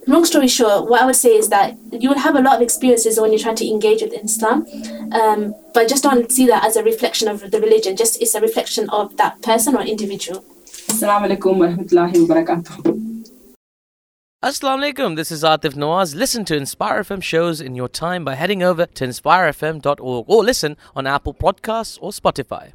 long 0.07 0.25
story 0.25 0.47
short, 0.47 0.89
what 0.89 1.01
I 1.01 1.05
would 1.05 1.15
say 1.15 1.35
is 1.35 1.49
that 1.49 1.77
you 1.91 2.09
will 2.09 2.19
have 2.19 2.35
a 2.35 2.41
lot 2.41 2.55
of 2.57 2.61
experiences 2.61 3.19
when 3.19 3.31
you're 3.31 3.39
trying 3.39 3.55
to 3.57 3.67
engage 3.67 4.01
with 4.01 4.13
Islam, 4.13 4.65
um, 5.11 5.55
but 5.73 5.87
just 5.87 6.03
don't 6.03 6.31
see 6.31 6.45
that 6.47 6.65
as 6.65 6.75
a 6.75 6.83
reflection 6.83 7.27
of 7.27 7.51
the 7.51 7.59
religion. 7.59 7.95
Just 7.95 8.21
it's 8.21 8.35
a 8.35 8.41
reflection 8.41 8.89
of 8.89 9.17
that 9.17 9.41
person 9.41 9.75
or 9.75 9.81
individual. 9.81 10.43
Assalamu 10.87 11.29
alaikum 11.29 11.57
wa 11.57 11.67
rahmatullahi 11.67 12.27
wa 12.27 12.35
barakatuh. 12.35 13.02
Assalamu 14.43 14.91
alaikum, 14.91 15.15
this 15.15 15.31
is 15.31 15.41
Atif 15.41 15.73
Nawaz. 15.73 16.13
Listen 16.15 16.43
to 16.43 16.53
Inspire 16.53 17.01
FM 17.01 17.23
shows 17.23 17.61
in 17.61 17.75
your 17.75 17.87
time 17.87 18.25
by 18.25 18.35
heading 18.35 18.61
over 18.61 18.85
to 18.87 19.05
inspirefm.org 19.07 20.25
or 20.27 20.43
listen 20.43 20.75
on 20.97 21.07
Apple 21.07 21.33
Podcasts 21.33 21.97
or 22.01 22.11
Spotify. 22.11 22.73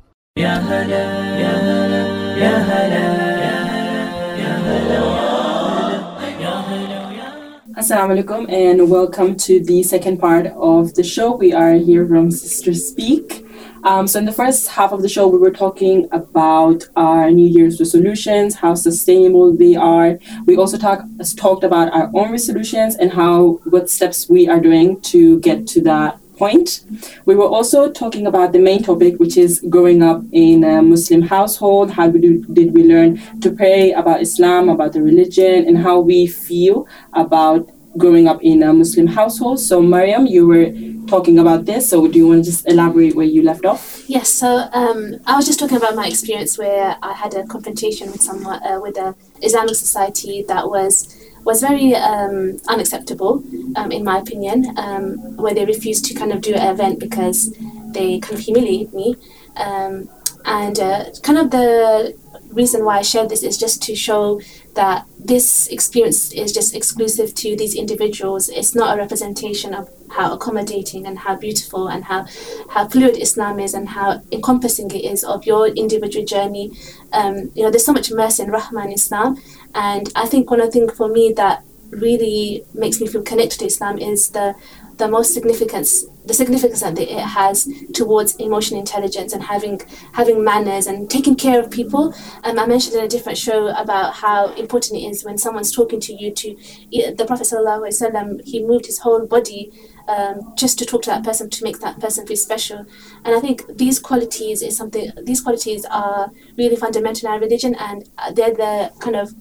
Assalamu 7.77 8.17
alaikum 8.17 8.51
and 8.51 8.89
welcome 8.89 9.37
to 9.37 9.63
the 9.63 9.83
second 9.83 10.17
part 10.17 10.47
of 10.47 10.95
the 10.95 11.05
show. 11.05 11.37
We 11.37 11.53
are 11.53 11.75
here 11.75 12.07
from 12.09 12.31
Sister 12.31 12.73
Speak. 12.73 13.45
Um, 13.85 14.07
so 14.07 14.19
in 14.19 14.25
the 14.25 14.33
first 14.33 14.69
half 14.69 14.93
of 14.93 15.03
the 15.03 15.09
show, 15.09 15.27
we 15.27 15.39
were 15.39 15.51
talking 15.51 16.09
about 16.13 16.89
our 16.97 17.31
New 17.31 17.49
Year's 17.49 17.79
resolutions, 17.79 18.57
how 18.57 18.75
sustainable 18.75 19.57
they 19.57 19.77
are. 19.77 20.19
We 20.47 20.57
also 20.57 20.79
talk, 20.79 21.03
talked 21.37 21.65
about 21.65 21.93
our 21.93 22.11
own 22.15 22.33
resolutions 22.33 22.97
and 22.97 23.13
how 23.13 23.61
what 23.65 23.89
steps 23.89 24.29
we 24.29 24.49
are 24.49 24.61
doing 24.61 25.01
to 25.13 25.41
get 25.41 25.67
to 25.69 25.81
that 25.83 26.19
point. 26.37 26.85
We 27.25 27.35
were 27.35 27.49
also 27.49 27.91
talking 27.91 28.27
about 28.27 28.53
the 28.53 28.61
main 28.61 28.83
topic, 28.83 29.19
which 29.19 29.37
is 29.37 29.61
growing 29.69 30.03
up 30.03 30.23
in 30.33 30.65
a 30.65 30.81
Muslim 30.83 31.23
household. 31.23 31.91
How 31.91 32.09
we 32.09 32.21
do, 32.21 32.45
did 32.45 32.73
we 32.75 32.85
learn 32.85 33.21
to 33.41 33.51
pray 33.51 33.93
about 33.93 34.23
Islam, 34.23 34.69
about 34.69 34.93
the 34.93 35.03
religion, 35.03 35.67
and 35.67 35.79
how 35.79 35.99
we 35.99 36.27
feel 36.27 36.87
about 37.13 37.69
growing 37.97 38.29
up 38.29 38.43
in 38.43 38.63
a 38.63 38.73
Muslim 38.73 39.07
household. 39.07 39.59
So, 39.59 39.83
Mariam, 39.83 40.27
you 40.27 40.47
were 40.47 40.67
talking 41.09 41.39
about 41.39 41.65
this. 41.65 41.89
So, 41.89 42.07
do 42.07 42.19
you 42.19 42.29
want 42.29 42.45
to 42.45 42.51
just 42.51 42.69
elaborate 42.69 43.15
where 43.15 43.27
you 43.27 43.43
left 43.43 43.65
off? 43.65 44.09
Yes, 44.09 44.29
so 44.29 44.69
um, 44.73 45.17
I 45.27 45.37
was 45.37 45.47
just 45.47 45.59
talking 45.59 45.77
about 45.77 45.95
my 45.95 46.07
experience 46.07 46.59
where 46.59 46.97
I 47.03 47.13
had 47.13 47.35
a 47.35 47.47
confrontation 47.47 48.13
with 48.13 48.23
someone 48.23 48.63
uh, 48.63 48.81
with 48.81 48.97
a 48.97 49.15
Islamic 49.43 49.75
society 49.75 50.45
that 50.49 50.69
was 50.69 51.15
was 51.45 51.61
very 51.63 51.95
um, 51.95 52.59
unacceptable, 52.69 53.43
um, 53.77 53.91
in 53.91 54.05
my 54.05 54.19
opinion, 54.19 54.77
um, 54.77 55.37
where 55.37 55.55
they 55.55 55.65
refused 55.65 56.05
to 56.05 56.15
kind 56.15 56.33
of 56.33 56.41
do 56.41 56.55
an 56.55 56.75
event 56.75 56.99
because 56.99 57.55
they 57.93 58.19
kind 58.21 58.35
of 58.35 58.41
humiliated 58.41 58.93
me. 58.93 59.17
Um, 59.57 60.11
and 60.45 60.79
uh, 60.79 61.07
kind 61.23 61.39
of 61.39 61.51
the 61.51 62.17
reason 62.51 62.85
why 62.85 62.99
I 62.99 63.03
shared 63.03 63.29
this 63.29 63.43
is 63.43 63.57
just 63.59 63.83
to 63.85 63.95
show 63.95 64.41
that 64.79 65.07
this 65.19 65.67
experience 65.67 66.33
is 66.33 66.53
just 66.53 66.73
exclusive 66.73 67.35
to 67.35 67.57
these 67.57 67.75
individuals. 67.75 68.49
It's 68.49 68.77
not 68.77 68.95
a 68.95 68.97
representation 68.97 69.75
of 69.75 69.91
how 70.17 70.33
accommodating 70.33 71.05
and 71.05 71.19
how 71.19 71.35
beautiful 71.35 71.89
and 71.89 72.05
how, 72.05 72.27
how 72.71 72.87
fluid 72.87 73.17
Islam 73.19 73.59
is 73.59 73.75
and 73.75 73.89
how 73.89 74.23
encompassing 74.31 74.89
it 74.93 75.05
is 75.05 75.25
of 75.25 75.45
your 75.45 75.67
individual 75.67 76.25
journey. 76.25 76.71
Um, 77.13 77.51
you 77.57 77.65
know, 77.65 77.71
there's 77.73 77.85
so 77.85 77.93
much 77.93 78.13
mercy 78.13 78.45
in 78.45 78.93
Islam. 78.93 79.43
And 79.75 80.13
I 80.15 80.27
think 80.27 80.49
one 80.49 80.61
of 80.61 80.67
the 80.67 80.73
things 80.73 80.93
for 80.97 81.09
me 81.09 81.33
that 81.33 81.65
really 81.91 82.65
makes 82.73 83.01
me 83.01 83.09
feel 83.09 83.23
connected 83.23 83.59
to 83.59 83.67
Islam 83.67 83.99
is 83.99 84.31
the 84.31 84.55
the 84.99 85.09
most 85.09 85.33
significance 85.33 86.05
the 86.29 86.35
significance 86.35 86.83
that 86.83 86.99
it 86.99 87.09
has 87.19 87.69
towards 87.95 88.37
emotional 88.37 88.79
intelligence 88.79 89.33
and 89.33 89.43
having 89.43 89.81
having 90.13 90.45
manners 90.45 90.87
and 90.87 91.11
taking 91.11 91.35
care 91.35 91.59
of 91.59 91.71
people. 91.71 92.15
Um, 92.45 92.59
I 92.59 92.67
mentioned 92.67 92.97
in 92.97 93.05
a 93.05 93.09
different 93.09 93.39
show 93.39 93.69
about 93.69 94.15
how 94.15 94.53
important 94.55 95.01
it 95.01 95.07
is 95.07 95.25
when 95.25 95.39
someone's 95.39 95.73
talking 95.73 96.01
to 96.01 96.13
you 96.13 96.31
to 96.33 96.55
the 96.93 97.25
Prophet 97.27 97.47
sallallahu 97.47 98.41
he 98.45 98.63
moved 98.63 98.87
his 98.87 98.99
whole 98.99 99.27
body 99.27 99.73
um, 100.07 100.53
just 100.57 100.79
to 100.79 100.85
talk 100.85 101.03
to 101.03 101.11
that 101.11 101.25
person 101.25 101.49
to 101.51 101.65
make 101.65 101.81
that 101.81 101.99
person 101.99 102.27
feel 102.27 102.37
special. 102.37 102.85
And 103.25 103.35
I 103.35 103.41
think 103.41 103.77
these 103.77 103.99
qualities 103.99 104.63
is 104.63 104.77
something. 104.77 105.11
These 105.23 105.41
qualities 105.41 105.85
are 105.87 106.31
really 106.57 106.77
fundamental 106.77 107.29
in 107.29 107.35
our 107.35 107.41
religion, 107.41 107.75
and 107.75 108.09
they're 108.35 108.55
the 108.55 108.93
kind 109.01 109.17
of 109.17 109.35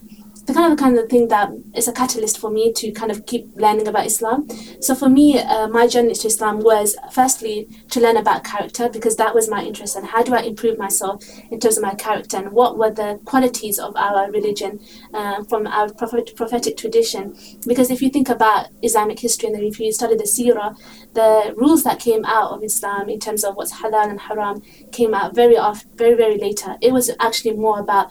the 0.48 0.54
kind 0.54 0.72
of 0.72 0.78
the 0.78 0.82
kind 0.82 0.98
of 0.98 1.08
thing 1.10 1.28
that 1.28 1.50
is 1.74 1.88
a 1.88 1.92
catalyst 1.92 2.38
for 2.38 2.50
me 2.50 2.72
to 2.72 2.90
kind 2.92 3.12
of 3.12 3.26
keep 3.26 3.46
learning 3.56 3.86
about 3.86 4.06
Islam. 4.06 4.48
So 4.80 4.94
for 4.94 5.08
me, 5.08 5.38
uh, 5.38 5.68
my 5.68 5.86
journey 5.86 6.14
to 6.14 6.26
Islam 6.26 6.60
was 6.60 6.96
firstly 7.12 7.68
to 7.90 8.00
learn 8.00 8.16
about 8.16 8.44
character 8.44 8.88
because 8.88 9.16
that 9.16 9.34
was 9.34 9.50
my 9.50 9.62
interest 9.62 9.94
and 9.94 10.06
how 10.06 10.22
do 10.22 10.34
I 10.34 10.40
improve 10.40 10.78
myself 10.78 11.22
in 11.50 11.60
terms 11.60 11.76
of 11.76 11.82
my 11.82 11.94
character 11.94 12.38
and 12.38 12.52
what 12.52 12.78
were 12.78 12.90
the 12.90 13.20
qualities 13.26 13.78
of 13.78 13.94
our 13.96 14.30
religion 14.30 14.80
uh, 15.12 15.44
from 15.44 15.66
our 15.66 15.92
prophet, 15.92 16.34
prophetic 16.34 16.78
tradition. 16.78 17.36
Because 17.66 17.90
if 17.90 18.00
you 18.00 18.08
think 18.08 18.30
about 18.30 18.68
Islamic 18.82 19.18
history 19.18 19.50
and 19.50 19.62
if 19.62 19.78
you 19.78 19.92
study 19.92 20.16
the 20.16 20.24
seerah, 20.24 20.74
the 21.12 21.52
rules 21.58 21.84
that 21.84 22.00
came 22.00 22.24
out 22.24 22.52
of 22.52 22.64
Islam 22.64 23.10
in 23.10 23.20
terms 23.20 23.44
of 23.44 23.54
what's 23.54 23.74
halal 23.82 24.08
and 24.08 24.20
haram 24.20 24.62
came 24.92 25.12
out 25.12 25.34
very 25.34 25.58
off, 25.58 25.84
very 25.96 26.14
very 26.14 26.38
later. 26.38 26.78
It 26.80 26.94
was 26.94 27.10
actually 27.20 27.52
more 27.52 27.80
about 27.80 28.08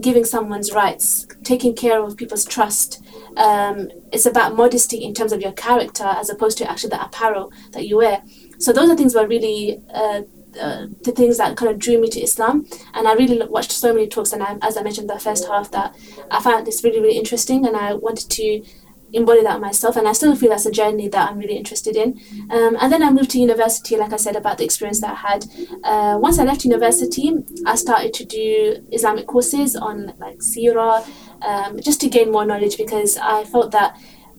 giving 0.00 0.24
someone's 0.24 0.72
rights, 0.72 1.26
taking 1.42 1.74
care 1.74 2.02
of 2.02 2.16
people's 2.16 2.44
trust. 2.44 3.02
Um, 3.36 3.88
it's 4.12 4.26
about 4.26 4.56
modesty 4.56 5.04
in 5.04 5.14
terms 5.14 5.32
of 5.32 5.40
your 5.40 5.52
character 5.52 6.04
as 6.04 6.30
opposed 6.30 6.58
to 6.58 6.70
actually 6.70 6.90
the 6.90 7.04
apparel 7.04 7.52
that 7.72 7.86
you 7.86 7.98
wear. 7.98 8.22
So 8.58 8.72
those 8.72 8.90
are 8.90 8.96
things 8.96 9.14
were 9.14 9.26
really 9.26 9.82
uh, 9.92 10.22
uh, 10.60 10.86
the 11.02 11.12
things 11.12 11.36
that 11.36 11.56
kind 11.56 11.70
of 11.70 11.78
drew 11.78 12.00
me 12.00 12.08
to 12.08 12.20
Islam. 12.20 12.66
And 12.94 13.06
I 13.06 13.12
really 13.14 13.46
watched 13.46 13.72
so 13.72 13.92
many 13.92 14.06
talks, 14.06 14.32
and 14.32 14.42
I, 14.42 14.56
as 14.62 14.76
I 14.76 14.82
mentioned 14.82 15.10
the 15.10 15.18
first 15.18 15.46
half, 15.46 15.70
that 15.72 15.94
I 16.30 16.42
found 16.42 16.66
this 16.66 16.82
really 16.82 17.00
really 17.00 17.18
interesting, 17.18 17.66
and 17.66 17.76
I 17.76 17.94
wanted 17.94 18.30
to 18.30 18.64
embody 19.12 19.42
that 19.42 19.60
myself 19.60 19.96
and 19.96 20.08
I 20.08 20.12
still 20.12 20.34
feel 20.36 20.50
that's 20.50 20.66
a 20.66 20.70
journey 20.70 21.08
that 21.08 21.30
I'm 21.30 21.38
really 21.38 21.56
interested 21.56 21.96
in. 21.96 22.20
Um, 22.50 22.76
and 22.80 22.92
then 22.92 23.02
I 23.02 23.10
moved 23.10 23.30
to 23.30 23.38
university 23.38 23.96
like 23.96 24.12
I 24.12 24.16
said 24.16 24.36
about 24.36 24.58
the 24.58 24.64
experience 24.64 25.00
that 25.00 25.12
I 25.12 25.28
had. 25.32 25.46
Uh, 25.84 26.18
once 26.20 26.38
I 26.38 26.44
left 26.44 26.64
university 26.64 27.32
I 27.66 27.74
started 27.76 28.12
to 28.14 28.24
do 28.24 28.84
Islamic 28.92 29.26
courses 29.26 29.76
on 29.76 30.12
like 30.18 30.38
Sirah 30.38 31.06
um, 31.42 31.80
just 31.80 32.00
to 32.02 32.08
gain 32.08 32.32
more 32.32 32.44
knowledge 32.44 32.76
because 32.76 33.16
I 33.16 33.44
felt 33.44 33.72
that 33.72 33.96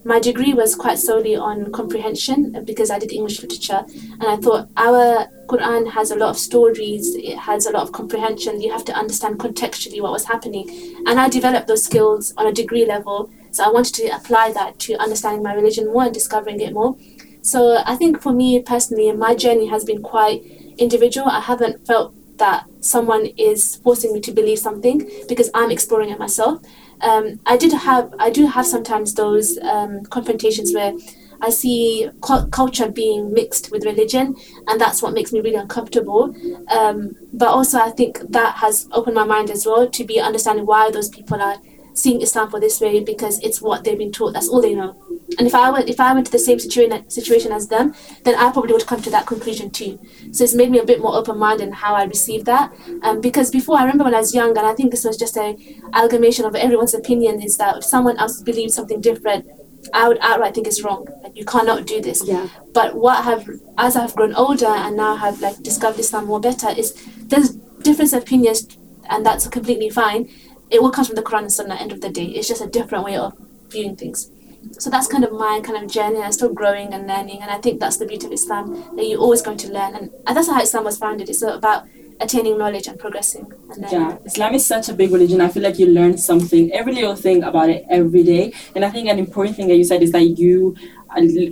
my 0.08 0.20
degree 0.20 0.54
was 0.54 0.74
quite 0.74 0.98
solely 0.98 1.36
on 1.36 1.70
comprehension 1.74 2.64
because 2.64 2.90
I 2.90 2.98
did 2.98 3.12
English 3.12 3.42
literature. 3.42 3.84
And 4.20 4.24
I 4.24 4.38
thought 4.38 4.70
our 4.78 5.28
Quran 5.48 5.92
has 5.92 6.12
a 6.12 6.16
lot 6.16 6.30
of 6.30 6.38
stories 6.38 7.14
it 7.16 7.38
has 7.38 7.66
a 7.66 7.72
lot 7.72 7.84
of 7.84 7.92
comprehension 7.92 8.62
you 8.62 8.72
have 8.72 8.86
to 8.86 8.94
understand 8.94 9.38
contextually 9.38 10.02
what 10.02 10.14
was 10.14 10.26
happening. 10.26 10.70
And 11.08 11.20
I 11.20 11.28
developed 11.28 11.68
those 11.68 11.84
skills 11.84 12.34
on 12.38 12.48
a 12.48 12.54
degree 12.54 12.86
level 12.86 13.30
so 13.58 13.64
I 13.64 13.70
wanted 13.70 13.96
to 13.96 14.08
apply 14.16 14.52
that 14.54 14.78
to 14.82 14.96
understanding 14.98 15.42
my 15.42 15.54
religion 15.54 15.92
more 15.92 16.04
and 16.04 16.14
discovering 16.14 16.62
it 16.62 16.74
more. 16.74 16.96
So 17.42 17.82
I 17.86 17.96
think 17.96 18.22
for 18.22 18.32
me 18.32 18.62
personally, 18.62 19.12
my 19.14 19.34
journey 19.34 19.66
has 19.68 19.84
been 19.84 20.04
quite 20.04 20.44
individual. 20.78 21.28
I 21.28 21.40
haven't 21.40 21.88
felt 21.88 22.14
that 22.38 22.66
someone 22.82 23.26
is 23.36 23.78
forcing 23.78 24.14
me 24.14 24.20
to 24.22 24.32
believe 24.32 24.60
something 24.60 25.10
because 25.28 25.50
I'm 25.56 25.72
exploring 25.72 26.12
it 26.12 26.20
myself. 26.20 26.62
Um, 27.02 27.40
I 27.48 27.58
did 27.58 27.74
have, 27.74 28.14
I 28.20 28.30
do 28.30 28.46
have 28.46 28.68
sometimes 28.68 29.16
those 29.16 29.58
um, 29.60 30.04
confrontations 30.04 30.72
where 30.72 30.94
I 31.42 31.50
see 31.50 32.10
cu- 32.22 32.48
culture 32.50 32.90
being 32.90 33.34
mixed 33.34 33.72
with 33.72 33.86
religion, 33.86 34.36
and 34.68 34.80
that's 34.80 35.02
what 35.02 35.14
makes 35.14 35.34
me 35.34 35.40
really 35.40 35.56
uncomfortable. 35.56 36.36
Um, 36.70 37.16
but 37.34 37.48
also, 37.48 37.80
I 37.80 37.90
think 37.90 38.20
that 38.30 38.56
has 38.58 38.88
opened 38.92 39.16
my 39.16 39.24
mind 39.24 39.50
as 39.50 39.66
well 39.66 39.88
to 39.90 40.04
be 40.04 40.20
understanding 40.20 40.66
why 40.68 40.92
those 40.92 41.10
people 41.10 41.42
are 41.42 41.58
seeing 41.98 42.22
Islam 42.22 42.50
for 42.50 42.60
this 42.60 42.80
way 42.80 43.00
because 43.00 43.40
it's 43.40 43.62
what 43.62 43.84
they've 43.84 43.98
been 43.98 44.12
taught. 44.12 44.34
That's 44.34 44.48
all 44.48 44.62
they 44.62 44.76
know. 44.76 44.96
And 45.38 45.48
if 45.48 45.56
I 45.56 45.70
went, 45.72 45.90
if 45.90 46.00
I 46.00 46.14
went 46.14 46.26
to 46.28 46.32
the 46.32 46.40
same 46.40 46.60
situation 46.60 47.10
situation 47.10 47.52
as 47.52 47.68
them, 47.68 47.94
then 48.24 48.36
I 48.36 48.52
probably 48.52 48.74
would 48.74 48.86
come 48.86 49.02
to 49.02 49.10
that 49.10 49.26
conclusion 49.26 49.70
too. 49.72 50.00
So 50.32 50.44
it's 50.44 50.54
made 50.54 50.72
me 50.72 50.80
a 50.80 50.86
bit 50.86 51.02
more 51.02 51.16
open 51.16 51.38
minded 51.38 51.68
in 51.68 51.74
how 51.74 51.96
I 51.96 52.04
receive 52.04 52.46
that. 52.46 52.72
Um, 53.02 53.20
because 53.20 53.50
before 53.52 53.78
I 53.78 53.82
remember 53.82 54.06
when 54.06 54.16
I 54.16 54.20
was 54.20 54.34
young, 54.34 54.58
and 54.58 54.66
I 54.66 54.74
think 54.74 54.92
this 54.92 55.04
was 55.04 55.18
just 55.18 55.36
a 55.38 55.58
amalgamation 55.94 56.46
of 56.46 56.56
everyone's 56.56 56.94
opinion, 56.94 57.42
is 57.42 57.58
that 57.58 57.78
if 57.78 57.84
someone 57.84 58.18
else 58.18 58.42
believes 58.42 58.74
something 58.76 59.02
different, 59.02 59.46
I 59.94 60.08
would 60.08 60.20
outright 60.22 60.54
think 60.54 60.68
it's 60.68 60.84
wrong. 60.84 61.08
Like 61.24 61.36
you 61.36 61.46
cannot 61.46 61.86
do 61.88 62.02
this. 62.02 62.24
Yeah. 62.26 62.48
But 62.74 62.96
what 62.96 63.24
have 63.24 63.50
as 63.78 63.96
I've 63.96 64.16
grown 64.16 64.34
older 64.34 64.68
and 64.68 64.96
now 64.96 65.16
have 65.16 65.42
like 65.42 65.58
discovered 65.64 66.00
Islam 66.00 66.26
more 66.26 66.40
better 66.40 66.70
is 66.70 66.94
there's 67.24 67.52
different 67.82 68.14
opinions 68.14 68.68
and 69.10 69.26
that's 69.26 69.48
completely 69.48 69.90
fine. 69.90 70.30
It 70.70 70.82
all 70.82 70.92
comes 70.92 71.08
from 71.08 71.16
the 71.16 71.24
Quran 71.24 71.44
and 71.44 71.52
Sunnah. 71.52 71.76
End 71.76 71.92
of 71.92 72.02
the 72.02 72.10
day, 72.10 72.26
it's 72.26 72.48
just 72.48 72.62
a 72.62 72.68
different 72.68 73.04
way 73.06 73.18
of 73.18 73.34
viewing 73.70 73.96
things. 73.96 74.32
So 74.80 74.90
that's 74.90 75.08
kind 75.08 75.24
of 75.24 75.32
my 75.32 75.62
kind 75.64 75.82
of 75.82 75.90
journey. 75.90 76.22
I'm 76.22 76.32
still 76.32 76.54
growing 76.54 76.94
and 76.94 77.08
learning, 77.08 77.42
and 77.42 77.50
I 77.52 77.58
think 77.58 77.80
that's 77.80 77.98
the 77.98 78.06
beauty 78.06 78.28
of 78.28 78.34
Islam 78.34 78.96
that 78.96 79.06
you're 79.06 79.20
always 79.20 79.42
going 79.42 79.58
to 79.58 79.72
learn, 79.72 79.96
and, 79.96 80.12
and 80.26 80.36
that's 80.36 80.50
how 80.50 80.62
Islam 80.62 80.84
was 80.84 80.98
founded. 80.98 81.30
It's 81.30 81.42
about 81.42 81.88
attaining 82.20 82.58
knowledge 82.58 82.88
and 82.88 83.00
progressing. 83.00 83.52
And. 83.70 83.92
Yeah, 83.92 84.18
Islam 84.26 84.56
is 84.56 84.66
such 84.66 84.90
a 84.90 84.94
big 84.94 85.12
religion. 85.12 85.42
I 85.42 85.50
feel 85.50 85.64
like 85.64 85.80
you 85.80 85.88
learn 85.88 86.18
something, 86.18 86.72
every 86.74 86.94
little 86.94 87.16
thing 87.16 87.44
about 87.44 87.70
it 87.70 87.86
every 87.90 88.24
day. 88.24 88.54
And 88.76 88.84
I 88.84 88.90
think 88.90 89.08
an 89.10 89.20
important 89.20 89.56
thing 89.56 89.68
that 89.68 89.76
you 89.76 89.84
said 89.84 90.02
is 90.02 90.12
that 90.12 90.38
you 90.38 90.76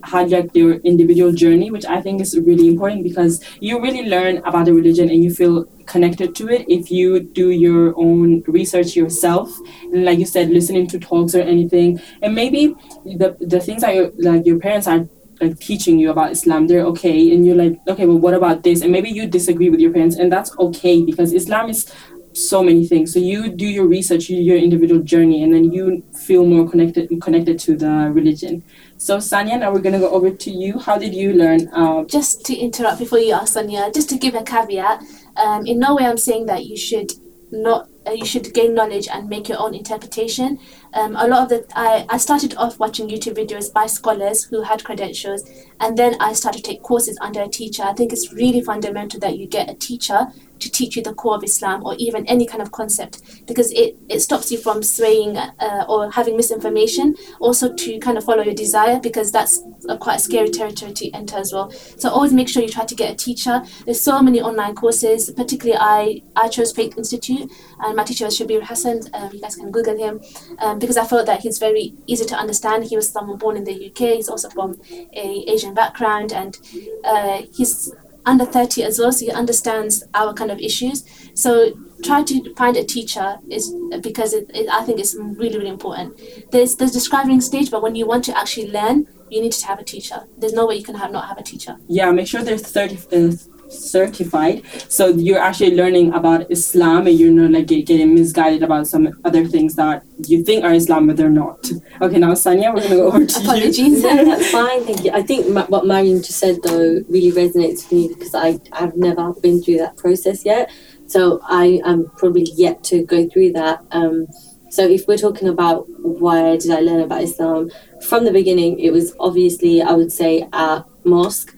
had 0.04 0.32
like 0.32 0.54
your 0.54 0.76
individual 0.78 1.32
journey, 1.32 1.72
which 1.72 1.86
I 1.86 2.02
think 2.02 2.22
is 2.22 2.38
really 2.38 2.68
important 2.68 3.04
because 3.04 3.44
you 3.60 3.82
really 3.82 4.08
learn 4.10 4.38
about 4.40 4.66
the 4.66 4.74
religion 4.74 5.10
and 5.10 5.24
you 5.24 5.34
feel 5.34 5.66
connected 5.86 6.36
to 6.36 6.50
it 6.50 6.66
if 6.68 6.92
you 6.92 7.20
do 7.20 7.52
your 7.52 7.94
own 7.98 8.44
research 8.48 8.96
yourself 8.96 9.56
and 9.94 10.04
like 10.04 10.18
you 10.18 10.26
said 10.26 10.50
listening 10.50 10.88
to 10.88 10.98
talks 10.98 11.36
or 11.36 11.42
anything 11.42 12.02
and 12.24 12.34
maybe 12.34 12.74
the 13.06 13.38
the 13.40 13.60
things 13.60 13.84
that 13.84 13.94
your 13.94 14.12
like 14.18 14.48
your 14.48 14.58
parents 14.58 14.88
are 14.88 15.08
like 15.42 15.60
teaching 15.60 16.00
you 16.00 16.12
about 16.12 16.32
Islam, 16.32 16.68
they're 16.68 16.86
okay, 16.86 17.34
and 17.34 17.46
you're 17.46 17.56
like, 17.56 17.78
okay, 17.88 18.06
well, 18.06 18.18
what 18.18 18.34
about 18.34 18.64
this? 18.64 18.82
And 18.82 18.92
maybe 18.92 19.10
you 19.10 19.28
disagree 19.28 19.70
with 19.70 19.80
your 19.80 19.92
parents, 19.92 20.16
and 20.16 20.32
that's 20.32 20.58
okay 20.58 21.04
because 21.04 21.34
Islam 21.34 21.70
is 21.70 21.92
so 22.34 22.64
many 22.64 22.86
things. 22.86 23.14
So 23.14 23.20
you 23.20 23.50
do 23.50 23.66
your 23.66 23.86
research, 23.86 24.30
your 24.30 24.58
individual 24.58 25.02
journey, 25.02 25.44
and 25.44 25.54
then 25.54 25.72
you 25.72 26.04
feel 26.26 26.46
more 26.46 26.70
connected 26.70 27.10
connected 27.22 27.60
to 27.60 27.76
the 27.76 28.12
religion. 28.14 28.64
So 28.98 29.18
Sanya, 29.18 29.60
now 29.60 29.72
we're 29.74 29.82
gonna 29.82 30.00
go 30.00 30.10
over 30.10 30.32
to 30.32 30.52
you. 30.52 30.80
How 30.80 30.98
did 30.98 31.14
you 31.14 31.34
learn? 31.34 31.68
Uh, 31.74 32.06
just 32.06 32.46
to 32.46 32.56
interrupt 32.56 33.00
before 33.00 33.20
you 33.20 33.34
ask 33.34 33.56
Sanya, 33.56 33.94
just 33.94 34.10
to 34.10 34.18
give 34.18 34.36
a 34.36 34.44
caveat, 34.44 35.04
um, 35.36 35.66
in 35.66 35.80
no 35.80 35.96
way 35.96 36.06
I'm 36.06 36.18
saying 36.18 36.46
that 36.46 36.66
you 36.66 36.78
should 36.78 37.12
not 37.52 37.90
uh, 38.08 38.12
you 38.12 38.26
should 38.26 38.54
gain 38.54 38.74
knowledge 38.74 39.08
and 39.12 39.28
make 39.28 39.50
your 39.50 39.60
own 39.60 39.74
interpretation. 39.74 40.60
Um, 40.94 41.16
a 41.16 41.28
lot 41.28 41.44
of 41.44 41.50
the 41.50 41.66
I, 41.76 42.06
I 42.10 42.18
started 42.18 42.56
off 42.56 42.80
watching 42.80 43.10
YouTube 43.10 43.36
videos 43.36 43.72
by 43.72 43.88
scholars 43.88 44.46
who 44.46 44.62
had 44.62 44.84
credentials, 44.84 45.44
and 45.80 45.98
then 45.98 46.16
I 46.20 46.34
started 46.34 46.64
to 46.64 46.72
take 46.72 46.82
courses 46.82 47.18
under 47.22 47.42
a 47.42 47.50
teacher. 47.50 47.84
I 47.84 47.94
think 47.94 48.14
it's 48.14 48.32
really 48.32 48.62
fundamental 48.62 49.20
that 49.20 49.38
you 49.38 49.46
get 49.46 49.70
a 49.70 49.74
teacher 49.74 50.28
to 50.60 50.72
teach 50.72 50.96
you 50.96 51.04
the 51.04 51.14
core 51.14 51.36
of 51.36 51.44
Islam 51.44 51.86
or 51.86 51.96
even 51.98 52.26
any 52.28 52.46
kind 52.46 52.62
of 52.62 52.72
concept 52.72 53.46
because 53.48 53.72
it, 53.72 53.98
it 54.10 54.20
stops 54.20 54.52
you 54.52 54.58
from 54.58 54.82
swaying 54.84 55.38
uh, 55.38 55.86
or 55.88 56.12
having 56.12 56.38
misinformation. 56.38 57.16
Also, 57.40 57.74
to 57.74 58.00
kind 58.00 58.18
of 58.18 58.24
follow 58.24 58.44
your 58.44 58.54
desire 58.54 59.00
because 59.00 59.32
that's 59.32 59.62
a 59.90 59.98
quite 59.98 60.16
a 60.16 60.20
scary 60.20 60.50
territory 60.50 60.94
to 60.94 61.12
enter 61.12 61.38
as 61.38 61.54
well. 61.54 61.72
So, 61.72 62.10
always 62.10 62.34
make 62.34 62.50
sure 62.50 62.62
you 62.62 62.70
try 62.70 62.86
to 62.86 62.96
get 62.96 63.12
a 63.12 63.16
teacher. 63.16 63.64
There's 63.86 64.02
so 64.02 64.22
many 64.22 64.42
online 64.42 64.76
courses, 64.76 65.32
particularly 65.32 65.78
I, 65.80 66.22
I 66.36 66.48
chose 66.50 66.72
Faith 66.72 66.98
Institute 66.98 67.52
and 67.80 67.96
my 67.96 68.04
teacher 68.04 68.26
was 68.26 68.38
Shabir 68.40 68.64
Hassan. 68.64 69.02
Um, 69.14 69.32
you 69.34 69.42
guys 69.42 69.56
can 69.56 69.72
Google 69.72 69.98
him 69.98 70.22
um, 70.60 70.80
because 70.80 70.98
I 70.98 71.06
felt 71.06 71.26
that 71.26 71.42
he's 71.42 71.60
very 71.60 71.94
easy 72.08 72.26
to 72.26 72.36
understand. 72.36 72.86
He 72.86 72.96
was 72.96 73.10
someone 73.10 73.38
born 73.38 73.58
in 73.58 73.64
the 73.64 73.88
UK, 73.88 74.16
he's 74.16 74.30
also 74.30 74.50
from 74.50 74.80
a 75.14 75.44
Asian 75.48 75.74
background 75.74 76.34
and 76.34 76.58
uh, 77.04 77.42
he's 77.54 77.94
under 78.26 78.46
30 78.46 78.84
as 78.84 79.00
well, 79.00 79.12
so 79.12 79.26
he 79.26 79.32
understands 79.32 80.04
our 80.14 80.34
kind 80.34 80.52
of 80.52 80.60
issues. 80.60 81.06
So 81.34 81.74
try 82.04 82.24
to 82.24 82.54
find 82.56 82.78
a 82.78 82.84
teacher 82.84 83.38
is 83.50 83.74
because 84.02 84.34
it, 84.34 84.50
it, 84.54 84.68
I 84.70 84.84
think 84.84 85.00
it's 85.00 85.16
really 85.16 85.58
really 85.58 85.70
important. 85.70 86.20
There's 86.52 86.76
there's 86.76 86.92
describing 86.92 87.42
stage, 87.42 87.72
but 87.72 87.82
when 87.82 87.96
you 87.96 88.06
want 88.06 88.24
to 88.26 88.38
actually 88.38 88.72
learn, 88.72 89.08
you 89.30 89.42
need 89.42 89.52
to 89.54 89.68
have 89.68 89.80
a 89.80 89.84
teacher. 89.84 90.24
There's 90.38 90.54
no 90.54 90.66
way 90.66 90.76
you 90.76 90.84
can 90.84 90.96
have 90.96 91.12
not 91.12 91.28
have 91.28 91.38
a 91.38 91.44
teacher. 91.44 91.78
Yeah, 91.88 92.12
make 92.12 92.28
sure 92.28 92.42
there's 92.42 92.62
30 92.62 92.96
uh, 92.96 93.32
certified. 93.70 94.64
So 94.90 95.08
you're 95.08 95.40
actually 95.40 95.76
learning 95.76 96.14
about 96.14 96.50
islam 96.52 97.08
and 97.08 97.18
you're 97.20 97.32
not 97.32 97.52
like 97.52 97.68
getting 97.68 98.14
misguided 98.14 98.64
about 98.64 98.88
some 98.88 99.20
other 99.26 99.46
things 99.48 99.76
that 99.76 100.04
you 100.28 100.44
think 100.44 100.64
are 100.64 100.74
islam 100.74 101.08
but 101.08 101.18
they're 101.18 101.30
not. 101.30 101.70
Okay 102.02 102.20
now 102.20 102.34
sanya 102.34 102.74
we're 102.74 102.84
gonna 102.84 102.96
go 102.96 103.08
over 103.08 103.26
to 103.26 103.40
Apologies. 103.40 103.78
you 103.78 104.02
that's 104.02 104.52
fine. 104.52 104.84
Thank 104.86 105.04
you. 105.06 105.12
I 105.12 105.22
think 105.22 105.50
ma- 105.50 105.66
what 105.68 105.86
Mariam 105.86 106.20
just 106.22 106.40
said 106.40 106.58
though 106.64 107.02
really 107.10 107.32
resonates 107.32 107.84
with 107.84 107.92
me 107.92 108.08
because 108.10 108.34
i 108.36 108.60
i've 108.74 108.96
never 108.96 109.34
been 109.42 109.62
through 109.62 109.78
that 109.78 109.98
process 109.98 110.46
yet. 110.46 110.72
So 111.08 111.40
i 111.48 111.82
am 111.86 112.10
probably 112.18 112.48
yet 112.56 112.84
to 112.86 113.04
go 113.04 113.28
through 113.30 113.54
that. 113.54 113.84
Um 113.92 114.28
so 114.70 114.86
if 114.86 115.08
we're 115.08 115.18
talking 115.18 115.48
about 115.48 115.86
why 116.00 116.58
did 116.58 116.72
i 116.72 116.80
learn 116.82 117.00
about 117.02 117.22
islam 117.22 117.70
from 118.08 118.26
the 118.26 118.32
beginning 118.32 118.78
it 118.80 118.92
was 118.92 119.16
obviously 119.20 119.82
i 119.82 119.94
would 119.94 120.12
say 120.12 120.48
at 120.52 120.84
mosque 121.06 121.56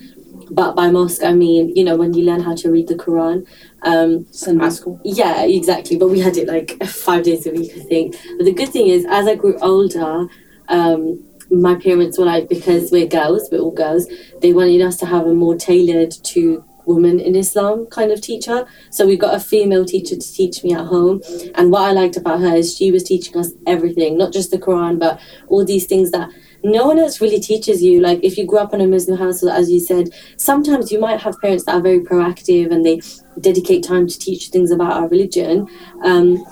but 0.52 0.76
by 0.76 0.90
mosque 0.90 1.24
I 1.24 1.34
mean 1.34 1.76
you 1.76 1.84
know 1.84 1.96
when 1.96 2.14
you 2.14 2.24
learn 2.26 2.42
how 2.42 2.56
to 2.56 2.72
read 2.72 2.88
the 2.88 2.96
Quran. 2.96 3.48
Um, 3.84 4.26
Sunday 4.32 4.70
school. 4.72 5.00
Yeah, 5.06 5.44
exactly. 5.44 5.98
But 5.98 6.10
we 6.10 6.20
had 6.20 6.36
it 6.36 6.48
like 6.48 6.84
five 6.88 7.24
days 7.24 7.46
a 7.46 7.52
week, 7.52 7.72
I 7.76 7.82
think. 7.82 8.16
But 8.38 8.46
the 8.46 8.52
good 8.52 8.70
thing 8.70 8.88
is, 8.88 9.06
as 9.08 9.28
I 9.28 9.36
grew 9.36 9.56
older, 9.60 10.28
um, 10.68 11.24
my 11.50 11.76
parents 11.76 12.18
were 12.18 12.26
like, 12.26 12.50
because 12.50 12.92
we're 12.92 13.08
girls, 13.08 13.48
we're 13.52 13.60
all 13.60 13.72
girls, 13.72 14.08
they 14.42 14.54
wanted 14.54 14.82
us 14.82 14.98
to 14.98 15.06
have 15.06 15.26
a 15.26 15.34
more 15.34 15.56
tailored 15.56 16.12
to 16.12 16.64
woman 16.86 17.20
in 17.20 17.36
Islam 17.36 17.86
kind 17.88 18.12
of 18.12 18.22
teacher. 18.22 18.66
So 18.90 19.06
we 19.06 19.18
got 19.18 19.36
a 19.36 19.40
female 19.40 19.86
teacher 19.86 20.16
to 20.16 20.34
teach 20.34 20.64
me 20.64 20.74
at 20.74 20.86
home. 20.86 21.22
And 21.56 21.72
what 21.72 21.82
I 21.82 21.92
liked 21.92 22.18
about 22.18 22.40
her 22.40 22.56
is 22.56 22.76
she 22.76 22.92
was 22.92 23.04
teaching 23.04 23.38
us 23.38 23.52
everything, 23.66 24.18
not 24.18 24.34
just 24.34 24.52
the 24.52 24.58
Quran, 24.58 24.98
but 24.98 25.20
all 25.48 25.66
these 25.66 25.86
things 25.86 26.12
that 26.12 26.30
no 26.64 26.86
one 26.86 27.00
else 27.00 27.22
really 27.22 27.40
teaches 27.40 27.82
you. 27.82 28.02
Like 28.02 28.24
if 28.24 28.38
you 28.38 28.46
grew 28.46 28.60
up 28.60 28.74
in 28.74 28.82
a 28.82 28.88
Muslim 28.88 29.18
household, 29.18 29.54
as 29.54 29.70
you 29.70 29.80
said, 29.80 30.10
sometimes 30.38 30.92
you 30.92 31.00
might 31.00 31.22
have 31.22 31.40
parents 31.40 31.66
that 31.66 31.76
are 31.76 31.82
very 31.82 32.00
proactive 32.00 32.72
and 32.72 32.86
they 32.86 33.02
dedicate 33.40 33.84
time 33.84 34.08
to 34.08 34.20
teach 34.20 34.50
things 34.50 34.72
about 34.72 34.94
our 34.94 35.08
religion. 35.08 35.68
Um, 36.04 36.46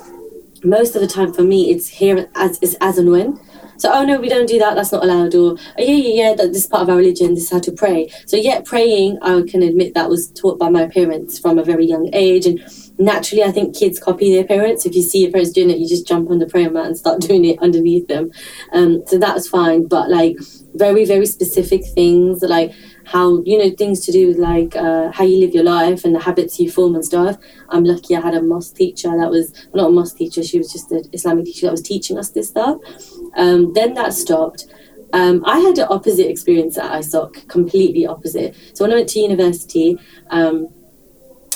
most 0.63 0.95
of 0.95 1.01
the 1.01 1.07
time 1.07 1.33
for 1.33 1.43
me, 1.43 1.71
it's 1.71 1.87
here 1.87 2.27
as, 2.35 2.75
as, 2.81 2.97
and 2.97 3.11
when. 3.11 3.39
So, 3.77 3.91
oh 3.93 4.05
no, 4.05 4.19
we 4.19 4.29
don't 4.29 4.47
do 4.47 4.57
that, 4.59 4.75
that's 4.75 4.91
not 4.91 5.03
allowed. 5.03 5.35
Or, 5.35 5.51
oh, 5.51 5.57
yeah, 5.77 5.85
yeah, 5.85 6.23
yeah, 6.29 6.35
that, 6.35 6.53
this 6.53 6.63
is 6.63 6.67
part 6.67 6.83
of 6.83 6.89
our 6.89 6.95
religion, 6.95 7.35
this 7.35 7.43
is 7.43 7.51
how 7.51 7.59
to 7.59 7.71
pray. 7.71 8.09
So, 8.25 8.37
yeah, 8.37 8.61
praying, 8.63 9.19
I 9.21 9.43
can 9.47 9.61
admit 9.61 9.93
that 9.93 10.09
was 10.09 10.31
taught 10.31 10.57
by 10.57 10.69
my 10.69 10.87
parents 10.87 11.37
from 11.37 11.59
a 11.59 11.63
very 11.63 11.85
young 11.85 12.09
age. 12.13 12.45
And 12.45 12.59
naturally, 12.97 13.43
I 13.43 13.51
think 13.51 13.75
kids 13.75 13.99
copy 13.99 14.33
their 14.33 14.45
parents. 14.45 14.85
If 14.85 14.95
you 14.95 15.01
see 15.01 15.21
your 15.21 15.31
parents 15.31 15.51
doing 15.51 15.69
it, 15.69 15.77
you 15.77 15.87
just 15.87 16.07
jump 16.07 16.29
on 16.29 16.39
the 16.39 16.47
prayer 16.47 16.69
mat 16.69 16.85
and 16.85 16.97
start 16.97 17.21
doing 17.29 17.45
it 17.45 17.61
underneath 17.61 18.07
them. 18.07 18.31
Um, 18.73 19.03
so, 19.07 19.17
that's 19.17 19.47
fine. 19.47 19.87
But, 19.87 20.09
like, 20.09 20.37
very, 20.73 21.05
very 21.05 21.25
specific 21.25 21.85
things, 21.85 22.41
like, 22.41 22.73
how 23.05 23.41
you 23.43 23.57
know 23.57 23.69
things 23.69 23.99
to 24.05 24.11
do 24.11 24.27
with 24.27 24.37
like 24.37 24.75
uh, 24.75 25.11
how 25.11 25.23
you 25.23 25.39
live 25.39 25.53
your 25.53 25.63
life 25.63 26.03
and 26.03 26.15
the 26.15 26.19
habits 26.19 26.59
you 26.59 26.69
form 26.69 26.95
and 26.95 27.05
stuff. 27.05 27.37
I'm 27.69 27.83
lucky 27.83 28.15
I 28.15 28.21
had 28.21 28.33
a 28.33 28.41
mosque 28.41 28.75
teacher 28.75 29.09
that 29.09 29.29
was 29.29 29.53
not 29.73 29.87
a 29.87 29.91
mosque 29.91 30.17
teacher. 30.17 30.43
She 30.43 30.57
was 30.57 30.71
just 30.71 30.91
an 30.91 31.03
Islamic 31.13 31.45
teacher 31.45 31.67
that 31.67 31.71
was 31.71 31.81
teaching 31.81 32.17
us 32.17 32.31
this 32.31 32.49
stuff. 32.49 32.77
Um, 33.37 33.73
then 33.73 33.93
that 33.93 34.13
stopped. 34.13 34.65
Um, 35.13 35.43
I 35.45 35.59
had 35.59 35.77
an 35.77 35.87
opposite 35.89 36.29
experience 36.29 36.77
at 36.77 36.91
ISOC, 36.91 37.47
completely 37.47 38.05
opposite. 38.05 38.55
So 38.73 38.83
when 38.83 38.91
I 38.91 38.95
went 38.95 39.09
to 39.09 39.19
university, 39.19 39.97
um, 40.29 40.67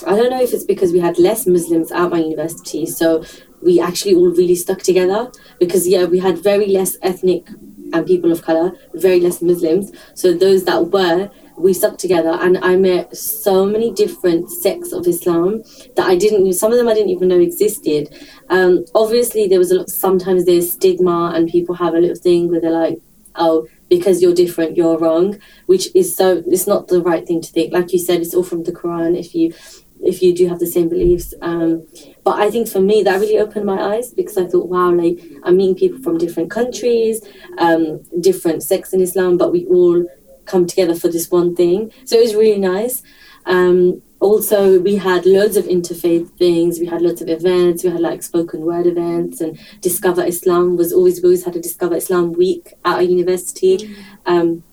I 0.05 0.15
don't 0.15 0.29
know 0.29 0.41
if 0.41 0.53
it's 0.53 0.63
because 0.63 0.91
we 0.91 0.99
had 0.99 1.17
less 1.19 1.45
Muslims 1.45 1.91
at 1.91 2.09
my 2.09 2.19
university, 2.19 2.85
so 2.85 3.23
we 3.61 3.79
actually 3.79 4.15
all 4.15 4.29
really 4.31 4.55
stuck 4.55 4.79
together 4.79 5.31
because 5.59 5.87
yeah, 5.87 6.05
we 6.05 6.19
had 6.19 6.37
very 6.37 6.67
less 6.67 6.97
ethnic 7.01 7.47
and 7.93 8.05
people 8.05 8.31
of 8.31 8.41
color, 8.41 8.71
very 8.93 9.19
less 9.19 9.41
Muslims. 9.41 9.91
So 10.13 10.33
those 10.33 10.63
that 10.65 10.91
were, 10.91 11.29
we 11.57 11.73
stuck 11.73 11.97
together, 11.97 12.37
and 12.41 12.57
I 12.59 12.77
met 12.77 13.15
so 13.15 13.65
many 13.65 13.91
different 13.91 14.49
sects 14.49 14.93
of 14.93 15.05
Islam 15.07 15.63
that 15.95 16.07
I 16.07 16.15
didn't. 16.15 16.53
Some 16.53 16.71
of 16.71 16.77
them 16.77 16.87
I 16.87 16.93
didn't 16.93 17.09
even 17.09 17.27
know 17.27 17.39
existed. 17.39 18.09
Um, 18.49 18.85
obviously, 18.95 19.47
there 19.47 19.59
was 19.59 19.71
a 19.71 19.79
lot. 19.79 19.89
Sometimes 19.89 20.45
there's 20.45 20.71
stigma, 20.71 21.33
and 21.35 21.49
people 21.49 21.75
have 21.75 21.93
a 21.93 21.99
little 21.99 22.15
thing 22.15 22.49
where 22.49 22.61
they're 22.61 22.71
like, 22.71 22.99
"Oh, 23.35 23.67
because 23.89 24.21
you're 24.21 24.33
different, 24.33 24.77
you're 24.77 24.97
wrong," 24.97 25.37
which 25.65 25.93
is 25.93 26.15
so. 26.15 26.41
It's 26.47 26.67
not 26.67 26.87
the 26.87 27.01
right 27.01 27.27
thing 27.27 27.41
to 27.41 27.51
think. 27.51 27.73
Like 27.73 27.91
you 27.91 27.99
said, 27.99 28.21
it's 28.21 28.33
all 28.33 28.43
from 28.43 28.63
the 28.63 28.71
Quran. 28.71 29.19
If 29.19 29.35
you 29.35 29.53
if 30.01 30.21
you 30.21 30.33
do 30.33 30.47
have 30.47 30.59
the 30.59 30.67
same 30.67 30.89
beliefs. 30.89 31.33
Um, 31.41 31.87
but 32.23 32.39
I 32.39 32.49
think 32.49 32.67
for 32.67 32.81
me, 32.81 33.03
that 33.03 33.19
really 33.19 33.39
opened 33.39 33.65
my 33.65 33.95
eyes 33.95 34.13
because 34.13 34.37
I 34.37 34.45
thought, 34.45 34.69
wow, 34.69 34.91
like 34.91 35.19
I'm 35.43 35.57
meeting 35.57 35.75
people 35.75 36.01
from 36.01 36.17
different 36.17 36.51
countries, 36.51 37.21
um, 37.57 38.03
different 38.19 38.63
sects 38.63 38.93
in 38.93 39.01
Islam, 39.01 39.37
but 39.37 39.51
we 39.51 39.65
all 39.65 40.05
come 40.45 40.65
together 40.65 40.95
for 40.95 41.09
this 41.09 41.29
one 41.29 41.55
thing. 41.55 41.91
So 42.05 42.17
it 42.17 42.21
was 42.21 42.35
really 42.35 42.59
nice. 42.59 43.03
Um, 43.45 44.01
also, 44.19 44.79
we 44.81 44.97
had 44.97 45.25
loads 45.25 45.55
of 45.55 45.65
interfaith 45.65 46.29
things. 46.37 46.79
We 46.79 46.87
had 46.87 47.01
lots 47.01 47.21
of 47.21 47.29
events. 47.29 47.83
We 47.83 47.89
had 47.89 48.01
like 48.01 48.21
spoken 48.21 48.61
word 48.61 48.85
events, 48.85 49.39
and 49.39 49.57
Discover 49.79 50.25
Islam 50.25 50.75
was 50.75 50.91
always 50.91 51.21
we 51.21 51.27
always 51.27 51.45
had 51.45 51.55
a 51.55 51.61
Discover 51.61 51.95
Islam 51.95 52.33
week 52.33 52.73
at 52.83 52.95
our 52.95 53.01
university. 53.01 53.95
Um, 54.25 54.63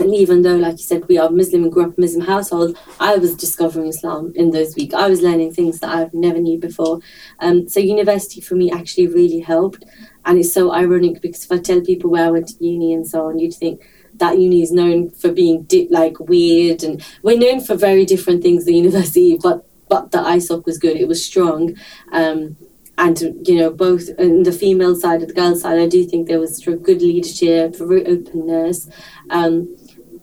and 0.00 0.14
even 0.14 0.42
though, 0.42 0.56
like 0.56 0.72
you 0.72 0.84
said, 0.84 1.06
we 1.08 1.18
are 1.18 1.30
Muslim 1.30 1.64
and 1.64 1.72
grew 1.72 1.84
up 1.84 1.98
in 1.98 2.02
Muslim 2.02 2.26
household, 2.26 2.78
I 2.98 3.16
was 3.16 3.34
discovering 3.34 3.88
Islam 3.88 4.32
in 4.34 4.50
those 4.50 4.74
weeks. 4.76 4.94
I 4.94 5.08
was 5.08 5.22
learning 5.22 5.52
things 5.52 5.80
that 5.80 5.90
I've 5.90 6.14
never 6.14 6.38
knew 6.38 6.58
before. 6.58 7.00
Um, 7.40 7.68
so 7.68 7.80
university 7.80 8.40
for 8.40 8.54
me 8.54 8.70
actually 8.70 9.08
really 9.08 9.40
helped, 9.40 9.84
and 10.24 10.38
it's 10.38 10.52
so 10.52 10.72
ironic 10.72 11.20
because 11.20 11.44
if 11.44 11.52
I 11.52 11.58
tell 11.58 11.80
people 11.80 12.10
where 12.10 12.26
I 12.26 12.30
went 12.30 12.48
to 12.48 12.64
uni 12.64 12.92
and 12.92 13.06
so 13.06 13.26
on, 13.28 13.38
you'd 13.38 13.54
think 13.54 13.82
that 14.14 14.38
uni 14.38 14.62
is 14.62 14.72
known 14.72 15.10
for 15.10 15.32
being 15.32 15.62
di- 15.64 15.88
like 15.90 16.18
weird, 16.20 16.82
and 16.82 17.04
we're 17.22 17.38
known 17.38 17.60
for 17.60 17.74
very 17.74 18.04
different 18.04 18.42
things. 18.42 18.64
The 18.64 18.74
university, 18.84 19.38
but 19.42 19.66
but 19.88 20.12
the 20.12 20.18
ISOC 20.18 20.64
was 20.66 20.78
good. 20.78 20.96
It 20.96 21.08
was 21.08 21.24
strong. 21.24 21.76
Um, 22.12 22.56
and 23.00 23.48
you 23.48 23.56
know 23.56 23.70
both 23.70 24.08
in 24.18 24.42
the 24.42 24.52
female 24.52 24.94
side 24.94 25.20
and 25.22 25.30
the 25.30 25.34
girl 25.34 25.56
side 25.56 25.78
i 25.78 25.88
do 25.88 26.04
think 26.04 26.28
there 26.28 26.38
was 26.38 26.60
good 26.60 27.00
leadership 27.00 27.76
very 27.76 28.06
openness 28.06 28.88
um, 29.30 29.74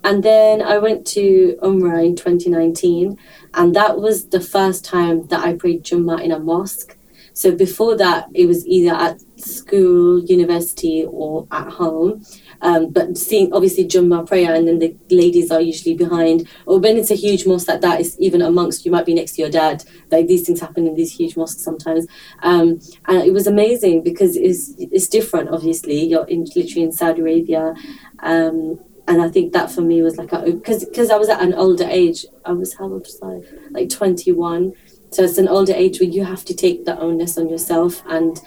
and 0.08 0.24
then 0.24 0.62
I 0.62 0.78
went 0.78 1.06
to 1.08 1.60
Umrah 1.62 2.06
in 2.06 2.16
2019, 2.16 3.18
and 3.54 3.76
that 3.76 4.00
was 4.00 4.30
the 4.30 4.40
first 4.40 4.86
time 4.86 5.28
that 5.28 5.44
I 5.44 5.54
prayed 5.56 5.84
Jummah 5.84 6.24
in 6.24 6.32
a 6.32 6.40
mosque. 6.40 6.98
So 7.34 7.54
before 7.54 7.98
that, 7.98 8.30
it 8.34 8.46
was 8.46 8.66
either 8.66 8.96
at 8.96 9.20
school, 9.36 10.24
university, 10.24 11.06
or 11.06 11.46
at 11.52 11.68
home. 11.74 12.24
Um, 12.62 12.90
but 12.90 13.18
seeing 13.18 13.52
obviously 13.52 13.86
Jummah 13.86 14.26
prayer, 14.26 14.56
and 14.56 14.66
then 14.66 14.80
the 14.80 14.96
ladies 15.10 15.52
are 15.52 15.60
usually 15.60 15.94
behind. 15.94 16.48
Or 16.66 16.80
when 16.80 16.96
it's 16.96 17.12
a 17.12 17.16
huge 17.16 17.46
mosque 17.46 17.68
like 17.68 17.82
that, 17.82 18.00
it's 18.00 18.16
even 18.18 18.42
amongst 18.42 18.86
you 18.86 18.92
might 18.92 19.06
be 19.06 19.14
next 19.14 19.34
to 19.34 19.42
your 19.42 19.52
dad. 19.52 19.84
Like 20.10 20.28
these 20.28 20.46
things 20.48 20.62
happen 20.62 20.88
in 20.88 20.96
these 20.96 21.12
huge 21.12 21.36
mosques 21.36 21.62
sometimes. 21.62 22.08
Um, 22.44 22.80
and 23.08 23.18
it 23.24 23.34
was 23.34 23.46
amazing 23.46 24.04
because 24.04 24.38
it's 24.38 24.74
it's 24.80 25.10
different. 25.10 25.50
Obviously, 25.50 26.02
you're 26.06 26.28
in, 26.28 26.46
literally 26.56 26.84
in 26.84 26.94
Saudi 26.94 27.20
Arabia. 27.20 27.74
Um, 28.20 28.80
and 29.08 29.22
I 29.22 29.30
think 29.30 29.54
that 29.54 29.72
for 29.72 29.82
me 29.82 30.02
was 30.02 30.18
like 30.18 30.32
because 30.32 30.84
because 30.86 31.10
I 31.10 31.18
was 31.18 31.30
at 31.30 31.42
an 31.42 31.54
older 31.54 31.88
age. 31.90 32.26
I 32.46 32.52
was 32.52 32.74
how 32.74 32.86
old 32.86 33.04
was 33.04 33.20
I? 33.24 33.42
Like 33.72 33.90
twenty 33.90 34.32
one. 34.32 34.74
So 35.12 35.24
it's 35.24 35.38
an 35.38 35.48
older 35.48 35.74
age 35.74 36.00
where 36.00 36.10
you 36.10 36.26
have 36.26 36.44
to 36.46 36.54
take 36.54 36.84
the 36.84 37.00
onus 37.00 37.38
on 37.38 37.48
yourself 37.48 38.04
and 38.08 38.40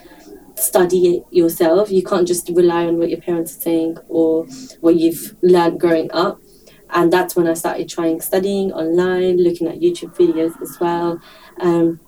study 0.55 1.15
it 1.15 1.23
yourself. 1.31 1.89
You 1.89 2.03
can't 2.03 2.27
just 2.27 2.47
rely 2.49 2.85
on 2.85 2.99
what 2.99 3.09
your 3.09 3.19
parents 3.19 3.57
are 3.57 3.61
saying 3.61 3.97
or 4.07 4.45
what 4.79 4.95
you've 4.95 5.35
learned 5.41 5.79
growing 5.79 6.11
up. 6.11 6.39
And 6.91 7.11
that's 7.11 7.35
when 7.35 7.47
I 7.47 7.53
started 7.53 7.89
trying 7.89 8.21
studying 8.21 8.71
online, 8.73 9.37
looking 9.37 9.67
at 9.67 9.79
YouTube 9.79 10.15
videos 10.15 10.61
as 10.61 10.79
well. 10.79 11.19
Um, 11.59 11.99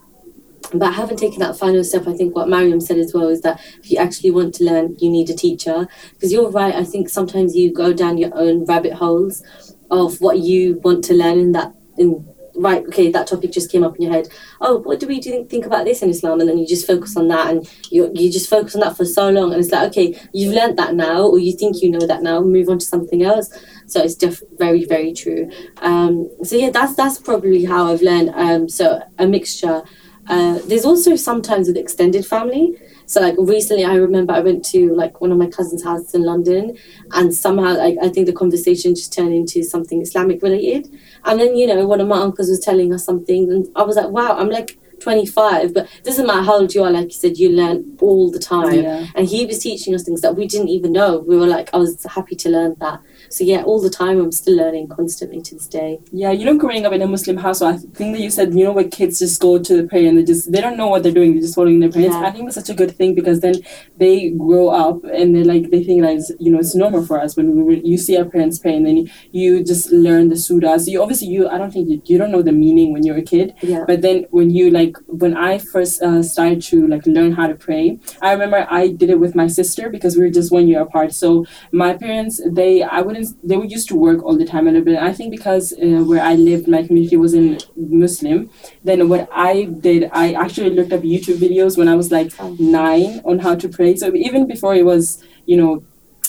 but 0.71 0.83
I 0.83 0.91
haven't 0.91 1.17
taken 1.17 1.39
that 1.39 1.57
final 1.57 1.83
step. 1.83 2.07
I 2.07 2.13
think 2.13 2.35
what 2.35 2.49
Mariam 2.49 2.79
said 2.79 2.97
as 2.97 3.13
well 3.13 3.27
is 3.27 3.41
that 3.41 3.59
if 3.79 3.91
you 3.91 3.97
actually 3.97 4.31
want 4.31 4.55
to 4.55 4.63
learn, 4.63 4.95
you 4.99 5.09
need 5.09 5.29
a 5.29 5.35
teacher. 5.35 5.87
Because 6.13 6.31
you're 6.31 6.49
right. 6.49 6.73
I 6.73 6.83
think 6.83 7.09
sometimes 7.09 7.55
you 7.55 7.73
go 7.73 7.93
down 7.93 8.17
your 8.17 8.35
own 8.35 8.65
rabbit 8.65 8.93
holes 8.93 9.43
of 9.91 10.19
what 10.21 10.39
you 10.39 10.79
want 10.83 11.03
to 11.05 11.13
learn 11.13 11.39
in 11.39 11.51
that 11.51 11.73
in 11.97 12.25
right 12.55 12.85
okay 12.85 13.11
that 13.11 13.25
topic 13.25 13.51
just 13.51 13.71
came 13.71 13.83
up 13.83 13.95
in 13.95 14.03
your 14.03 14.11
head 14.11 14.27
oh 14.61 14.77
what 14.79 14.99
do 14.99 15.07
we 15.07 15.19
do 15.19 15.43
think 15.45 15.65
about 15.65 15.85
this 15.85 16.01
in 16.01 16.09
islam 16.09 16.39
and 16.39 16.47
then 16.47 16.57
you 16.57 16.67
just 16.67 16.85
focus 16.85 17.17
on 17.17 17.27
that 17.27 17.49
and 17.49 17.67
you 17.89 18.11
you 18.13 18.31
just 18.31 18.49
focus 18.49 18.75
on 18.75 18.81
that 18.81 18.95
for 18.95 19.05
so 19.05 19.29
long 19.29 19.51
and 19.51 19.59
it's 19.59 19.71
like 19.71 19.89
okay 19.89 20.19
you've 20.33 20.53
learned 20.53 20.77
that 20.77 20.93
now 20.93 21.23
or 21.23 21.39
you 21.39 21.55
think 21.57 21.81
you 21.81 21.89
know 21.89 22.05
that 22.05 22.21
now 22.21 22.41
move 22.41 22.69
on 22.69 22.77
to 22.77 22.85
something 22.85 23.23
else 23.23 23.49
so 23.87 24.03
it's 24.03 24.15
def- 24.15 24.43
very 24.57 24.85
very 24.85 25.13
true 25.13 25.49
um 25.81 26.29
so 26.43 26.55
yeah 26.55 26.69
that's 26.69 26.95
that's 26.95 27.19
probably 27.19 27.65
how 27.65 27.87
i've 27.91 28.01
learned 28.01 28.29
um 28.35 28.69
so 28.69 29.01
a 29.17 29.25
mixture 29.25 29.81
uh, 30.27 30.59
there's 30.65 30.85
also 30.85 31.15
sometimes 31.15 31.67
with 31.67 31.77
extended 31.77 32.25
family. 32.25 32.77
So 33.05 33.19
like 33.21 33.35
recently, 33.37 33.83
I 33.83 33.95
remember 33.95 34.33
I 34.33 34.39
went 34.39 34.63
to 34.65 34.93
like 34.95 35.19
one 35.19 35.31
of 35.31 35.37
my 35.37 35.47
cousins' 35.47 35.83
houses 35.83 36.13
in 36.13 36.23
London, 36.23 36.77
and 37.11 37.33
somehow 37.33 37.75
like 37.77 37.97
I 38.01 38.09
think 38.09 38.27
the 38.27 38.33
conversation 38.33 38.95
just 38.95 39.13
turned 39.13 39.33
into 39.33 39.63
something 39.63 40.01
Islamic 40.01 40.41
related. 40.41 40.89
And 41.25 41.39
then 41.39 41.55
you 41.55 41.67
know 41.67 41.85
one 41.85 42.01
of 42.01 42.07
my 42.07 42.19
uncles 42.19 42.49
was 42.49 42.59
telling 42.59 42.93
us 42.93 43.03
something, 43.03 43.51
and 43.51 43.67
I 43.75 43.83
was 43.83 43.97
like, 43.97 44.09
wow, 44.09 44.37
I'm 44.37 44.49
like 44.49 44.77
25, 45.03 45.73
but 45.73 45.83
it 45.85 46.03
doesn't 46.03 46.25
matter 46.25 46.41
how 46.41 46.59
old 46.59 46.73
you 46.73 46.83
are, 46.83 46.89
like 46.89 47.07
you 47.07 47.11
said, 47.11 47.37
you 47.37 47.49
learn 47.49 47.97
all 47.99 48.31
the 48.31 48.39
time. 48.39 48.83
Yeah. 48.83 49.07
And 49.15 49.27
he 49.27 49.45
was 49.45 49.59
teaching 49.59 49.93
us 49.93 50.03
things 50.03 50.21
that 50.21 50.35
we 50.35 50.47
didn't 50.47 50.69
even 50.69 50.93
know. 50.93 51.19
We 51.19 51.37
were 51.37 51.45
like, 51.45 51.69
I 51.73 51.77
was 51.77 52.03
happy 52.05 52.35
to 52.37 52.49
learn 52.49 52.75
that. 52.79 53.01
So 53.33 53.43
yeah, 53.43 53.63
all 53.63 53.81
the 53.81 53.89
time 53.89 54.19
I'm 54.19 54.31
still 54.31 54.55
learning 54.57 54.89
constantly 54.89 55.41
to 55.41 55.55
this 55.55 55.67
day. 55.67 55.99
Yeah, 56.11 56.31
you 56.31 56.45
know, 56.45 56.55
growing 56.57 56.85
up 56.85 56.93
in 56.93 57.01
a 57.01 57.07
Muslim 57.07 57.37
household, 57.37 57.75
I 57.75 57.77
think 57.97 58.15
that 58.15 58.21
you 58.21 58.29
said, 58.29 58.53
you 58.53 58.63
know, 58.63 58.71
where 58.71 58.87
kids 58.87 59.17
just 59.19 59.41
go 59.41 59.57
to 59.57 59.81
the 59.81 59.87
prayer 59.87 60.07
and 60.07 60.17
they 60.17 60.23
just 60.23 60.51
they 60.51 60.61
don't 60.61 60.77
know 60.77 60.87
what 60.87 61.01
they're 61.03 61.11
doing, 61.19 61.33
they're 61.33 61.41
just 61.41 61.55
following 61.55 61.79
their 61.79 61.91
parents. 61.91 62.15
Yeah. 62.15 62.27
I 62.27 62.31
think 62.31 62.45
it's 62.45 62.55
such 62.55 62.69
a 62.69 62.75
good 62.75 62.95
thing 62.95 63.15
because 63.15 63.39
then 63.39 63.55
they 63.97 64.29
grow 64.29 64.69
up 64.69 65.03
and 65.05 65.35
they 65.35 65.43
like 65.43 65.71
they 65.71 65.83
think 65.83 66.03
that 66.03 66.13
it's, 66.13 66.31
you 66.39 66.51
know 66.51 66.59
it's 66.59 66.75
normal 66.75 67.05
for 67.05 67.19
us 67.19 67.35
when 67.35 67.65
we 67.65 67.81
you 67.83 67.97
see 67.97 68.17
our 68.17 68.25
parents 68.25 68.59
pray 68.59 68.75
and 68.75 68.85
then 68.85 68.97
you, 68.97 69.09
you 69.31 69.63
just 69.63 69.91
learn 69.91 70.29
the 70.29 70.35
surahs. 70.35 70.87
You 70.87 71.01
obviously 71.01 71.27
you 71.29 71.49
I 71.49 71.57
don't 71.57 71.71
think 71.71 71.89
you, 71.89 72.01
you 72.05 72.19
don't 72.19 72.31
know 72.31 72.43
the 72.43 72.51
meaning 72.51 72.93
when 72.93 73.03
you're 73.03 73.17
a 73.17 73.23
kid, 73.23 73.55
Yeah. 73.61 73.83
but 73.87 74.01
then 74.01 74.25
when 74.29 74.51
you 74.51 74.69
like 74.69 74.95
when 75.07 75.35
I 75.35 75.57
first 75.57 76.01
uh, 76.03 76.21
started 76.21 76.61
to 76.69 76.87
like 76.87 77.05
learn 77.07 77.31
how 77.31 77.47
to 77.47 77.55
pray, 77.55 77.99
I 78.21 78.31
remember 78.33 78.67
I 78.69 78.89
did 78.89 79.09
it 79.09 79.19
with 79.19 79.33
my 79.33 79.47
sister 79.47 79.89
because 79.89 80.15
we 80.15 80.21
were 80.23 80.29
just 80.39 80.51
one 80.51 80.67
year 80.67 80.81
apart. 80.81 81.13
So 81.13 81.45
my 81.71 81.93
parents 81.93 82.39
they 82.45 82.83
I 82.83 83.01
wouldn't 83.01 83.22
they 83.43 83.57
were 83.57 83.65
used 83.65 83.87
to 83.89 83.95
work 83.95 84.23
all 84.23 84.37
the 84.37 84.45
time 84.45 84.67
a 84.67 84.71
little 84.71 84.85
bit. 84.85 84.97
I 84.97 85.13
think 85.13 85.31
because 85.31 85.73
uh, 85.73 86.03
where 86.09 86.21
I 86.21 86.35
lived, 86.35 86.67
my 86.67 86.83
community 86.87 87.17
wasn't 87.17 87.65
Muslim. 87.75 88.49
Then 88.83 89.09
what 89.09 89.29
I 89.31 89.63
did, 89.63 90.09
I 90.11 90.33
actually 90.33 90.71
looked 90.71 90.93
up 90.93 91.01
YouTube 91.01 91.37
videos 91.37 91.77
when 91.77 91.87
I 91.87 91.95
was 91.95 92.11
like 92.11 92.31
nine 92.59 93.21
on 93.25 93.39
how 93.39 93.55
to 93.55 93.69
pray. 93.69 93.95
So 93.95 94.13
even 94.13 94.47
before 94.47 94.75
it 94.75 94.85
was, 94.85 95.23
you 95.45 95.57
know, 95.57 95.83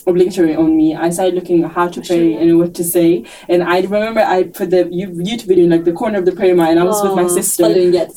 obligatory 0.07 0.55
on 0.55 0.76
me, 0.76 0.95
I 0.95 1.11
started 1.11 1.34
looking 1.34 1.64
at 1.64 1.72
how 1.72 1.88
to 1.88 2.01
pray 2.03 2.34
and 2.34 2.59
what 2.59 2.74
to 2.74 2.84
say. 2.84 3.24
And 3.49 3.62
I 3.62 3.80
remember 3.80 4.20
I 4.20 4.45
put 4.45 4.70
the 4.70 4.84
YouTube 4.84 5.47
video 5.47 5.64
in 5.64 5.70
like 5.70 5.84
the 5.84 5.92
corner 5.92 6.18
of 6.18 6.26
the 6.26 6.32
prayer 6.32 6.55
mat, 6.55 6.70
and 6.70 6.80
I 6.80 6.84
was 6.84 7.03
with 7.03 7.14
my 7.16 7.26
sister. 7.26 7.64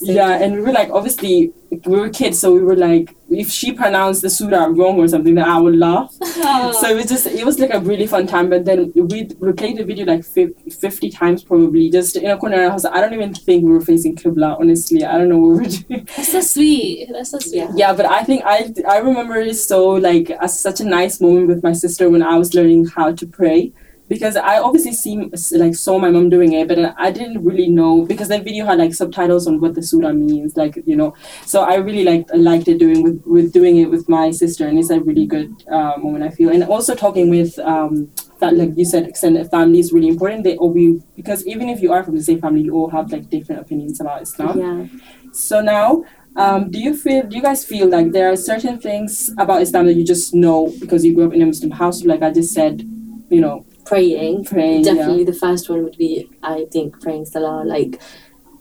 Yeah, 0.01 0.41
and 0.43 0.53
we 0.55 0.61
were 0.61 0.73
like, 0.73 0.89
obviously, 0.89 1.53
we 1.85 1.99
were 1.99 2.09
kids, 2.09 2.39
so 2.39 2.53
we 2.53 2.59
were 2.61 2.75
like, 2.75 3.15
if 3.29 3.49
she 3.49 3.71
pronounced 3.71 4.21
the 4.21 4.29
surah 4.29 4.65
wrong 4.65 4.97
or 4.99 5.07
something, 5.07 5.35
then 5.35 5.45
I 5.45 5.59
would 5.59 5.75
laugh. 5.75 6.13
So 6.37 6.89
it 6.89 6.95
was 6.95 7.05
just, 7.07 7.25
it 7.27 7.45
was 7.45 7.59
like 7.59 7.73
a 7.73 7.79
really 7.79 8.07
fun 8.07 8.27
time. 8.27 8.49
But 8.49 8.65
then 8.65 8.91
we 8.95 9.25
replayed 9.25 9.77
the 9.77 9.83
video 9.83 10.05
like 10.05 10.23
50 10.23 11.09
times 11.09 11.43
probably, 11.43 11.89
just 11.89 12.15
in 12.15 12.29
a 12.29 12.37
corner 12.37 12.57
of 12.57 12.61
the 12.61 12.71
house. 12.71 12.85
I 12.85 13.01
don't 13.01 13.13
even 13.13 13.33
think 13.33 13.63
we 13.65 13.71
were 13.71 13.81
facing 13.81 14.15
Qibla, 14.15 14.59
honestly. 14.59 15.03
I 15.03 15.17
don't 15.17 15.29
know 15.29 15.37
what 15.39 15.49
we 15.49 15.63
were 15.63 15.69
doing. 15.87 16.07
That's 16.15 16.31
so 16.31 16.41
sweet. 16.41 17.09
That's 17.11 17.31
so 17.31 17.39
sweet. 17.39 17.55
Yeah. 17.55 17.71
Yeah, 17.75 17.93
but 17.93 18.05
I 18.05 18.23
think 18.23 18.43
I, 18.45 18.73
I 18.87 18.97
remember 18.99 19.35
it 19.37 19.55
so 19.55 19.87
like 19.89 20.29
as 20.29 20.59
such 20.59 20.79
a 20.79 20.85
nice 20.85 21.19
moment 21.19 21.47
with 21.47 21.63
my 21.63 21.73
sister 21.73 22.09
when 22.09 22.21
I 22.23 22.37
was 22.37 22.53
learning 22.53 22.85
how 22.87 23.13
to 23.13 23.25
pray. 23.25 23.73
Because 24.07 24.37
I 24.37 24.59
obviously 24.59 24.93
see 24.93 25.29
like 25.51 25.75
saw 25.75 25.97
my 25.99 26.09
mom 26.09 26.29
doing 26.29 26.53
it, 26.53 26.67
but 26.67 26.93
I 26.97 27.11
didn't 27.11 27.43
really 27.43 27.67
know 27.67 28.05
because 28.05 28.29
that 28.29 28.43
video 28.43 28.65
had 28.65 28.77
like 28.77 28.93
subtitles 28.93 29.47
on 29.47 29.59
what 29.59 29.75
the 29.75 29.83
surah 29.83 30.13
means, 30.13 30.55
like 30.55 30.81
you 30.85 30.95
know. 30.95 31.13
So 31.45 31.63
I 31.63 31.75
really 31.75 32.05
like 32.05 32.25
liked 32.33 32.67
it 32.69 32.77
doing 32.77 33.03
with 33.03 33.21
with 33.25 33.51
doing 33.51 33.77
it 33.77 33.89
with 33.89 34.07
my 34.07 34.31
sister, 34.31 34.65
and 34.67 34.79
it's 34.79 34.89
a 34.89 35.01
really 35.01 35.25
good 35.25 35.51
uh, 35.69 35.97
moment 35.97 36.23
I 36.23 36.29
feel. 36.29 36.49
And 36.49 36.63
also 36.63 36.95
talking 36.95 37.29
with 37.29 37.59
um, 37.59 38.09
that 38.39 38.55
like 38.55 38.77
you 38.77 38.85
said, 38.85 39.07
extended 39.07 39.49
family 39.49 39.79
is 39.79 39.91
really 39.91 40.07
important. 40.07 40.43
They 40.43 40.55
all 40.57 40.73
be 40.73 41.01
because 41.15 41.45
even 41.45 41.69
if 41.69 41.81
you 41.81 41.91
are 41.91 42.03
from 42.03 42.15
the 42.15 42.23
same 42.23 42.39
family, 42.39 42.61
you 42.61 42.73
all 42.75 42.89
have 42.89 43.11
like 43.11 43.29
different 43.29 43.61
opinions 43.61 43.99
about 43.99 44.21
Islam. 44.21 44.59
Yeah. 44.59 44.99
So 45.33 45.61
now, 45.61 46.03
um, 46.35 46.69
do 46.69 46.79
you 46.79 46.95
feel? 46.95 47.23
Do 47.23 47.35
you 47.35 47.41
guys 47.41 47.65
feel 47.65 47.89
like 47.89 48.11
there 48.11 48.31
are 48.31 48.35
certain 48.35 48.79
things 48.79 49.31
about 49.37 49.61
Islam 49.61 49.85
that 49.87 49.93
you 49.93 50.05
just 50.05 50.33
know 50.33 50.73
because 50.79 51.03
you 51.03 51.13
grew 51.13 51.27
up 51.27 51.33
in 51.33 51.41
a 51.41 51.45
Muslim 51.45 51.71
house? 51.71 52.03
Like 52.03 52.21
I 52.21 52.31
just 52.31 52.53
said, 52.53 52.81
you 53.29 53.41
know, 53.41 53.65
Praying. 53.87 54.45
praying. 54.45 54.83
Definitely 54.83 55.23
the 55.23 55.33
first 55.33 55.69
one 55.69 55.83
would 55.83 55.97
be, 55.97 56.29
I 56.43 56.65
think, 56.71 57.01
praying 57.01 57.25
Salah. 57.25 57.63
Like, 57.63 58.01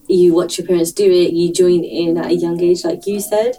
you 0.08 0.34
watch 0.34 0.58
your 0.58 0.66
parents 0.66 0.92
do 0.92 1.10
it, 1.10 1.32
you 1.32 1.52
join 1.52 1.82
in 1.84 2.16
at 2.16 2.26
a 2.26 2.34
young 2.34 2.60
age, 2.60 2.84
like 2.84 3.06
you 3.06 3.20
said. 3.20 3.56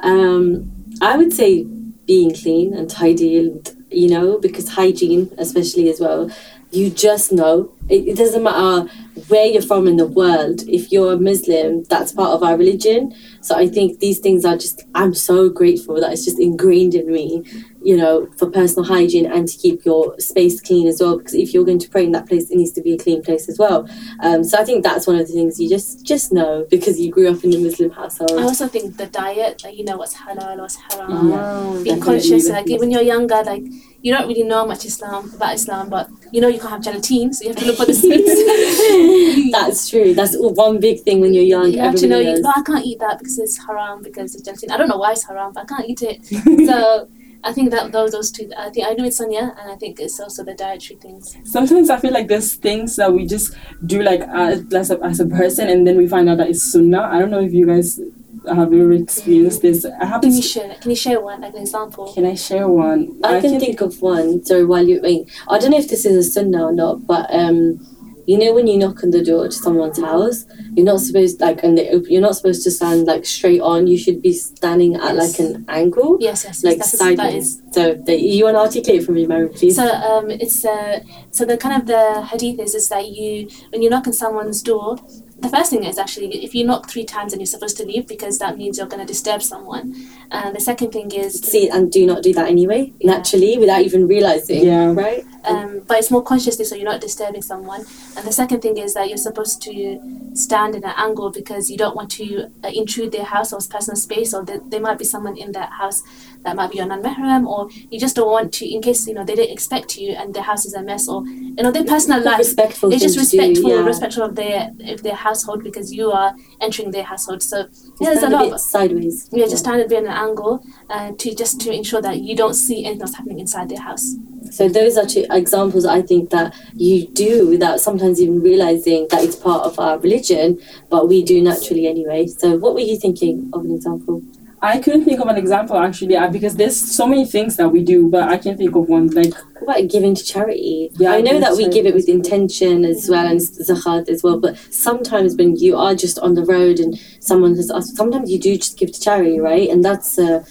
Um, 0.00 0.96
I 1.00 1.16
would 1.16 1.32
say 1.32 1.64
being 2.06 2.34
clean 2.34 2.74
and 2.74 2.90
tidy, 2.90 3.38
and 3.38 3.86
you 3.90 4.08
know, 4.08 4.38
because 4.38 4.70
hygiene, 4.70 5.32
especially 5.38 5.88
as 5.88 6.00
well, 6.00 6.30
you 6.70 6.90
just 6.90 7.32
know 7.32 7.72
it, 7.88 8.08
it 8.08 8.16
doesn't 8.16 8.42
matter 8.42 8.90
where 9.28 9.46
you're 9.46 9.62
from 9.62 9.86
in 9.86 9.96
the 9.96 10.06
world. 10.06 10.62
If 10.68 10.92
you're 10.92 11.12
a 11.12 11.18
Muslim, 11.18 11.84
that's 11.84 12.12
part 12.12 12.30
of 12.30 12.42
our 12.42 12.56
religion. 12.56 13.14
So 13.40 13.56
I 13.56 13.68
think 13.68 14.00
these 14.00 14.18
things 14.18 14.44
are 14.44 14.56
just. 14.56 14.84
I'm 14.94 15.14
so 15.14 15.48
grateful 15.48 16.00
that 16.00 16.12
it's 16.12 16.24
just 16.24 16.40
ingrained 16.40 16.94
in 16.94 17.10
me 17.10 17.44
you 17.84 17.96
know, 17.96 18.26
for 18.38 18.50
personal 18.50 18.84
hygiene 18.84 19.26
and 19.26 19.46
to 19.46 19.58
keep 19.58 19.84
your 19.84 20.18
space 20.18 20.60
clean 20.60 20.88
as 20.88 21.00
well. 21.00 21.18
Because 21.18 21.34
if 21.34 21.52
you're 21.52 21.64
going 21.64 21.78
to 21.78 21.88
pray 21.88 22.04
in 22.04 22.12
that 22.12 22.26
place, 22.26 22.50
it 22.50 22.56
needs 22.56 22.72
to 22.72 22.82
be 22.82 22.94
a 22.94 22.98
clean 22.98 23.22
place 23.22 23.48
as 23.48 23.58
well. 23.58 23.86
Um, 24.20 24.42
so 24.42 24.58
I 24.58 24.64
think 24.64 24.82
that's 24.82 25.06
one 25.06 25.16
of 25.16 25.26
the 25.26 25.32
things 25.32 25.60
you 25.60 25.68
just 25.68 26.04
just 26.04 26.32
know 26.32 26.66
because 26.70 26.98
you 26.98 27.12
grew 27.12 27.28
up 27.30 27.44
in 27.44 27.52
a 27.52 27.58
Muslim 27.58 27.90
household. 27.90 28.32
I 28.32 28.42
also 28.42 28.66
think 28.66 28.96
the 28.96 29.06
diet, 29.06 29.62
like 29.62 29.76
you 29.76 29.84
know 29.84 29.98
what's 29.98 30.14
halal, 30.14 30.58
what's 30.58 30.76
haram. 30.76 31.28
Yeah, 31.28 31.80
Being 31.84 32.00
conscious, 32.00 32.48
like 32.48 32.66
when 32.66 32.90
you're 32.90 33.02
younger, 33.02 33.42
like 33.44 33.64
you 34.04 34.12
don't 34.12 34.28
really 34.28 34.42
know 34.42 34.66
much 34.66 34.84
Islam 34.84 35.32
about 35.34 35.54
Islam, 35.54 35.88
but 35.88 36.10
you 36.30 36.38
know 36.42 36.46
you 36.46 36.60
can't 36.60 36.72
have 36.72 36.82
gelatine, 36.82 37.32
so 37.32 37.42
you 37.42 37.48
have 37.48 37.56
to 37.56 37.64
look 37.64 37.78
for 37.78 37.86
the 37.86 37.94
sweets. 37.94 39.50
That's 39.50 39.88
true. 39.88 40.12
That's 40.12 40.36
one 40.38 40.78
big 40.78 41.00
thing 41.00 41.22
when 41.22 41.32
you're 41.32 41.50
young. 41.54 41.72
You 41.72 41.80
have 41.80 41.94
to 41.96 42.06
know, 42.06 42.18
you, 42.18 42.38
no, 42.38 42.52
I 42.54 42.60
can't 42.60 42.84
eat 42.84 42.98
that 42.98 43.18
because 43.18 43.38
it's 43.38 43.56
haram 43.56 44.02
because 44.02 44.34
it's 44.34 44.44
gelatin. 44.44 44.70
I 44.72 44.76
don't 44.76 44.88
know 44.88 44.98
why 44.98 45.12
it's 45.12 45.24
haram, 45.24 45.54
but 45.54 45.62
I 45.62 45.64
can't 45.64 45.88
eat 45.88 46.02
it. 46.02 46.22
so 46.68 47.08
I 47.42 47.54
think 47.54 47.70
that 47.70 47.92
those 47.92 48.12
those 48.12 48.30
two. 48.30 48.50
I 48.58 48.68
think 48.68 48.86
I 48.86 48.90
agree 48.90 49.04
with 49.04 49.14
Sonia, 49.14 49.56
and 49.58 49.72
I 49.72 49.76
think 49.76 49.98
it's 49.98 50.20
also 50.20 50.44
the 50.44 50.52
dietary 50.52 51.00
things. 51.00 51.34
Sometimes 51.44 51.88
I 51.88 51.98
feel 51.98 52.12
like 52.12 52.28
there's 52.28 52.52
things 52.56 52.96
that 52.96 53.10
we 53.10 53.26
just 53.26 53.56
do 53.86 54.02
like 54.02 54.20
uh, 54.20 54.60
as 54.74 54.90
a, 54.90 55.02
as 55.02 55.18
a 55.18 55.26
person, 55.26 55.70
and 55.70 55.86
then 55.86 55.96
we 55.96 56.06
find 56.06 56.28
out 56.28 56.36
that 56.36 56.50
it's 56.50 56.62
sunnah. 56.62 57.08
I 57.10 57.18
don't 57.18 57.30
know 57.30 57.40
if 57.40 57.54
you 57.54 57.66
guys 57.66 57.98
have 58.46 58.72
you 58.72 58.84
ever 58.84 58.92
experienced 58.92 59.62
this. 59.62 59.84
I 59.84 60.04
have 60.04 60.22
can 60.22 60.32
you 60.32 60.42
share? 60.42 60.74
Can 60.76 60.90
you 60.90 60.96
share 60.96 61.20
one, 61.20 61.40
like 61.40 61.54
an 61.54 61.62
example? 61.62 62.12
Can 62.12 62.26
I 62.26 62.34
share 62.34 62.68
one? 62.68 63.20
I, 63.22 63.38
I 63.38 63.40
can, 63.40 63.52
can 63.52 63.60
think 63.60 63.80
of 63.80 64.00
one. 64.02 64.44
Sorry, 64.44 64.64
while 64.64 64.86
you 64.86 65.00
wait, 65.02 65.30
I 65.48 65.58
don't 65.58 65.70
know 65.70 65.78
if 65.78 65.88
this 65.88 66.04
is 66.04 66.26
a 66.26 66.30
sunnah 66.30 66.66
or 66.66 66.72
not, 66.72 67.06
but 67.06 67.32
um 67.34 67.80
you 68.26 68.38
know 68.38 68.54
when 68.54 68.66
you 68.66 68.78
knock 68.78 69.02
on 69.02 69.10
the 69.10 69.22
door 69.22 69.46
to 69.46 69.52
someone's 69.52 70.00
house 70.00 70.46
you're 70.74 70.86
not 70.86 71.00
supposed 71.00 71.40
like 71.40 71.62
and 71.62 71.76
they 71.76 71.90
open, 71.90 72.10
you're 72.10 72.22
not 72.22 72.34
supposed 72.34 72.62
to 72.62 72.70
stand 72.70 73.06
like 73.06 73.24
straight 73.24 73.60
on 73.60 73.86
you 73.86 73.98
should 73.98 74.22
be 74.22 74.32
standing 74.32 74.94
at 74.94 75.14
yes. 75.14 75.38
like 75.38 75.46
an 75.46 75.64
angle 75.68 76.16
yes 76.20 76.44
yes, 76.44 76.64
like 76.64 76.82
sideways 76.82 77.62
so 77.72 77.94
the, 77.94 78.16
you 78.16 78.44
want 78.44 78.54
to 78.54 78.60
articulate 78.60 79.04
for 79.04 79.12
me 79.12 79.26
Mary 79.26 79.48
please 79.48 79.76
so 79.76 79.86
um 79.86 80.30
it's 80.30 80.64
uh 80.64 81.00
so 81.30 81.44
the 81.44 81.56
kind 81.56 81.80
of 81.80 81.86
the 81.86 82.22
hadith 82.22 82.58
is 82.60 82.74
is 82.74 82.88
that 82.88 83.06
you 83.08 83.48
when 83.70 83.82
you 83.82 83.90
knock 83.90 84.06
on 84.06 84.12
someone's 84.12 84.62
door 84.62 84.96
the 85.38 85.48
first 85.48 85.70
thing 85.70 85.84
is 85.84 85.98
actually 85.98 86.44
if 86.44 86.54
you 86.54 86.64
knock 86.64 86.88
three 86.88 87.04
times 87.04 87.32
and 87.32 87.40
you're 87.40 87.46
supposed 87.46 87.76
to 87.76 87.84
leave 87.84 88.06
because 88.06 88.38
that 88.38 88.56
means 88.56 88.78
you're 88.78 88.86
going 88.86 89.04
to 89.04 89.06
disturb 89.06 89.42
someone. 89.42 89.94
And 90.30 90.54
the 90.54 90.60
second 90.60 90.92
thing 90.92 91.10
is 91.12 91.40
see 91.40 91.68
and 91.68 91.90
do 91.90 92.06
not 92.06 92.22
do 92.22 92.32
that 92.34 92.48
anyway 92.48 92.92
yeah. 93.00 93.12
naturally 93.12 93.58
without 93.58 93.82
even 93.82 94.06
realizing. 94.06 94.64
Yeah. 94.64 94.92
Right. 94.92 95.24
Um, 95.46 95.82
but 95.86 95.98
it's 95.98 96.10
more 96.10 96.22
consciously 96.22 96.64
so 96.64 96.74
you're 96.74 96.84
not 96.84 97.00
disturbing 97.00 97.42
someone. 97.42 97.84
And 98.16 98.26
the 98.26 98.32
second 98.32 98.60
thing 98.60 98.78
is 98.78 98.94
that 98.94 99.08
you're 99.08 99.18
supposed 99.18 99.62
to 99.62 100.30
stand 100.34 100.74
in 100.74 100.84
an 100.84 100.94
angle 100.96 101.30
because 101.30 101.70
you 101.70 101.76
don't 101.76 101.96
want 101.96 102.10
to 102.12 102.50
uh, 102.64 102.68
intrude 102.68 103.12
their 103.12 103.24
house 103.24 103.52
or 103.52 103.58
personal 103.68 103.96
space 103.96 104.34
or 104.34 104.44
there 104.44 104.80
might 104.80 104.98
be 104.98 105.04
someone 105.04 105.36
in 105.36 105.52
that 105.52 105.70
house 105.72 106.02
that 106.44 106.56
might 106.56 106.70
be 106.70 106.78
your 106.78 106.86
non-mahram 106.86 107.46
or 107.46 107.70
you 107.90 107.98
just 107.98 108.16
don't 108.16 108.30
want 108.30 108.52
to 108.52 108.66
in 108.66 108.82
case 108.82 109.06
you 109.06 109.14
know 109.14 109.24
they 109.24 109.34
didn't 109.34 109.52
expect 109.52 109.96
you 109.96 110.12
and 110.12 110.34
their 110.34 110.42
house 110.42 110.64
is 110.64 110.74
a 110.74 110.82
mess 110.82 111.08
or 111.08 111.26
you 111.26 111.62
know 111.62 111.70
their 111.70 111.84
personal 111.84 112.22
life 112.22 112.38
respectful 112.38 112.92
it's 112.92 113.02
just 113.02 113.18
respectful 113.18 113.70
do, 113.70 113.76
yeah. 113.76 113.84
respectful 113.84 114.24
of 114.24 114.34
their 114.34 114.70
of 114.88 115.02
their 115.02 115.14
household 115.14 115.64
because 115.64 115.92
you 115.92 116.10
are 116.10 116.34
entering 116.60 116.90
their 116.90 117.02
household 117.02 117.42
so 117.42 117.66
yeah, 118.00 118.10
there's 118.10 118.22
a 118.22 118.28
lot 118.28 118.52
of 118.52 118.60
sideways 118.60 119.28
yeah, 119.32 119.44
yeah. 119.44 119.50
just 119.50 119.64
stand 119.64 119.80
at 119.80 119.90
an 119.92 120.06
angle 120.06 120.62
uh, 120.90 121.12
to 121.18 121.34
just 121.34 121.60
to 121.60 121.72
ensure 121.72 122.02
that 122.02 122.20
you 122.20 122.36
don't 122.36 122.54
see 122.54 122.84
anything 122.84 123.02
else 123.02 123.14
happening 123.14 123.40
inside 123.40 123.68
their 123.68 123.80
house 123.80 124.14
so 124.54 124.68
those 124.68 124.96
are 124.96 125.04
two 125.04 125.26
examples 125.32 125.84
I 125.84 126.00
think 126.00 126.30
that 126.30 126.54
you 126.74 127.08
do 127.08 127.48
without 127.48 127.80
sometimes 127.80 128.20
even 128.20 128.40
realizing 128.40 129.08
that 129.10 129.24
it's 129.24 129.34
part 129.34 129.66
of 129.66 129.80
our 129.80 129.98
religion, 129.98 130.60
but 130.90 131.08
we 131.08 131.24
do 131.24 131.42
naturally 131.42 131.88
anyway. 131.88 132.28
So 132.28 132.56
what 132.56 132.74
were 132.74 132.80
you 132.80 132.96
thinking 132.96 133.50
of 133.52 133.64
an 133.64 133.72
example? 133.74 134.22
I 134.62 134.78
couldn't 134.78 135.04
think 135.04 135.20
of 135.20 135.26
an 135.26 135.36
example 135.36 135.76
actually 135.76 136.16
uh, 136.16 136.30
because 136.30 136.56
there's 136.56 136.80
so 136.80 137.06
many 137.06 137.26
things 137.26 137.56
that 137.56 137.68
we 137.68 137.82
do, 137.82 138.08
but 138.08 138.28
I 138.28 138.38
can't 138.38 138.56
think 138.56 138.74
of 138.74 138.88
one. 138.88 139.08
Like 139.08 139.34
what 139.58 139.78
about 139.78 139.90
giving 139.90 140.14
to 140.14 140.24
charity? 140.24 140.90
Yeah, 140.94 141.10
I 141.10 141.20
know 141.20 141.38
that 141.40 141.56
we 141.56 141.68
give 141.68 141.84
it 141.84 141.94
with 141.94 142.08
intention 142.08 142.84
as 142.84 143.08
well 143.10 143.26
and 143.26 143.40
zakat 143.40 144.08
as 144.08 144.22
well, 144.22 144.38
but 144.38 144.56
sometimes 144.70 145.36
when 145.36 145.56
you 145.56 145.76
are 145.76 145.94
just 145.94 146.18
on 146.20 146.34
the 146.34 146.44
road 146.44 146.78
and 146.78 146.98
someone 147.20 147.56
has 147.56 147.70
asked, 147.70 147.96
sometimes 147.96 148.30
you 148.30 148.38
do 148.38 148.56
just 148.56 148.78
give 148.78 148.92
to 148.92 149.00
charity, 149.00 149.38
right? 149.38 149.68
And 149.68 149.84
that's 149.84 150.18
uh, 150.18 150.44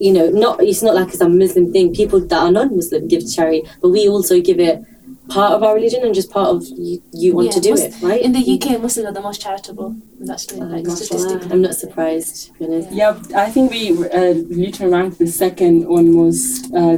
you 0.00 0.12
know, 0.12 0.30
not 0.30 0.62
it's 0.62 0.82
not 0.82 0.94
like 0.94 1.08
it's 1.08 1.20
a 1.20 1.28
Muslim 1.28 1.72
thing. 1.72 1.94
People 1.94 2.20
that 2.20 2.38
are 2.38 2.50
non-Muslim 2.50 3.06
give 3.06 3.22
to 3.22 3.30
charity, 3.30 3.62
but 3.80 3.90
we 3.90 4.08
also 4.08 4.40
give 4.40 4.58
it 4.58 4.82
part 5.28 5.52
of 5.52 5.62
our 5.62 5.74
religion 5.74 6.02
and 6.04 6.14
just 6.14 6.30
part 6.30 6.48
of 6.48 6.64
you, 6.76 7.02
you 7.12 7.34
want 7.34 7.46
yeah, 7.46 7.52
to 7.52 7.60
do 7.60 7.74
it, 7.74 7.94
right? 8.02 8.20
In 8.20 8.32
the 8.32 8.40
UK, 8.40 8.80
Muslims 8.80 9.06
are 9.08 9.12
the 9.12 9.20
most 9.20 9.40
charitable. 9.40 9.94
That's 10.20 10.46
true. 10.46 10.58
Like 10.58 10.86
statistically. 10.86 11.50
I'm 11.50 11.62
not 11.62 11.74
surprised. 11.74 12.50
Yeah, 12.58 13.20
I 13.34 13.50
think 13.50 13.70
we 13.70 13.90
uh, 13.90 14.34
Luton 14.60 14.90
ranked 14.90 15.18
the 15.18 15.28
second 15.28 15.86
on 15.86 16.14
most. 16.14 16.72
Uh, 16.74 16.96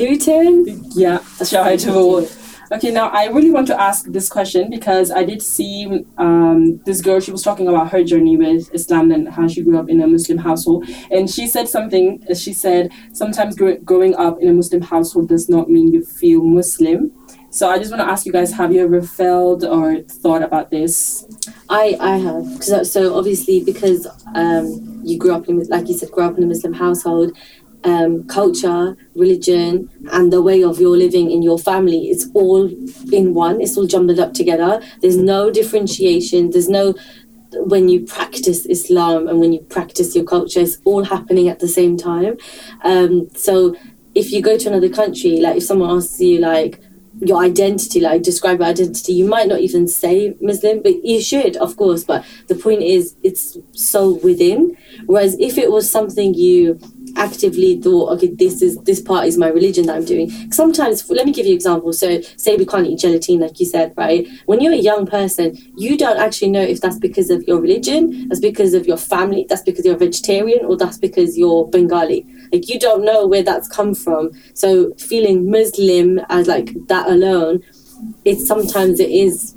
Luton? 0.00 0.82
Yeah, 0.94 1.18
charitable. 1.44 2.28
Okay, 2.70 2.90
now 2.90 3.08
I 3.08 3.28
really 3.28 3.50
want 3.50 3.66
to 3.68 3.80
ask 3.80 4.04
this 4.06 4.28
question 4.28 4.68
because 4.68 5.10
I 5.10 5.24
did 5.24 5.40
see 5.40 6.04
um, 6.18 6.78
this 6.84 7.00
girl, 7.00 7.18
she 7.18 7.30
was 7.30 7.42
talking 7.42 7.66
about 7.66 7.90
her 7.92 8.04
journey 8.04 8.36
with 8.36 8.72
Islam 8.74 9.10
and 9.10 9.26
how 9.28 9.48
she 9.48 9.62
grew 9.62 9.78
up 9.78 9.88
in 9.88 10.02
a 10.02 10.06
Muslim 10.06 10.36
household. 10.36 10.86
And 11.10 11.30
she 11.30 11.46
said 11.46 11.68
something, 11.68 12.22
she 12.34 12.52
said, 12.52 12.92
sometimes 13.12 13.56
gr- 13.56 13.80
growing 13.84 14.14
up 14.16 14.38
in 14.42 14.48
a 14.48 14.52
Muslim 14.52 14.82
household 14.82 15.28
does 15.28 15.48
not 15.48 15.70
mean 15.70 15.92
you 15.92 16.04
feel 16.04 16.42
Muslim. 16.42 17.10
So 17.50 17.70
I 17.70 17.78
just 17.78 17.90
want 17.90 18.02
to 18.02 18.08
ask 18.08 18.26
you 18.26 18.32
guys: 18.32 18.52
Have 18.52 18.74
you 18.74 18.82
ever 18.84 19.00
felt 19.00 19.64
or 19.64 20.02
thought 20.02 20.42
about 20.42 20.70
this? 20.70 21.24
I 21.70 21.96
I 21.98 22.18
have. 22.18 22.62
So, 22.62 22.82
so 22.82 23.16
obviously 23.16 23.64
because 23.64 24.06
um, 24.34 25.00
you 25.02 25.18
grew 25.18 25.32
up 25.32 25.48
in 25.48 25.58
like 25.68 25.88
you 25.88 25.96
said, 25.96 26.10
grew 26.10 26.24
up 26.24 26.36
in 26.36 26.44
a 26.44 26.46
Muslim 26.46 26.74
household. 26.74 27.32
Um, 27.84 28.26
culture, 28.26 28.96
religion, 29.14 29.88
and 30.10 30.32
the 30.32 30.42
way 30.42 30.64
of 30.64 30.80
your 30.80 30.96
living 30.96 31.30
in 31.30 31.42
your 31.42 31.60
family, 31.60 32.08
it's 32.08 32.26
all 32.34 32.66
in 33.12 33.34
one. 33.34 33.60
It's 33.60 33.76
all 33.76 33.86
jumbled 33.86 34.18
up 34.18 34.34
together. 34.34 34.82
There's 35.00 35.16
no 35.16 35.50
differentiation. 35.50 36.50
There's 36.50 36.68
no 36.68 36.94
when 37.52 37.88
you 37.88 38.04
practice 38.04 38.66
Islam 38.66 39.28
and 39.28 39.40
when 39.40 39.52
you 39.52 39.60
practice 39.60 40.14
your 40.14 40.24
culture, 40.24 40.60
it's 40.60 40.78
all 40.84 41.04
happening 41.04 41.48
at 41.48 41.60
the 41.60 41.68
same 41.68 41.96
time. 41.96 42.36
Um, 42.82 43.28
so 43.34 43.76
if 44.14 44.32
you 44.32 44.42
go 44.42 44.58
to 44.58 44.68
another 44.68 44.88
country, 44.88 45.40
like 45.40 45.56
if 45.56 45.62
someone 45.62 45.96
asks 45.96 46.20
you, 46.20 46.40
like, 46.40 46.80
your 47.20 47.42
identity, 47.42 48.00
like 48.00 48.22
describe 48.22 48.60
your 48.60 48.68
identity. 48.68 49.12
You 49.12 49.26
might 49.26 49.48
not 49.48 49.60
even 49.60 49.88
say 49.88 50.36
Muslim, 50.40 50.82
but 50.82 51.04
you 51.04 51.20
should, 51.20 51.56
of 51.56 51.76
course. 51.76 52.04
But 52.04 52.24
the 52.46 52.54
point 52.54 52.82
is, 52.82 53.16
it's 53.22 53.58
so 53.72 54.14
within. 54.22 54.76
Whereas 55.06 55.36
if 55.40 55.58
it 55.58 55.70
was 55.70 55.90
something 55.90 56.34
you 56.34 56.78
actively 57.18 57.80
thought, 57.80 58.12
okay, 58.12 58.28
this 58.28 58.62
is 58.62 58.78
this 58.78 59.00
part 59.00 59.26
is 59.26 59.36
my 59.36 59.48
religion 59.48 59.86
that 59.86 59.96
I'm 59.96 60.04
doing. 60.04 60.30
Sometimes, 60.52 61.08
let 61.10 61.26
me 61.26 61.32
give 61.32 61.46
you 61.46 61.52
an 61.52 61.56
example. 61.56 61.92
So, 61.92 62.20
say 62.36 62.56
we 62.56 62.66
can't 62.66 62.86
eat 62.86 62.98
gelatine, 62.98 63.40
like 63.40 63.60
you 63.60 63.66
said, 63.66 63.92
right? 63.96 64.26
When 64.46 64.60
you're 64.60 64.72
a 64.72 64.76
young 64.76 65.06
person, 65.06 65.56
you 65.76 65.98
don't 65.98 66.18
actually 66.18 66.50
know 66.50 66.62
if 66.62 66.80
that's 66.80 66.98
because 66.98 67.30
of 67.30 67.42
your 67.48 67.60
religion, 67.60 68.28
that's 68.28 68.40
because 68.40 68.74
of 68.74 68.86
your 68.86 68.96
family, 68.96 69.46
that's 69.48 69.62
because 69.62 69.84
you're 69.84 69.96
vegetarian, 69.96 70.64
or 70.64 70.76
that's 70.76 70.98
because 70.98 71.36
you're 71.36 71.66
Bengali. 71.68 72.26
Like 72.52 72.68
you 72.68 72.78
don't 72.78 73.04
know 73.04 73.26
where 73.26 73.42
that's 73.42 73.68
come 73.68 73.94
from. 73.94 74.30
So 74.54 74.94
feeling 74.94 75.50
Muslim 75.50 76.20
as 76.28 76.46
like 76.46 76.70
that 76.86 77.08
alone, 77.08 77.62
it's 78.24 78.46
sometimes 78.46 79.00
it 79.00 79.10
is 79.10 79.54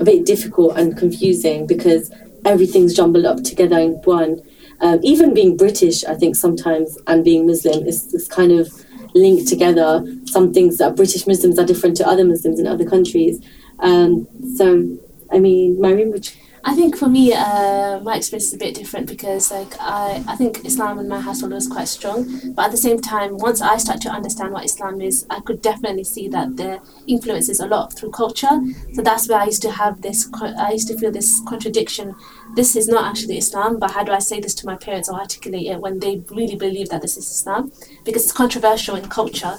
a 0.00 0.04
bit 0.04 0.26
difficult 0.26 0.76
and 0.76 0.96
confusing 0.96 1.66
because 1.66 2.10
everything's 2.44 2.94
jumbled 2.94 3.24
up 3.24 3.42
together 3.42 3.78
in 3.78 3.92
one. 4.04 4.42
Um, 4.80 5.00
even 5.02 5.34
being 5.34 5.56
British, 5.56 6.04
I 6.04 6.14
think 6.14 6.36
sometimes, 6.36 6.98
and 7.06 7.24
being 7.24 7.46
Muslim 7.46 7.86
is, 7.86 8.12
is 8.14 8.26
kind 8.28 8.52
of 8.52 8.68
linked 9.14 9.48
together. 9.48 10.04
Some 10.24 10.52
things 10.52 10.78
that 10.78 10.96
British 10.96 11.26
Muslims 11.26 11.58
are 11.58 11.66
different 11.66 11.96
to 11.98 12.08
other 12.08 12.24
Muslims 12.24 12.58
in 12.58 12.66
other 12.66 12.84
countries. 12.84 13.40
Um, 13.80 14.26
so, 14.56 14.96
I 15.30 15.38
mean, 15.38 15.80
Mariam, 15.80 16.10
which 16.10 16.36
I 16.62 16.74
think 16.74 16.96
for 16.96 17.08
me, 17.08 17.32
uh, 17.32 18.00
my 18.00 18.16
experience 18.16 18.48
is 18.48 18.54
a 18.54 18.58
bit 18.58 18.74
different 18.74 19.08
because 19.08 19.50
like 19.50 19.72
I, 19.80 20.22
I 20.28 20.36
think 20.36 20.64
Islam 20.64 20.98
in 20.98 21.08
my 21.08 21.20
household 21.20 21.52
was 21.52 21.66
quite 21.66 21.88
strong. 21.88 22.52
But 22.54 22.66
at 22.66 22.70
the 22.70 22.76
same 22.76 23.00
time, 23.00 23.38
once 23.38 23.62
I 23.62 23.78
start 23.78 24.00
to 24.02 24.10
understand 24.10 24.52
what 24.52 24.64
Islam 24.64 25.00
is, 25.00 25.26
I 25.30 25.40
could 25.40 25.62
definitely 25.62 26.04
see 26.04 26.28
that 26.28 26.56
the 26.58 26.80
influences 27.06 27.60
a 27.60 27.66
lot 27.66 27.94
through 27.94 28.10
culture. 28.10 28.60
So 28.92 29.00
that's 29.02 29.28
where 29.28 29.38
I 29.38 29.46
used 29.46 29.62
to 29.62 29.70
have 29.70 30.02
this. 30.02 30.28
I 30.34 30.72
used 30.72 30.88
to 30.88 30.98
feel 30.98 31.10
this 31.10 31.40
contradiction. 31.48 32.14
This 32.54 32.76
is 32.76 32.88
not 32.88 33.04
actually 33.04 33.38
Islam, 33.38 33.78
but 33.78 33.92
how 33.92 34.04
do 34.04 34.12
I 34.12 34.18
say 34.18 34.40
this 34.40 34.54
to 34.56 34.66
my 34.66 34.76
parents 34.76 35.08
or 35.08 35.18
articulate 35.18 35.66
it 35.66 35.80
when 35.80 36.00
they 36.00 36.22
really 36.30 36.56
believe 36.56 36.90
that 36.90 37.00
this 37.00 37.16
is 37.16 37.30
Islam? 37.30 37.72
Because 38.04 38.24
it's 38.24 38.32
controversial 38.32 38.96
in 38.96 39.08
culture, 39.08 39.56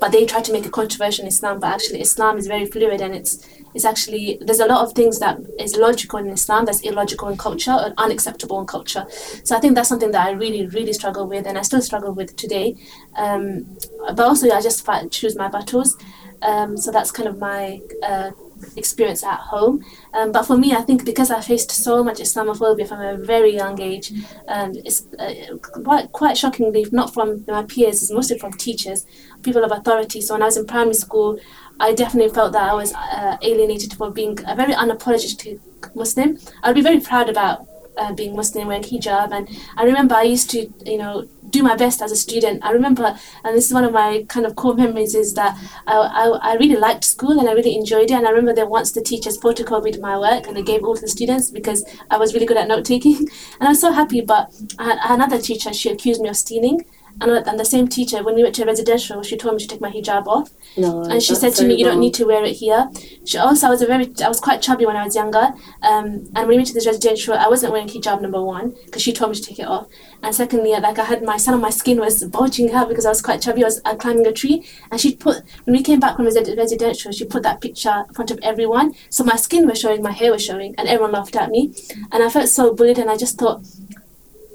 but 0.00 0.12
they 0.12 0.26
try 0.26 0.42
to 0.42 0.52
make 0.52 0.66
it 0.66 0.72
controversial 0.72 1.22
in 1.22 1.28
Islam. 1.28 1.60
But 1.60 1.72
actually, 1.72 2.02
Islam 2.02 2.36
is 2.36 2.46
very 2.46 2.66
fluid 2.66 3.00
and 3.00 3.14
it's 3.14 3.46
is 3.74 3.84
actually 3.84 4.38
there's 4.40 4.60
a 4.60 4.66
lot 4.66 4.84
of 4.84 4.92
things 4.92 5.18
that 5.18 5.38
is 5.58 5.76
logical 5.76 6.18
in 6.18 6.28
Islam 6.28 6.64
that's 6.64 6.80
illogical 6.80 7.28
in 7.28 7.36
culture 7.36 7.70
and 7.70 7.94
unacceptable 7.98 8.60
in 8.60 8.66
culture. 8.66 9.06
So 9.44 9.56
I 9.56 9.60
think 9.60 9.74
that's 9.74 9.88
something 9.88 10.12
that 10.12 10.26
I 10.26 10.30
really 10.32 10.66
really 10.66 10.92
struggle 10.92 11.26
with 11.26 11.46
and 11.46 11.58
I 11.58 11.62
still 11.62 11.82
struggle 11.82 12.12
with 12.12 12.36
today. 12.36 12.76
Um, 13.16 13.76
but 14.08 14.20
also 14.20 14.50
I 14.50 14.60
just 14.60 14.88
choose 15.10 15.36
my 15.36 15.48
battles. 15.48 15.96
Um, 16.42 16.76
so 16.76 16.90
that's 16.90 17.12
kind 17.12 17.28
of 17.28 17.38
my 17.38 17.80
uh, 18.02 18.32
experience 18.76 19.22
at 19.24 19.38
home. 19.38 19.84
Um, 20.14 20.32
but 20.32 20.44
for 20.44 20.56
me, 20.56 20.72
I 20.72 20.82
think 20.82 21.04
because 21.04 21.30
I 21.30 21.40
faced 21.40 21.70
so 21.70 22.02
much 22.04 22.18
Islamophobia 22.18 22.88
from 22.88 23.00
a 23.00 23.16
very 23.16 23.54
young 23.54 23.80
age, 23.80 24.12
um, 24.48 24.72
it's 24.84 25.06
uh, 25.18 25.56
quite, 25.84 26.12
quite 26.12 26.36
shockingly, 26.36 26.86
not 26.92 27.12
from 27.14 27.44
my 27.46 27.64
peers, 27.64 28.02
it's 28.02 28.12
mostly 28.12 28.38
from 28.38 28.52
teachers, 28.52 29.06
people 29.42 29.64
of 29.64 29.72
authority. 29.72 30.20
So 30.20 30.34
when 30.34 30.42
I 30.42 30.46
was 30.46 30.56
in 30.56 30.66
primary 30.66 30.94
school, 30.94 31.38
I 31.80 31.94
definitely 31.94 32.32
felt 32.32 32.52
that 32.52 32.70
I 32.70 32.74
was 32.74 32.92
uh, 32.94 33.36
alienated 33.42 33.94
for 33.94 34.10
being 34.10 34.38
a 34.46 34.54
very 34.54 34.74
unapologetic 34.74 35.58
Muslim. 35.94 36.38
I'd 36.62 36.74
be 36.74 36.82
very 36.82 37.00
proud 37.00 37.28
about 37.28 37.66
uh, 37.96 38.12
being 38.12 38.36
Muslim, 38.36 38.68
wearing 38.68 38.82
hijab. 38.82 39.32
And 39.32 39.48
I 39.76 39.84
remember 39.84 40.14
I 40.14 40.22
used 40.22 40.50
to, 40.50 40.72
you 40.84 40.98
know, 40.98 41.28
do 41.50 41.62
my 41.62 41.76
best 41.76 42.00
as 42.00 42.10
a 42.10 42.16
student. 42.16 42.64
I 42.64 42.70
remember, 42.70 43.16
and 43.44 43.56
this 43.56 43.66
is 43.66 43.74
one 43.74 43.84
of 43.84 43.92
my 43.92 44.24
kind 44.28 44.46
of 44.46 44.56
core 44.56 44.74
memories, 44.74 45.14
is 45.14 45.34
that 45.34 45.56
I, 45.86 45.96
I, 45.96 46.52
I 46.52 46.54
really 46.54 46.76
liked 46.76 47.04
school 47.04 47.38
and 47.38 47.48
I 47.48 47.52
really 47.52 47.76
enjoyed 47.76 48.10
it. 48.10 48.14
And 48.14 48.26
I 48.26 48.30
remember 48.30 48.54
that 48.54 48.70
once 48.70 48.92
the 48.92 49.02
teachers 49.02 49.38
photocopied 49.38 50.00
my 50.00 50.18
work 50.18 50.46
and 50.46 50.56
they 50.56 50.62
gave 50.62 50.82
all 50.82 50.94
to 50.94 51.00
the 51.00 51.08
students 51.08 51.50
because 51.50 51.84
I 52.10 52.16
was 52.16 52.32
really 52.34 52.46
good 52.46 52.56
at 52.56 52.68
note 52.68 52.84
taking. 52.84 53.12
And 53.60 53.68
I 53.68 53.72
was 53.72 53.80
so 53.80 53.92
happy, 53.92 54.20
but 54.20 54.52
I 54.78 54.98
another 55.14 55.38
teacher, 55.38 55.72
she 55.72 55.90
accused 55.90 56.20
me 56.20 56.28
of 56.28 56.36
stealing. 56.36 56.84
And, 57.20 57.30
and 57.30 57.58
the 57.58 57.64
same 57.64 57.86
teacher, 57.88 58.22
when 58.22 58.34
we 58.34 58.42
went 58.42 58.54
to 58.56 58.64
residential, 58.64 59.22
she 59.22 59.36
told 59.36 59.54
me 59.54 59.60
to 59.60 59.68
take 59.68 59.80
my 59.80 59.90
hijab 59.90 60.26
off. 60.26 60.50
No, 60.76 61.02
and 61.02 61.22
she 61.22 61.34
said 61.34 61.54
to 61.54 61.64
me, 61.66 61.74
"You 61.74 61.84
don't 61.84 62.00
need 62.00 62.14
to 62.14 62.24
wear 62.24 62.44
it 62.44 62.54
here." 62.54 62.90
She 63.24 63.38
also, 63.38 63.66
I 63.66 63.70
was 63.70 63.82
a 63.82 63.86
very, 63.86 64.12
I 64.24 64.28
was 64.28 64.40
quite 64.40 64.62
chubby 64.62 64.86
when 64.86 64.96
I 64.96 65.04
was 65.04 65.14
younger. 65.14 65.52
Um, 65.82 66.26
and 66.34 66.34
when 66.34 66.48
we 66.48 66.56
went 66.56 66.68
to 66.68 66.74
this 66.74 66.86
residential, 66.86 67.34
I 67.34 67.48
wasn't 67.48 67.72
wearing 67.72 67.88
hijab 67.88 68.20
number 68.20 68.42
one 68.42 68.74
because 68.86 69.02
she 69.02 69.12
told 69.12 69.30
me 69.30 69.36
to 69.36 69.42
take 69.42 69.58
it 69.58 69.66
off. 69.66 69.86
And 70.22 70.34
secondly, 70.34 70.70
like 70.70 70.98
I 70.98 71.04
had 71.04 71.22
my 71.22 71.36
some 71.36 71.54
of 71.54 71.60
my 71.60 71.70
skin 71.70 71.98
was 72.00 72.24
bulging 72.24 72.72
out 72.72 72.88
because 72.88 73.06
I 73.06 73.10
was 73.10 73.22
quite 73.22 73.42
chubby. 73.42 73.62
I 73.62 73.66
was 73.66 73.80
uh, 73.84 73.94
climbing 73.96 74.26
a 74.26 74.32
tree, 74.32 74.66
and 74.90 75.00
she 75.00 75.14
put 75.14 75.42
when 75.64 75.76
we 75.76 75.82
came 75.82 76.00
back 76.00 76.16
from 76.16 76.26
resi- 76.26 76.56
residential, 76.56 77.12
she 77.12 77.24
put 77.24 77.42
that 77.42 77.60
picture 77.60 78.04
in 78.08 78.14
front 78.14 78.30
of 78.30 78.38
everyone. 78.42 78.94
So 79.10 79.24
my 79.24 79.36
skin 79.36 79.66
was 79.66 79.78
showing, 79.78 80.02
my 80.02 80.12
hair 80.12 80.32
was 80.32 80.44
showing, 80.44 80.74
and 80.78 80.88
everyone 80.88 81.12
laughed 81.12 81.36
at 81.36 81.50
me. 81.50 81.74
And 82.10 82.22
I 82.22 82.28
felt 82.30 82.48
so 82.48 82.72
bullied, 82.72 82.98
and 82.98 83.10
I 83.10 83.16
just 83.16 83.38
thought 83.38 83.62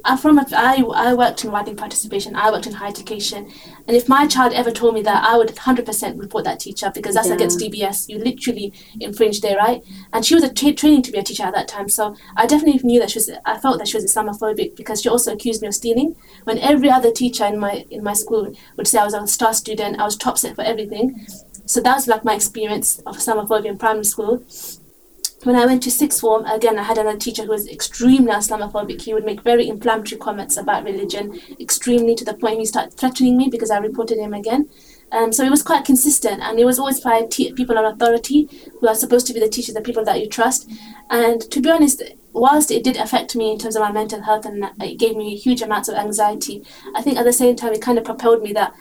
I'm 0.05 0.17
from 0.17 0.37
a, 0.37 0.45
I, 0.53 0.83
I 0.95 1.13
worked 1.13 1.43
in 1.43 1.51
widening 1.51 1.75
participation, 1.75 2.35
I 2.35 2.49
worked 2.51 2.65
in 2.67 2.73
higher 2.73 2.89
education. 2.89 3.51
And 3.87 3.95
if 3.97 4.07
my 4.07 4.27
child 4.27 4.53
ever 4.53 4.71
told 4.71 4.93
me 4.95 5.01
that, 5.01 5.23
I 5.23 5.37
would 5.37 5.49
100% 5.49 6.19
report 6.19 6.45
that 6.45 6.59
teacher 6.59 6.91
because 6.93 7.15
that's 7.15 7.27
Yeah. 7.27 7.33
against 7.35 7.59
DBS. 7.59 8.07
You 8.07 8.19
literally 8.19 8.73
infringe 8.99 9.41
their 9.41 9.57
right. 9.57 9.83
And 10.13 10.25
she 10.25 10.35
was 10.35 10.43
a 10.43 10.53
tra- 10.53 10.73
training 10.73 11.01
to 11.03 11.11
be 11.11 11.17
a 11.17 11.23
teacher 11.23 11.43
at 11.43 11.53
that 11.55 11.67
time. 11.67 11.89
So 11.89 12.15
I 12.35 12.45
definitely 12.45 12.81
knew 12.83 12.99
that 12.99 13.11
she 13.11 13.19
was, 13.19 13.29
I 13.45 13.57
felt 13.57 13.79
that 13.79 13.87
she 13.87 13.97
was 13.97 14.05
Islamophobic 14.05 14.75
because 14.75 15.01
she 15.01 15.09
also 15.09 15.33
accused 15.33 15.61
me 15.61 15.67
of 15.67 15.75
stealing. 15.75 16.15
When 16.45 16.59
every 16.59 16.89
other 16.89 17.11
teacher 17.11 17.45
in 17.45 17.59
my, 17.59 17.85
in 17.89 18.03
my 18.03 18.13
school 18.13 18.53
would 18.77 18.87
say 18.87 18.99
I 18.99 19.05
was 19.05 19.13
a 19.13 19.27
star 19.27 19.53
student, 19.53 19.99
I 19.99 20.05
was 20.05 20.15
top 20.15 20.37
set 20.37 20.55
for 20.55 20.63
everything. 20.63 21.25
So 21.65 21.81
that 21.81 21.95
was 21.95 22.07
like 22.07 22.23
my 22.23 22.33
experience 22.35 22.99
of 23.05 23.17
Islamophobia 23.17 23.65
in 23.65 23.77
primary 23.77 24.05
school 24.05 24.41
when 25.43 25.55
I 25.55 25.65
went 25.65 25.83
to 25.83 25.91
sixth 25.91 26.21
form, 26.21 26.45
again, 26.45 26.79
I 26.79 26.83
had 26.83 26.97
another 26.97 27.17
teacher 27.17 27.43
who 27.43 27.51
was 27.51 27.67
extremely 27.67 28.31
Islamophobic. 28.31 29.01
He 29.01 29.13
would 29.13 29.25
make 29.25 29.41
very 29.41 29.67
inflammatory 29.67 30.19
comments 30.19 30.57
about 30.57 30.83
religion, 30.83 31.39
extremely 31.59 32.15
to 32.15 32.25
the 32.25 32.33
point 32.33 32.59
he 32.59 32.65
started 32.65 32.93
threatening 32.93 33.37
me 33.37 33.47
because 33.49 33.71
I 33.71 33.77
reported 33.77 34.17
him 34.17 34.33
again. 34.33 34.69
Um, 35.11 35.31
so 35.31 35.43
it 35.43 35.49
was 35.49 35.63
quite 35.63 35.85
consistent, 35.85 36.41
and 36.41 36.59
it 36.59 36.65
was 36.65 36.79
always 36.79 36.99
by 36.99 37.23
te- 37.29 37.53
people 37.53 37.77
of 37.77 37.85
authority 37.85 38.49
who 38.79 38.87
are 38.87 38.95
supposed 38.95 39.25
to 39.27 39.33
be 39.33 39.39
the 39.39 39.47
teachers, 39.47 39.75
the 39.75 39.81
people 39.81 40.03
that 40.03 40.19
you 40.19 40.27
trust. 40.27 40.69
And 41.09 41.39
to 41.49 41.61
be 41.61 41.69
honest, 41.69 42.03
whilst 42.33 42.71
it 42.71 42.83
did 42.83 42.97
affect 42.97 43.35
me 43.35 43.51
in 43.51 43.57
terms 43.57 43.75
of 43.75 43.81
my 43.81 43.91
mental 43.91 44.21
health 44.21 44.45
and 44.45 44.69
it 44.81 44.99
gave 44.99 45.15
me 45.15 45.35
huge 45.35 45.61
amounts 45.61 45.87
of 45.87 45.95
anxiety, 45.95 46.63
I 46.95 47.01
think 47.01 47.17
at 47.17 47.23
the 47.23 47.33
same 47.33 47.55
time 47.55 47.73
it 47.73 47.81
kind 47.81 47.97
of 47.97 48.03
propelled 48.03 48.43
me 48.43 48.53
that 48.53 48.73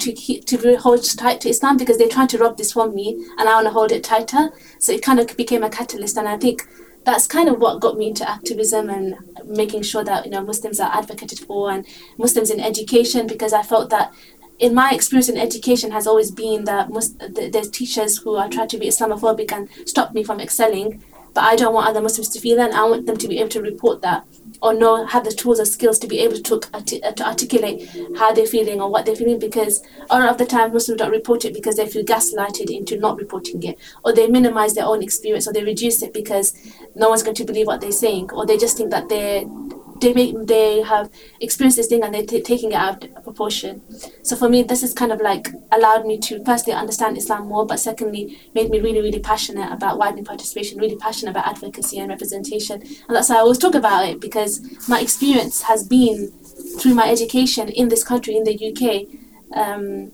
to 0.00 0.40
to 0.40 0.76
hold 0.76 1.04
tight 1.16 1.40
to 1.42 1.48
Islam 1.48 1.76
because 1.76 1.98
they're 1.98 2.08
trying 2.08 2.28
to 2.28 2.38
rob 2.38 2.56
this 2.56 2.72
from 2.72 2.94
me, 2.94 3.24
and 3.38 3.48
I 3.48 3.54
want 3.54 3.66
to 3.66 3.72
hold 3.72 3.92
it 3.92 4.04
tighter. 4.04 4.50
So 4.78 4.92
it 4.92 5.02
kind 5.02 5.20
of 5.20 5.36
became 5.36 5.62
a 5.62 5.70
catalyst, 5.70 6.16
and 6.16 6.28
I 6.28 6.36
think 6.36 6.66
that's 7.04 7.26
kind 7.26 7.48
of 7.48 7.58
what 7.58 7.80
got 7.80 7.96
me 7.96 8.08
into 8.08 8.28
activism 8.28 8.90
and 8.90 9.16
making 9.44 9.82
sure 9.82 10.04
that 10.04 10.24
you 10.24 10.30
know 10.30 10.42
Muslims 10.42 10.80
are 10.80 10.92
advocated 10.92 11.40
for 11.40 11.70
and 11.70 11.86
Muslims 12.18 12.50
in 12.50 12.60
education 12.60 13.26
because 13.26 13.52
I 13.52 13.62
felt 13.62 13.90
that 13.90 14.12
in 14.58 14.74
my 14.74 14.90
experience 14.92 15.28
in 15.28 15.38
education 15.38 15.90
has 15.90 16.06
always 16.06 16.30
been 16.30 16.64
that 16.64 16.90
th- 17.34 17.52
there's 17.52 17.70
teachers 17.70 18.18
who 18.18 18.36
are 18.36 18.48
trying 18.48 18.68
to 18.68 18.78
be 18.78 18.88
Islamophobic 18.88 19.50
and 19.52 19.68
stop 19.86 20.12
me 20.12 20.22
from 20.22 20.38
excelling, 20.38 21.02
but 21.34 21.44
I 21.44 21.56
don't 21.56 21.72
want 21.72 21.88
other 21.88 22.02
Muslims 22.02 22.28
to 22.30 22.40
feel 22.40 22.58
that. 22.58 22.70
And 22.70 22.78
I 22.78 22.84
want 22.84 23.06
them 23.06 23.16
to 23.16 23.28
be 23.28 23.38
able 23.38 23.48
to 23.50 23.62
report 23.62 24.02
that 24.02 24.26
or 24.62 24.74
know 24.74 25.06
have 25.06 25.24
the 25.24 25.32
tools 25.32 25.60
or 25.60 25.64
skills 25.64 25.98
to 25.98 26.06
be 26.06 26.18
able 26.20 26.38
to, 26.38 26.60
arti- 26.74 27.02
uh, 27.02 27.12
to 27.12 27.26
articulate 27.26 27.88
how 28.16 28.32
they're 28.32 28.46
feeling 28.46 28.80
or 28.80 28.90
what 28.90 29.06
they're 29.06 29.16
feeling 29.16 29.38
because 29.38 29.82
a 30.10 30.18
lot 30.18 30.28
of 30.28 30.38
the 30.38 30.46
time 30.46 30.72
Muslims 30.72 30.98
don't 30.98 31.10
report 31.10 31.44
it 31.44 31.54
because 31.54 31.76
they 31.76 31.86
feel 31.86 32.04
gaslighted 32.04 32.70
into 32.70 32.98
not 32.98 33.16
reporting 33.16 33.62
it 33.62 33.78
or 34.04 34.12
they 34.12 34.26
minimize 34.26 34.74
their 34.74 34.84
own 34.84 35.02
experience 35.02 35.48
or 35.48 35.52
they 35.52 35.64
reduce 35.64 36.02
it 36.02 36.12
because 36.12 36.54
no 36.94 37.08
one's 37.08 37.22
going 37.22 37.36
to 37.36 37.44
believe 37.44 37.66
what 37.66 37.80
they're 37.80 37.92
saying 37.92 38.30
or 38.32 38.46
they 38.46 38.58
just 38.58 38.76
think 38.76 38.90
that 38.90 39.08
they're 39.08 39.44
they 40.00 40.12
make 40.12 40.34
they 40.46 40.82
have 40.82 41.10
experienced 41.40 41.76
this 41.76 41.86
thing 41.86 42.02
and 42.02 42.14
they're 42.14 42.26
t- 42.26 42.42
taking 42.42 42.72
it 42.72 42.76
out 42.76 43.04
of 43.04 43.24
proportion. 43.24 43.82
So 44.22 44.36
for 44.36 44.48
me, 44.48 44.62
this 44.62 44.82
is 44.82 44.92
kind 44.92 45.12
of 45.12 45.20
like 45.20 45.48
allowed 45.72 46.06
me 46.06 46.18
to 46.18 46.44
firstly 46.44 46.72
understand 46.72 47.18
Islam 47.18 47.48
more, 47.48 47.66
but 47.66 47.78
secondly 47.78 48.38
made 48.54 48.70
me 48.70 48.80
really 48.80 49.00
really 49.00 49.20
passionate 49.20 49.72
about 49.72 49.98
widening 49.98 50.24
participation, 50.24 50.78
really 50.78 50.96
passionate 50.96 51.32
about 51.32 51.46
advocacy 51.46 51.98
and 51.98 52.08
representation, 52.08 52.82
and 52.82 53.16
that's 53.16 53.28
why 53.28 53.36
I 53.36 53.40
always 53.40 53.58
talk 53.58 53.74
about 53.74 54.06
it 54.08 54.20
because 54.20 54.60
my 54.88 55.00
experience 55.00 55.62
has 55.62 55.86
been 55.86 56.32
through 56.78 56.94
my 56.94 57.10
education 57.10 57.68
in 57.68 57.88
this 57.88 58.04
country 58.04 58.36
in 58.36 58.44
the 58.44 58.56
UK. 58.68 59.06
Um, 59.56 60.12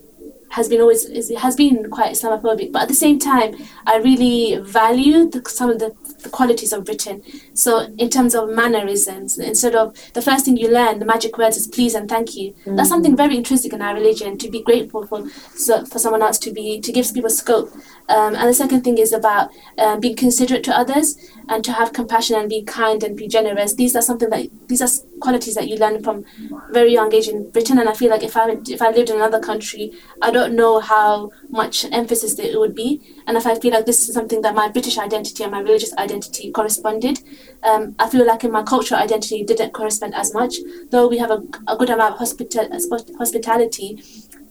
has 0.49 0.69
been 0.69 0.81
always 0.81 1.07
has 1.37 1.55
been 1.55 1.89
quite 1.89 2.13
Islamophobic, 2.13 2.71
but 2.71 2.83
at 2.83 2.87
the 2.87 2.93
same 2.93 3.19
time, 3.19 3.55
I 3.85 3.97
really 3.97 4.57
value 4.61 5.29
the, 5.29 5.47
some 5.49 5.69
of 5.69 5.79
the, 5.79 5.93
the 6.27 6.35
qualities 6.35 6.73
of 6.73 6.85
Britain. 6.85 7.23
So 7.53 7.93
in 7.97 8.09
terms 8.09 8.35
of 8.35 8.49
mannerisms, 8.49 9.37
instead 9.37 9.75
of 9.75 9.95
the 10.13 10.21
first 10.21 10.45
thing 10.45 10.57
you 10.57 10.71
learn, 10.71 10.99
the 10.99 11.05
magic 11.05 11.37
words 11.37 11.57
is 11.57 11.67
please 11.67 11.95
and 11.95 12.09
thank 12.09 12.35
you. 12.35 12.53
That's 12.53 12.67
mm-hmm. 12.67 12.85
something 12.85 13.15
very 13.15 13.37
intrinsic 13.37 13.73
in 13.73 13.81
our 13.81 13.93
religion 13.93 14.37
to 14.39 14.49
be 14.49 14.61
grateful 14.61 15.07
for 15.07 15.29
so, 15.55 15.85
for 15.85 15.99
someone 15.99 16.21
else 16.21 16.37
to 16.39 16.51
be 16.51 16.79
to 16.81 16.91
give 16.91 17.13
people 17.13 17.29
scope. 17.29 17.71
Um, 18.09 18.35
and 18.35 18.49
the 18.49 18.53
second 18.53 18.81
thing 18.83 18.97
is 18.97 19.13
about 19.13 19.49
um, 19.77 19.99
being 19.99 20.15
considerate 20.15 20.63
to 20.65 20.77
others 20.77 21.17
and 21.49 21.63
to 21.63 21.71
have 21.71 21.93
compassion 21.93 22.35
and 22.37 22.49
be 22.49 22.61
kind 22.63 23.03
and 23.03 23.15
be 23.15 23.27
generous. 23.27 23.73
These 23.75 23.95
are 23.95 24.01
something 24.01 24.29
that 24.29 24.49
these 24.67 24.81
are 24.81 24.89
qualities 25.19 25.55
that 25.55 25.67
you 25.67 25.77
learn 25.77 26.03
from 26.03 26.25
very 26.71 26.93
young 26.93 27.13
age 27.13 27.27
in 27.27 27.49
Britain. 27.51 27.79
And 27.79 27.89
I 27.89 27.93
feel 27.93 28.09
like 28.09 28.23
if 28.23 28.35
I 28.35 28.57
if 28.67 28.81
I 28.81 28.91
lived 28.91 29.09
in 29.09 29.15
another 29.15 29.39
country, 29.39 29.93
I 30.21 30.31
don't 30.31 30.55
know 30.55 30.79
how 30.79 31.31
much 31.49 31.85
emphasis 31.91 32.37
it 32.39 32.59
would 32.59 32.75
be. 32.75 33.01
And 33.27 33.37
if 33.37 33.45
I 33.45 33.55
feel 33.55 33.71
like 33.71 33.85
this 33.85 34.07
is 34.07 34.13
something 34.13 34.41
that 34.41 34.55
my 34.55 34.69
British 34.69 34.97
identity 34.97 35.43
and 35.43 35.51
my 35.51 35.59
religious 35.59 35.93
identity 35.97 36.51
corresponded, 36.51 37.19
um, 37.63 37.95
I 37.99 38.09
feel 38.09 38.25
like 38.25 38.43
in 38.43 38.51
my 38.51 38.63
cultural 38.63 39.01
identity 39.01 39.43
didn't 39.43 39.73
correspond 39.73 40.15
as 40.15 40.33
much. 40.33 40.57
Though 40.91 41.07
we 41.07 41.17
have 41.17 41.31
a, 41.31 41.43
a 41.67 41.77
good 41.77 41.89
amount 41.89 42.15
of 42.15 42.19
hospita- 42.19 42.71
hospitality, 43.17 44.01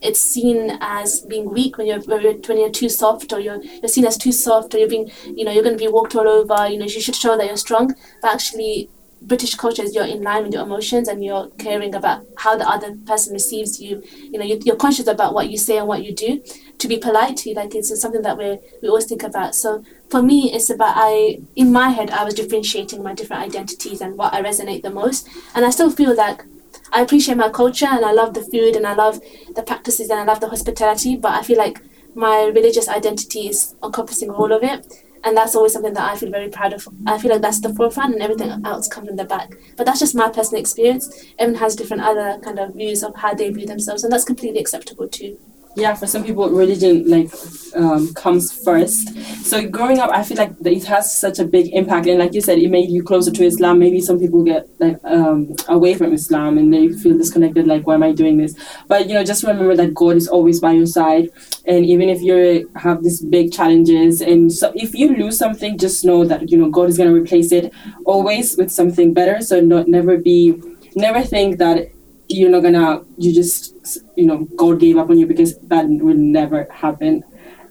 it's 0.02 0.20
seen 0.20 0.78
as 0.80 1.20
being 1.22 1.50
weak 1.50 1.78
when 1.78 1.86
you're 1.86 2.00
when 2.00 2.58
you're 2.58 2.70
too 2.70 2.88
soft 2.88 3.32
or 3.32 3.40
you're 3.40 3.62
you're 3.62 3.88
seen 3.88 4.06
as 4.06 4.16
too 4.16 4.32
soft 4.32 4.74
or 4.74 4.78
you're 4.78 4.88
being 4.88 5.10
you 5.24 5.44
know 5.44 5.52
you're 5.52 5.62
going 5.62 5.76
to 5.76 5.84
be 5.84 5.90
walked 5.90 6.14
all 6.14 6.28
over. 6.28 6.68
You 6.68 6.78
know 6.78 6.86
you 6.86 7.00
should 7.00 7.16
show 7.16 7.36
that 7.36 7.46
you're 7.46 7.56
strong, 7.56 7.94
but 8.22 8.32
actually. 8.32 8.90
British 9.22 9.54
culture 9.54 9.82
is 9.82 9.94
you're 9.94 10.06
in 10.06 10.22
line 10.22 10.44
with 10.44 10.52
your 10.52 10.62
emotions 10.62 11.08
and 11.08 11.24
you're 11.24 11.48
caring 11.58 11.94
about 11.94 12.24
how 12.36 12.54
the 12.54 12.68
other 12.68 12.94
person 13.06 13.32
receives 13.32 13.80
you. 13.80 14.02
You 14.12 14.38
know, 14.38 14.44
you're, 14.44 14.76
conscious 14.76 15.06
about 15.06 15.32
what 15.32 15.48
you 15.48 15.56
say 15.56 15.78
and 15.78 15.88
what 15.88 16.04
you 16.04 16.14
do. 16.14 16.44
To 16.78 16.86
be 16.86 16.98
polite, 16.98 17.38
to 17.38 17.54
like 17.54 17.74
it's 17.74 17.98
something 17.98 18.20
that 18.22 18.36
we 18.36 18.58
we 18.82 18.88
always 18.88 19.06
think 19.06 19.22
about. 19.22 19.54
So 19.54 19.82
for 20.10 20.22
me, 20.22 20.52
it's 20.52 20.68
about 20.68 20.92
I 20.96 21.38
in 21.56 21.72
my 21.72 21.88
head 21.88 22.10
I 22.10 22.24
was 22.24 22.34
differentiating 22.34 23.02
my 23.02 23.14
different 23.14 23.42
identities 23.42 24.02
and 24.02 24.18
what 24.18 24.34
I 24.34 24.42
resonate 24.42 24.82
the 24.82 24.90
most, 24.90 25.26
and 25.54 25.64
I 25.64 25.70
still 25.70 25.90
feel 25.90 26.14
like 26.14 26.44
I 26.92 27.02
appreciate 27.02 27.36
my 27.36 27.48
culture 27.48 27.86
and 27.88 28.04
I 28.04 28.12
love 28.12 28.34
the 28.34 28.42
food 28.42 28.76
and 28.76 28.86
I 28.86 28.94
love 28.94 29.20
the 29.54 29.62
practices 29.62 30.10
and 30.10 30.20
I 30.20 30.24
love 30.24 30.40
the 30.40 30.48
hospitality, 30.48 31.16
but 31.16 31.32
I 31.32 31.42
feel 31.42 31.58
like 31.58 31.80
my 32.14 32.44
religious 32.54 32.88
identity 32.88 33.48
is 33.48 33.74
encompassing 33.82 34.30
all 34.30 34.52
of 34.52 34.62
it. 34.62 35.02
And 35.24 35.36
that's 35.36 35.56
always 35.56 35.72
something 35.72 35.94
that 35.94 36.08
I 36.08 36.16
feel 36.16 36.30
very 36.30 36.48
proud 36.48 36.72
of. 36.72 36.86
I 37.06 37.18
feel 37.18 37.32
like 37.32 37.42
that's 37.42 37.60
the 37.60 37.74
forefront 37.74 38.14
and 38.14 38.22
everything 38.22 38.64
else 38.64 38.86
comes 38.86 39.08
in 39.08 39.16
the 39.16 39.24
back. 39.24 39.54
But 39.76 39.84
that's 39.84 39.98
just 39.98 40.14
my 40.14 40.28
personal 40.28 40.60
experience. 40.60 41.24
Everyone 41.38 41.60
has 41.60 41.74
different 41.74 42.04
other 42.04 42.38
kind 42.42 42.60
of 42.60 42.74
views 42.74 43.02
of 43.02 43.16
how 43.16 43.34
they 43.34 43.50
view 43.50 43.66
themselves, 43.66 44.04
and 44.04 44.12
that's 44.12 44.24
completely 44.24 44.60
acceptable 44.60 45.08
too. 45.08 45.36
Yeah 45.76 45.94
for 45.94 46.06
some 46.06 46.24
people 46.24 46.48
religion 46.48 47.08
like 47.08 47.30
um, 47.76 48.12
comes 48.14 48.50
first. 48.64 49.14
So 49.44 49.68
growing 49.68 49.98
up 49.98 50.10
i 50.10 50.22
feel 50.22 50.38
like 50.38 50.52
it 50.64 50.84
has 50.84 51.14
such 51.16 51.38
a 51.38 51.44
big 51.44 51.72
impact. 51.74 52.06
And 52.06 52.18
like 52.18 52.32
you 52.32 52.40
said 52.40 52.58
it 52.58 52.70
made 52.70 52.90
you 52.90 53.02
closer 53.02 53.30
to 53.30 53.44
islam. 53.44 53.78
Maybe 53.78 54.00
some 54.00 54.18
people 54.18 54.42
get 54.42 54.68
like 54.80 54.98
um, 55.04 55.54
away 55.68 55.94
from 55.94 56.12
islam 56.12 56.58
and 56.58 56.72
they 56.72 56.88
feel 56.88 57.16
disconnected 57.16 57.66
like 57.66 57.86
why 57.86 57.94
am 57.94 58.02
i 58.02 58.12
doing 58.12 58.38
this? 58.38 58.54
But 58.88 59.08
you 59.08 59.14
know 59.14 59.24
just 59.24 59.42
remember 59.42 59.76
that 59.76 59.94
god 59.94 60.16
is 60.16 60.28
always 60.28 60.60
by 60.60 60.72
your 60.72 60.86
side. 60.86 61.30
And 61.66 61.84
even 61.84 62.08
if 62.08 62.22
you 62.22 62.70
have 62.76 63.02
these 63.02 63.20
big 63.20 63.52
challenges 63.52 64.20
and 64.20 64.52
so 64.52 64.72
if 64.74 64.94
you 64.94 65.14
lose 65.14 65.38
something 65.38 65.78
just 65.78 66.04
know 66.04 66.24
that 66.24 66.50
you 66.50 66.56
know 66.56 66.70
god 66.70 66.88
is 66.88 66.96
going 66.96 67.10
to 67.10 67.14
replace 67.14 67.52
it 67.52 67.72
always 68.06 68.56
with 68.56 68.70
something 68.72 69.12
better. 69.12 69.42
So 69.42 69.60
not 69.60 69.88
never 69.88 70.16
be 70.16 70.60
never 70.94 71.20
think 71.20 71.58
that 71.58 71.90
you're 72.36 72.50
not 72.50 72.62
gonna 72.62 73.02
you 73.18 73.32
just 73.34 73.74
you 74.16 74.26
know 74.26 74.38
god 74.56 74.80
gave 74.80 74.96
up 74.98 75.10
on 75.10 75.18
you 75.18 75.26
because 75.26 75.58
that 75.72 75.86
will 75.88 76.16
never 76.38 76.60
happen 76.84 77.22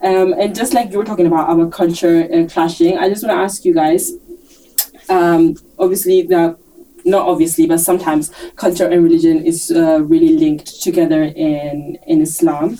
Um, 0.09 0.29
and 0.41 0.53
just 0.61 0.73
like 0.77 0.87
you 0.91 0.99
were 1.01 1.09
talking 1.11 1.27
about 1.31 1.45
our 1.53 1.65
culture 1.81 2.17
uh, 2.35 2.45
clashing, 2.53 2.93
I 3.03 3.05
just 3.11 3.21
want 3.23 3.33
to 3.37 3.43
ask 3.47 3.65
you 3.67 3.73
guys. 3.83 4.03
Um, 5.09 5.55
obviously, 5.77 6.23
the 6.23 6.57
not 7.05 7.27
obviously, 7.27 7.67
but 7.67 7.79
sometimes 7.79 8.31
culture 8.55 8.87
and 8.89 9.03
religion 9.03 9.43
is 9.45 9.71
uh, 9.71 10.01
really 10.03 10.37
linked 10.37 10.81
together 10.81 11.23
in 11.23 11.97
in 12.07 12.21
Islam. 12.21 12.77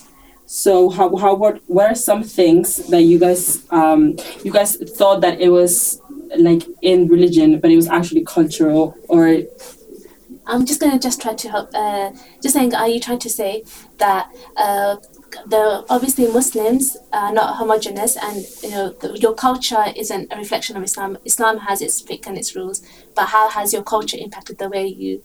So 0.48 0.90
how 0.90 1.16
how 1.16 1.36
what 1.36 1.62
what 1.68 1.92
are 1.92 1.96
some 1.96 2.24
things 2.24 2.78
that 2.90 3.04
you 3.04 3.20
guys 3.20 3.66
um, 3.72 4.16
you 4.44 4.52
guys 4.52 4.78
thought 4.98 5.22
that 5.22 5.40
it 5.42 5.50
was 5.50 6.02
like 6.38 6.64
in 6.82 7.08
religion, 7.08 7.60
but 7.60 7.72
it 7.72 7.76
was 7.76 7.88
actually 7.88 8.24
cultural 8.24 8.96
or 9.10 9.42
I'm 10.48 10.66
just 10.66 10.80
gonna 10.80 11.00
just 11.00 11.22
try 11.22 11.34
to 11.34 11.50
help. 11.50 11.70
Uh, 11.74 12.12
just 12.42 12.54
saying, 12.54 12.74
are 12.76 12.88
you 12.88 13.00
trying 13.00 13.20
to 13.20 13.30
say 13.30 13.64
that 13.98 14.30
uh, 14.58 14.98
the 15.48 15.86
obviously 15.90 16.28
Muslims 16.28 16.98
are 17.12 17.34
not 17.34 17.58
homogenous, 17.58 18.16
and 18.18 18.46
you 18.64 18.70
know 18.70 18.90
the, 18.90 19.18
your 19.20 19.34
culture 19.34 19.86
isn't 19.96 20.32
a 20.32 20.38
reflection 20.38 20.78
of 20.78 20.84
Islam. 20.84 21.18
Islam 21.26 21.60
has 21.60 21.82
its 21.82 22.02
fiqh 22.02 22.28
and 22.28 22.38
its 22.38 22.56
rules, 22.56 22.82
but 23.16 23.28
how 23.28 23.50
has 23.50 23.74
your 23.74 23.84
culture 23.84 24.18
impacted 24.20 24.58
the 24.58 24.70
way 24.70 24.88
you? 24.88 25.24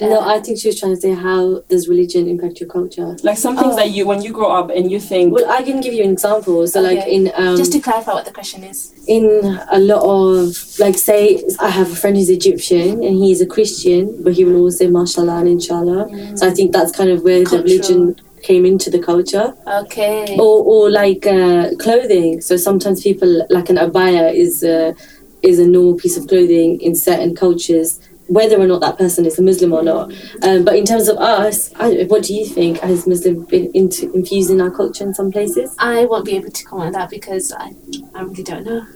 No, 0.00 0.20
I 0.20 0.40
think 0.40 0.58
she 0.58 0.68
was 0.68 0.78
trying 0.78 0.94
to 0.94 1.00
say 1.00 1.12
how 1.14 1.60
does 1.70 1.88
religion 1.88 2.28
impact 2.28 2.60
your 2.60 2.68
culture. 2.68 3.16
like 3.22 3.38
some 3.38 3.56
things 3.56 3.72
Oh. 3.74 3.76
that 3.76 3.90
you 3.90 4.06
when 4.06 4.20
you 4.22 4.30
grow 4.32 4.50
up 4.60 4.68
and 4.70 4.90
you 4.90 5.00
think 5.00 5.32
Well, 5.34 5.48
I 5.50 5.62
can 5.62 5.80
give 5.80 5.94
you 5.94 6.04
an 6.04 6.10
example. 6.10 6.66
So, 6.66 6.80
like 6.82 6.98
Okay. 6.98 7.14
in 7.14 7.32
um, 7.34 7.56
just 7.56 7.72
to 7.72 7.80
clarify 7.80 8.12
what 8.12 8.26
the 8.26 8.32
question 8.32 8.62
is. 8.62 8.92
in 9.06 9.24
a 9.70 9.78
lot 9.78 10.02
of 10.04 10.78
like 10.78 10.96
say 10.98 11.42
I 11.58 11.70
have 11.70 11.90
a 11.90 11.96
friend 11.96 12.14
who's 12.16 12.28
Egyptian 12.28 13.02
and 13.02 13.14
he's 13.24 13.40
a 13.40 13.46
Christian, 13.46 14.22
but 14.22 14.34
he 14.34 14.44
will 14.44 14.56
always 14.56 14.76
say 14.78 14.86
mashallah 14.86 15.36
and 15.42 15.48
inshallah. 15.48 16.02
So 16.36 16.46
I 16.46 16.50
think 16.50 16.72
that's 16.72 16.92
kind 16.92 17.10
of 17.10 17.22
where 17.22 17.42
the 17.44 17.58
religion 17.62 18.16
came 18.42 18.64
into 18.66 18.90
the 18.90 18.98
culture. 18.98 19.54
Okay. 19.84 20.36
Or 20.38 20.56
or 20.72 20.90
like 20.90 21.26
uh, 21.26 21.70
clothing. 21.78 22.40
So 22.42 22.56
sometimes 22.58 23.02
people 23.02 23.46
like 23.56 23.68
an 23.70 23.76
abaya 23.76 24.26
is 24.34 24.62
a, 24.62 24.94
is 25.42 25.58
a 25.58 25.66
normal 25.66 25.96
piece 26.02 26.16
of 26.18 26.26
clothing 26.28 26.80
in 26.82 26.94
certain 26.94 27.34
cultures. 27.34 27.98
Whether 28.30 28.60
or 28.60 28.66
not 28.66 28.80
that 28.80 28.96
person 28.96 29.26
is 29.26 29.38
a 29.38 29.42
Muslim 29.42 29.72
or 29.72 29.82
not, 29.82 30.12
um, 30.42 30.64
but 30.64 30.76
in 30.76 30.86
terms 30.86 31.08
of 31.08 31.16
us, 31.18 31.74
I, 31.74 32.04
what 32.04 32.22
do 32.22 32.32
you 32.32 32.46
think? 32.46 32.78
Has 32.78 33.06
Muslim 33.06 33.44
been 33.44 33.70
into, 33.74 34.12
infused 34.12 34.50
in 34.50 34.60
our 34.60 34.70
culture 34.70 35.02
in 35.02 35.14
some 35.14 35.32
places? 35.32 35.74
I 35.78 36.04
won't 36.04 36.24
be 36.24 36.36
able 36.36 36.50
to 36.50 36.64
comment 36.64 36.94
on 36.94 37.00
that 37.00 37.10
because 37.10 37.52
I, 37.52 37.74
I 38.14 38.22
really 38.22 38.44
don't 38.44 38.64
know. 38.64 38.86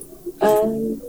Um, 0.40 1.02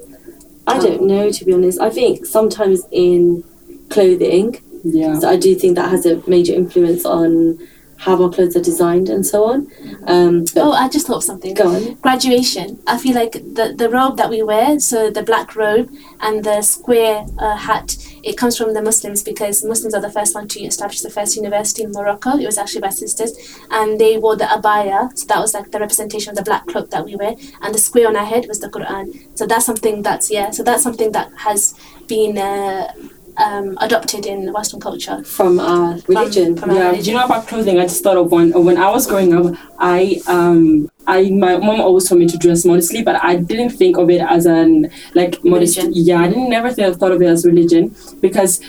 I 0.67 0.79
don't 0.79 1.03
know 1.03 1.31
to 1.31 1.45
be 1.45 1.53
honest. 1.53 1.79
I 1.79 1.91
think 1.91 2.25
sometimes 2.25 2.81
in 2.91 3.43
clothing, 3.89 4.59
yeah 4.83 5.19
so 5.19 5.29
I 5.29 5.37
do 5.37 5.55
think 5.55 5.75
that 5.75 5.89
has 5.89 6.05
a 6.05 6.21
major 6.27 6.53
influence 6.53 7.05
on 7.05 7.59
how 7.97 8.21
our 8.21 8.29
clothes 8.29 8.55
are 8.55 8.61
designed 8.61 9.09
and 9.09 9.25
so 9.25 9.45
on. 9.45 9.67
Um, 10.05 10.45
Oh, 10.57 10.71
I 10.73 10.89
just 10.89 11.07
thought 11.07 11.17
of 11.17 11.23
something. 11.23 11.53
go 11.53 11.67
on. 11.75 11.93
graduation 11.95 12.79
i 12.87 12.97
feel 12.97 13.15
like 13.15 13.33
the, 13.33 13.73
the 13.77 13.89
robe 13.89 14.17
that 14.17 14.29
we 14.29 14.41
wear 14.43 14.79
so 14.79 15.09
the 15.09 15.23
black 15.23 15.55
robe 15.55 15.89
and 16.21 16.43
the 16.43 16.61
square 16.61 17.25
uh, 17.39 17.55
hat 17.55 17.95
it 18.23 18.37
comes 18.37 18.57
from 18.57 18.73
the 18.73 18.81
muslims 18.81 19.23
because 19.23 19.63
muslims 19.63 19.93
are 19.93 20.01
the 20.01 20.11
first 20.11 20.35
one 20.35 20.47
to 20.47 20.59
establish 20.61 21.01
the 21.01 21.09
first 21.09 21.35
university 21.35 21.83
in 21.83 21.91
morocco 21.91 22.31
it 22.37 22.45
was 22.45 22.57
actually 22.57 22.81
by 22.81 22.89
sisters 22.89 23.31
and 23.71 23.99
they 23.99 24.17
wore 24.17 24.35
the 24.35 24.45
abaya 24.45 25.15
so 25.17 25.25
that 25.27 25.39
was 25.39 25.53
like 25.53 25.71
the 25.71 25.79
representation 25.79 26.29
of 26.31 26.35
the 26.35 26.43
black 26.43 26.65
cloak 26.67 26.89
that 26.89 27.05
we 27.05 27.15
wear 27.15 27.33
and 27.61 27.73
the 27.73 27.79
square 27.79 28.07
on 28.07 28.15
our 28.15 28.25
head 28.25 28.45
was 28.47 28.59
the 28.59 28.69
quran 28.69 29.05
so 29.37 29.45
that's 29.47 29.65
something 29.65 30.01
that's 30.01 30.29
yeah 30.29 30.49
so 30.51 30.63
that's 30.63 30.83
something 30.83 31.11
that 31.11 31.31
has 31.37 31.73
been 32.07 32.37
uh, 32.37 32.91
um, 33.37 33.77
adopted 33.81 34.25
in 34.25 34.51
western 34.53 34.79
culture 34.79 35.23
From 35.23 35.59
our 35.59 35.97
religion. 36.07 36.55
from 36.55 36.69
our 36.71 36.75
yeah, 36.75 36.81
do 36.83 36.89
religion. 36.91 37.13
you 37.13 37.19
know 37.19 37.25
about 37.25 37.47
clothing? 37.47 37.79
I 37.79 37.83
just 37.83 38.01
thought 38.03 38.17
of 38.17 38.31
one. 38.31 38.51
When 38.63 38.77
I 38.77 38.89
was 38.91 39.05
growing 39.07 39.33
up, 39.33 39.55
I 39.79 40.21
um 40.27 40.89
I 41.07 41.29
my 41.29 41.57
mom 41.57 41.81
always 41.81 42.07
told 42.07 42.19
me 42.21 42.27
to 42.27 42.37
dress 42.37 42.65
modestly, 42.65 43.03
but 43.03 43.21
I 43.23 43.35
didn't 43.35 43.71
think 43.71 43.97
of 43.97 44.09
it 44.09 44.21
as 44.21 44.45
an 44.45 44.89
like 45.13 45.43
modest. 45.43 45.77
Religion. 45.77 45.93
Yeah, 46.05 46.19
I 46.21 46.27
didn't 46.27 46.49
never 46.49 46.71
think, 46.71 46.97
thought 46.97 47.11
of 47.11 47.21
it 47.21 47.27
as 47.27 47.45
religion 47.45 47.95
because 48.21 48.61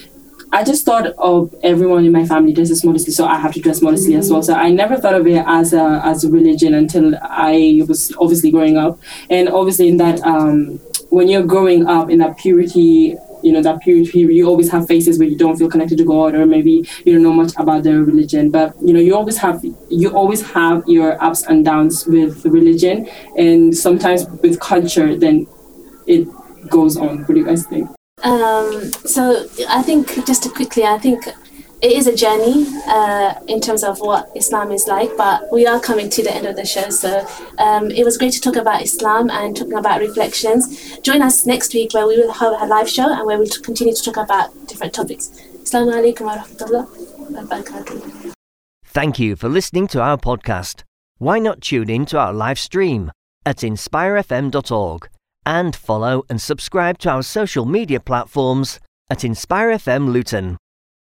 I 0.52 0.62
just 0.64 0.84
thought 0.84 1.06
of 1.18 1.52
everyone 1.62 2.04
in 2.04 2.12
my 2.12 2.24
family 2.24 2.52
dresses 2.52 2.84
modestly, 2.84 3.12
so 3.12 3.26
I 3.26 3.36
have 3.36 3.52
to 3.54 3.60
dress 3.60 3.82
modestly 3.82 4.14
as 4.14 4.30
well. 4.30 4.42
So 4.42 4.54
I 4.54 4.70
never 4.70 4.96
thought 4.96 5.14
of 5.14 5.26
it 5.26 5.42
as 5.46 5.72
a 5.72 6.00
as 6.04 6.24
a 6.24 6.30
religion 6.30 6.74
until 6.74 7.14
I 7.22 7.82
was 7.88 8.12
obviously 8.18 8.50
growing 8.50 8.76
up, 8.76 8.98
and 9.30 9.48
obviously 9.48 9.88
in 9.88 9.96
that 9.98 10.20
um 10.22 10.78
when 11.10 11.28
you're 11.28 11.44
growing 11.44 11.86
up 11.86 12.10
in 12.10 12.18
that 12.18 12.36
purity 12.36 13.16
you 13.46 13.52
know 13.52 13.62
that 13.62 13.80
period 13.80 14.12
you 14.12 14.46
always 14.46 14.70
have 14.74 14.86
phases 14.92 15.18
where 15.18 15.28
you 15.28 15.36
don't 15.36 15.56
feel 15.56 15.70
connected 15.74 15.98
to 15.98 16.04
god 16.04 16.34
or 16.34 16.44
maybe 16.46 16.74
you 17.04 17.12
don't 17.12 17.22
know 17.22 17.36
much 17.42 17.52
about 17.56 17.82
the 17.84 17.94
religion. 18.02 18.50
But 18.50 18.74
you 18.86 18.92
know 18.94 19.00
you 19.00 19.14
always 19.14 19.38
have 19.38 19.64
you 19.88 20.08
always 20.20 20.42
have 20.56 20.82
your 20.86 21.22
ups 21.22 21.42
and 21.50 21.64
downs 21.64 22.06
with 22.06 22.44
religion 22.44 23.08
and 23.36 23.76
sometimes 23.86 24.26
with 24.42 24.58
culture 24.60 25.16
then 25.16 25.46
it 26.06 26.26
goes 26.68 26.96
on. 26.96 27.18
What 27.24 27.34
do 27.34 27.40
you 27.40 27.46
guys 27.46 27.66
think? 27.66 27.88
Um, 28.22 28.92
so 29.14 29.46
I 29.68 29.82
think 29.82 30.26
just 30.26 30.42
to 30.44 30.48
quickly, 30.48 30.84
I 30.84 30.98
think 30.98 31.28
it 31.82 31.92
is 31.92 32.06
a 32.06 32.14
journey 32.16 32.66
uh, 32.86 33.34
in 33.48 33.60
terms 33.60 33.84
of 33.84 34.00
what 34.00 34.30
Islam 34.34 34.72
is 34.72 34.86
like, 34.86 35.14
but 35.16 35.50
we 35.52 35.66
are 35.66 35.78
coming 35.78 36.08
to 36.10 36.22
the 36.22 36.34
end 36.34 36.46
of 36.46 36.56
the 36.56 36.64
show. 36.64 36.88
So 36.90 37.26
um, 37.58 37.90
it 37.90 38.04
was 38.04 38.16
great 38.16 38.32
to 38.32 38.40
talk 38.40 38.56
about 38.56 38.82
Islam 38.82 39.30
and 39.30 39.56
talking 39.56 39.74
about 39.74 40.00
reflections. 40.00 40.98
Join 41.00 41.22
us 41.22 41.44
next 41.46 41.74
week 41.74 41.92
where 41.92 42.06
we 42.06 42.16
will 42.16 42.32
have 42.32 42.60
a 42.60 42.66
live 42.66 42.88
show 42.88 43.12
and 43.12 43.26
where 43.26 43.38
we'll 43.38 43.48
continue 43.62 43.94
to 43.94 44.02
talk 44.02 44.16
about 44.16 44.50
different 44.66 44.94
topics. 44.94 45.28
Assalamu 45.62 45.92
alaikum 45.94 46.26
wa 46.26 46.36
rahmatullah. 46.38 48.32
Thank 48.84 49.18
you 49.18 49.36
for 49.36 49.48
listening 49.48 49.86
to 49.88 50.00
our 50.00 50.16
podcast. 50.16 50.84
Why 51.18 51.38
not 51.38 51.60
tune 51.60 51.90
in 51.90 52.06
to 52.06 52.18
our 52.18 52.32
live 52.32 52.58
stream 52.58 53.10
at 53.44 53.58
inspirefm.org 53.58 55.08
and 55.44 55.76
follow 55.76 56.24
and 56.28 56.40
subscribe 56.40 56.98
to 56.98 57.10
our 57.10 57.22
social 57.22 57.64
media 57.64 58.00
platforms 58.00 58.80
at 59.08 59.18
InspireFM 59.18 60.12
Luton. 60.12 60.56